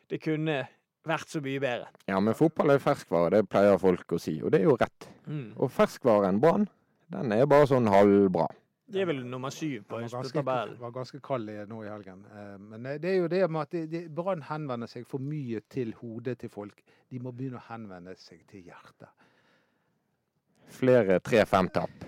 det 0.09 0.19
kunne 0.21 0.57
vært 1.07 1.27
så 1.31 1.41
mye 1.43 1.59
bedre. 1.59 1.87
Ja, 2.07 2.19
men 2.19 2.35
fotball 2.35 2.71
er 2.75 2.79
ferskvare, 2.83 3.29
det 3.37 3.49
pleier 3.51 3.79
folk 3.79 4.11
å 4.15 4.19
si, 4.19 4.37
og 4.43 4.51
det 4.51 4.61
er 4.61 4.67
jo 4.69 4.75
rett. 4.79 5.07
Og 5.59 5.71
ferskvaren 5.71 6.39
Brann, 6.43 6.67
den 7.11 7.31
er 7.35 7.45
bare 7.51 7.67
sånn 7.67 7.87
halvbra. 7.91 8.45
De 8.93 8.99
er 9.01 9.07
vel 9.09 9.23
nummer 9.25 9.49
syv 9.51 9.85
på 9.89 9.97
Han 9.97 10.03
var 10.05 10.11
ganske, 10.21 10.37
tabellen. 10.37 10.77
var 10.79 10.91
ganske 10.95 11.19
kald 11.23 11.49
i- 11.49 11.65
nå 11.65 11.81
i 11.85 11.89
helgen. 11.89 12.25
Eh, 12.31 12.57
Men 12.59 12.83
det 13.01 13.05
er 13.09 13.15
jo 13.21 13.27
det 13.27 13.49
med 13.49 13.61
at 13.61 13.69
det- 13.71 13.89
det- 13.89 14.09
Brann 14.15 14.41
henvender 14.43 14.87
seg 14.87 15.07
for 15.07 15.19
mye 15.19 15.61
til 15.69 15.93
hodet 15.93 16.37
til 16.39 16.49
folk. 16.49 16.83
De 17.09 17.19
må 17.19 17.31
begynne 17.33 17.59
å 17.59 17.67
henvende 17.71 18.15
seg 18.17 18.45
til 18.47 18.61
hjertet. 18.63 19.09
Flere 20.73 21.19
3-5-tap. 21.23 22.07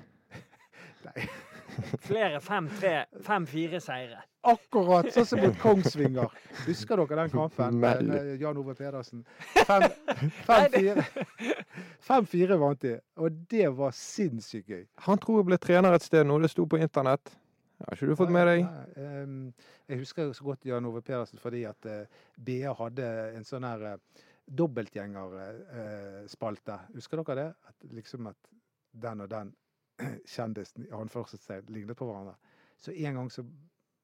Nei. 1.05 1.27
Flere 2.07 2.39
5-3, 2.39 3.05
5-4-seire. 3.25 4.21
Akkurat 4.45 5.07
sånn 5.13 5.25
som 5.27 5.39
mot 5.43 5.57
Kongsvinger. 5.61 6.29
Husker 6.67 6.95
dere 7.01 7.15
den 7.23 7.31
kampen 7.33 7.79
med, 7.81 7.97
Jan 8.41 8.57
Ove 8.61 8.73
Pedersen? 8.77 9.19
5-4 9.55 11.03
5-4 12.05 12.57
vant 12.63 12.81
de, 12.85 12.93
og 13.17 13.29
det 13.51 13.67
var 13.77 13.91
sinnssykt 13.97 14.69
gøy. 14.69 14.85
Han 15.07 15.17
tror 15.21 15.35
jeg 15.41 15.47
ble 15.49 15.57
trener 15.61 15.91
et 15.97 16.05
sted 16.05 16.23
nå, 16.27 16.33
det 16.43 16.51
sto 16.53 16.63
på 16.69 16.81
internett. 16.81 17.25
Har 17.83 17.93
ikke 17.97 18.07
du 18.07 18.15
fått 18.17 18.31
med 18.31 18.47
deg? 18.47 18.61
Nei, 18.63 18.85
ehm, 19.03 19.53
Jeg 19.89 19.97
husker 19.99 20.33
så 20.33 20.43
godt 20.45 20.65
Jan 20.65 20.85
Ove 20.87 21.01
Pedersen 21.05 21.39
fordi 21.41 21.63
at 21.67 21.85
eh, 21.91 22.07
BA 22.39 22.73
hadde 22.79 23.05
en 23.35 23.43
sånn 23.45 23.63
her 23.67 23.81
uh, 23.91 23.97
dobbeltgjengerspalte. 24.45 26.75
Husker 26.95 27.17
dere 27.21 27.35
det? 27.41 27.49
At 27.67 27.75
liksom 27.97 28.27
at 28.31 28.39
den 29.01 29.21
og 29.21 29.29
den 29.31 29.53
kjendisen 30.35 30.85
i 30.85 30.91
anførselstegn 30.93 31.71
lignet 31.73 31.97
på 31.97 32.07
hverandre. 32.09 32.35
Så 32.77 32.91
en 32.91 33.19
gang 33.21 33.31
så 33.31 33.45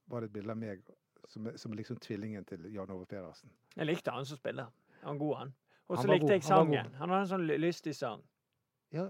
var 0.08 0.22
det 0.22 0.32
et 0.32 0.34
bilde 0.34 0.52
av 0.52 0.60
meg 0.60 0.84
som, 1.28 1.48
som 1.56 1.74
liksom 1.74 2.00
tvillingen 2.04 2.46
til 2.46 2.68
Jan 2.74 2.92
Ove 2.92 3.06
Pedersen. 3.06 3.52
Jeg 3.76 3.88
likte 3.88 4.12
han 4.12 4.26
som 4.28 4.40
spiller. 4.40 4.72
Han 5.04 5.18
god, 5.18 5.36
han. 5.38 5.54
Og 5.88 5.98
så 5.98 6.08
likte 6.08 6.34
jeg 6.34 6.44
han 6.44 6.52
var 6.52 6.64
sangen. 6.64 6.96
Han 7.00 7.10
hadde 7.10 7.26
en 7.26 7.32
sånn 7.34 7.48
lystig 7.62 7.96
sang. 7.96 8.24
Ja, 8.92 9.10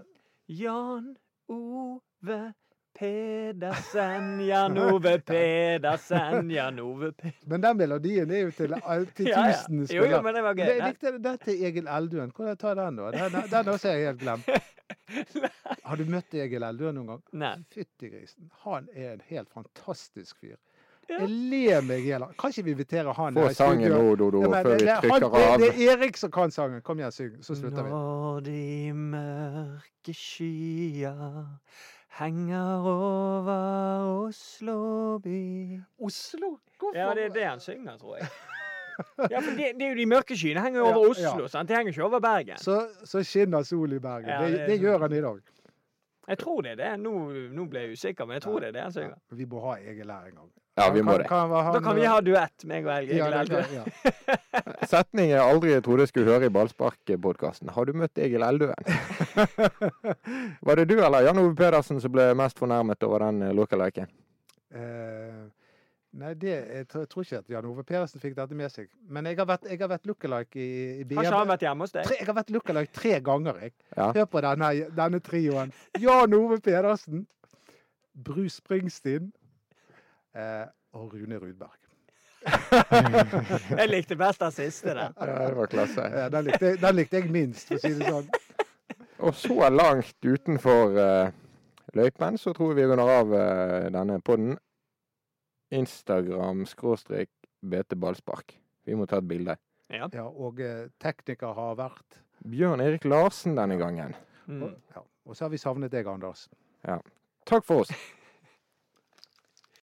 Jan 0.50 1.16
Ove 1.50 2.52
Pedersen, 2.94 4.40
Jan 4.50 4.78
Ove 4.78 5.16
Pedersen, 5.26 6.50
Jan 6.50 6.80
Ove 6.82 7.12
Pedersen 7.12 7.48
men 7.50 7.62
den 7.64 7.76
melodien 7.76 8.30
er 8.30 8.44
jo 8.44 8.50
til, 8.50 8.74
til 9.16 9.30
Ja, 9.30 9.46
ja. 9.48 9.56
spillere. 9.62 9.96
Jo, 9.96 10.04
jo, 10.10 10.20
men 10.22 10.34
det 10.36 10.42
var 10.44 10.58
gøy. 10.58 10.64
Jeg 10.68 10.90
likte 10.90 11.14
den 11.18 11.38
til 11.44 11.64
Egil 11.64 11.88
Elduen. 11.88 12.34
Hvordan 12.36 12.56
tar 12.60 12.78
den, 12.78 13.00
da? 13.00 13.10
Den, 13.16 13.48
den 13.50 13.72
også 13.74 13.88
er 13.88 13.96
jeg 13.96 14.12
helt 14.12 14.20
glemt. 14.20 14.48
Har 15.84 15.96
du 16.00 16.04
møtt 16.08 16.34
Egil 16.34 16.62
Eldø 16.66 16.92
noen 16.92 17.06
gang? 17.14 17.22
Nei. 17.42 17.54
Fytti 17.74 18.10
grisen. 18.12 18.50
Han 18.66 18.88
er 18.94 19.14
en 19.16 19.24
helt 19.28 19.50
fantastisk 19.52 20.38
fyr. 20.42 20.56
Ja. 21.10 21.18
Jeg 21.18 21.28
ler 21.50 21.82
meg 21.84 22.04
i 22.04 22.12
hjel. 22.12 22.24
Kan 22.38 22.52
ikke 22.54 22.62
vi 22.64 22.72
invitere 22.76 23.12
han 23.16 23.34
Få 23.36 23.48
sangen 23.58 23.90
nå, 23.90 24.14
Dodo, 24.16 24.44
Ja, 24.44 24.50
men 24.52 24.64
før 24.64 24.76
vi 24.78 24.84
trykker 24.86 25.10
han, 25.10 25.24
trykker 25.24 25.58
det, 25.58 25.70
det 25.76 25.88
er 25.88 25.96
Erik 25.96 26.20
som 26.20 26.30
kan 26.32 26.54
sangen. 26.54 26.82
Kom 26.86 27.02
igjen, 27.02 27.12
syng, 27.16 27.34
så 27.44 27.56
slutter 27.58 27.82
vi. 27.88 27.90
Når 27.90 28.44
de 28.46 28.60
mørke 28.94 30.14
skyer 30.16 31.58
henger 32.20 32.86
over 32.92 34.06
Oslo 34.28 35.18
by 35.24 35.42
Oslo? 35.98 36.54
Hvorfor? 36.78 36.98
Ja, 36.98 37.10
det 37.18 37.28
er 37.30 37.34
det 37.34 37.46
han 37.50 37.60
synger, 37.60 37.98
tror 37.98 38.20
jeg. 38.20 38.30
Ja, 39.30 39.38
for 39.40 39.50
det, 39.56 39.70
det 39.78 39.86
er 39.86 39.90
jo 39.94 39.98
de 40.00 40.06
mørke 40.10 40.36
skyene 40.38 40.62
henger 40.64 40.80
jo 40.82 40.86
over 40.86 41.00
Ja, 41.02 41.10
Oslo, 41.32 41.42
ja. 41.46 41.48
sant? 41.54 41.68
De 41.68 41.74
henger 41.76 41.92
ikke 41.94 42.04
over 42.06 42.20
Bergen. 42.24 42.58
Så, 42.62 42.78
så 43.04 43.22
skinner 43.26 43.62
sol 43.68 43.92
i 43.92 43.98
Bergen. 44.02 44.28
Ja, 44.30 44.40
det, 44.46 44.58
det 44.62 44.68
det 44.72 44.80
gjør 44.80 45.06
han 45.06 45.12
i 45.18 45.20
dag. 45.24 45.40
Jeg 46.28 46.38
tror 46.38 46.62
det 46.62 46.70
er 46.72 46.76
det. 46.78 46.90
Nå, 47.02 47.12
nå 47.52 47.64
ble 47.68 47.80
jeg 47.86 47.96
usikker, 47.98 48.26
men 48.28 48.38
jeg 48.38 48.42
tror 48.44 48.60
det 48.62 48.68
er 48.70 48.74
det 48.78 48.82
Altså. 48.88 49.08
Vi 49.34 49.44
må 49.50 49.60
ha 49.64 49.72
Egil 49.82 50.10
her 50.10 50.28
en 50.30 50.36
gang. 50.38 50.50
Ja, 50.78 50.86
vi 50.94 51.02
må 51.04 51.10
Kan- 51.12 51.20
det. 51.20 51.26
kan 51.28 51.50
han- 51.50 51.74
Da 51.74 51.80
kan 51.84 51.96
vi 51.98 52.04
ha 52.08 52.20
duett, 52.24 52.64
meg 52.64 52.86
og 52.86 52.92
Egil 53.02 53.16
ja. 53.18 53.84
Setning 54.92 55.28
jeg 55.30 55.40
aldri 55.42 55.74
trodde 55.84 56.06
jeg 56.06 56.08
skulle 56.08 56.30
høre 56.32 56.46
i 56.46 56.52
Ballspark-podkasten. 56.54 57.68
Har 57.74 57.84
du 57.84 57.92
møtt 57.92 58.16
Egil 58.18 58.40
Eldøen? 58.42 58.86
Var 60.66 60.76
det 60.80 60.88
du 60.88 60.94
eller 61.04 61.26
Jan 61.26 61.38
Ove 61.42 61.54
Pedersen 61.58 62.00
som 62.00 62.12
ble 62.14 62.30
mest 62.38 62.58
fornærmet 62.58 63.02
over 63.06 63.26
den 63.26 63.42
uh, 63.42 63.52
lookaliken? 63.56 64.06
Eh, 64.72 65.42
nei, 66.20 66.32
det, 66.38 66.52
jeg, 66.52 66.88
tror, 66.90 67.04
jeg 67.04 67.10
tror 67.12 67.26
ikke 67.26 67.40
at 67.42 67.52
Jan 67.54 67.68
Ove 67.70 67.84
Pedersen 67.88 68.22
fikk 68.22 68.36
dette 68.36 68.56
med 68.58 68.72
seg. 68.72 68.88
Men 69.12 69.28
jeg 69.30 69.38
har 69.40 69.48
vært, 69.48 69.68
jeg 69.70 69.80
har 69.80 69.92
vært 69.92 70.08
lookalike 70.10 70.60
i, 70.60 70.72
i 71.00 71.04
BM. 71.04 71.18
Kanskje 71.18 71.32
han 71.32 71.38
har 71.40 71.52
vært 71.52 71.66
hjemme 71.66 71.86
hos 71.86 71.94
deg? 71.94 72.08
Tre, 72.08 72.18
jeg 72.20 72.28
har 72.28 72.38
vært 72.38 72.52
lookalike 72.56 72.96
tre 72.98 73.14
ganger. 73.24 73.60
Jeg. 73.66 73.76
Ja. 73.96 74.08
Hør 74.18 74.26
på 74.32 74.42
denne, 74.44 74.72
denne 74.98 75.22
trioen. 75.24 75.76
Jan 76.02 76.36
Ove 76.38 76.58
Pedersen, 76.64 77.26
Bruce 78.12 78.58
Springsteen 78.58 79.30
eh, 80.36 80.66
og 80.92 81.14
Rune 81.16 81.40
Rudberg. 81.40 81.78
Jeg 83.78 83.88
likte 83.88 84.16
best 84.18 84.42
den 84.42 84.54
siste 84.54 84.94
den. 84.96 85.14
Ja, 85.14 85.26
det 85.46 85.56
var 85.56 85.70
klasse. 85.70 86.06
Ja, 86.10 86.28
den, 86.32 86.48
likte, 86.48 86.74
den 86.80 86.98
likte 86.98 87.20
jeg 87.20 87.30
minst, 87.32 87.68
for 87.68 87.78
å 87.78 87.82
si 87.84 87.92
det 87.98 88.10
sånn. 88.10 88.28
Og 89.22 89.36
så 89.38 89.68
langt 89.70 90.26
utenfor 90.26 90.96
uh, 90.98 91.30
løypen 91.94 92.38
så 92.40 92.54
tror 92.56 92.72
jeg 92.72 92.80
vi 92.80 92.86
runder 92.90 93.12
av 93.14 93.30
uh, 93.30 93.90
denne 93.94 94.18
podden. 94.26 94.56
Instagram 95.72 96.66
skråstrek 96.68 97.30
BT 97.62 97.96
Ballspark. 98.00 98.56
Vi 98.84 98.96
må 98.98 99.06
ta 99.08 99.20
et 99.22 99.28
bilde. 99.28 99.56
Ja. 99.92 100.08
Ja, 100.12 100.24
og 100.26 100.60
eh, 100.60 100.88
tekniker 101.02 101.52
har 101.56 101.76
vært 101.78 102.22
Bjørn 102.48 102.82
Erik 102.82 103.04
Larsen 103.06 103.56
denne 103.58 103.76
gangen. 103.80 104.16
Mm. 104.48 104.64
og, 104.66 104.72
ja. 104.96 105.04
og 105.28 105.36
så 105.36 105.46
har 105.46 105.52
vi 105.52 105.60
savnet 105.60 105.92
deg, 105.92 106.08
Anders. 106.10 106.48
Takk 107.48 107.66
for 107.68 107.84
oss. 107.84 107.92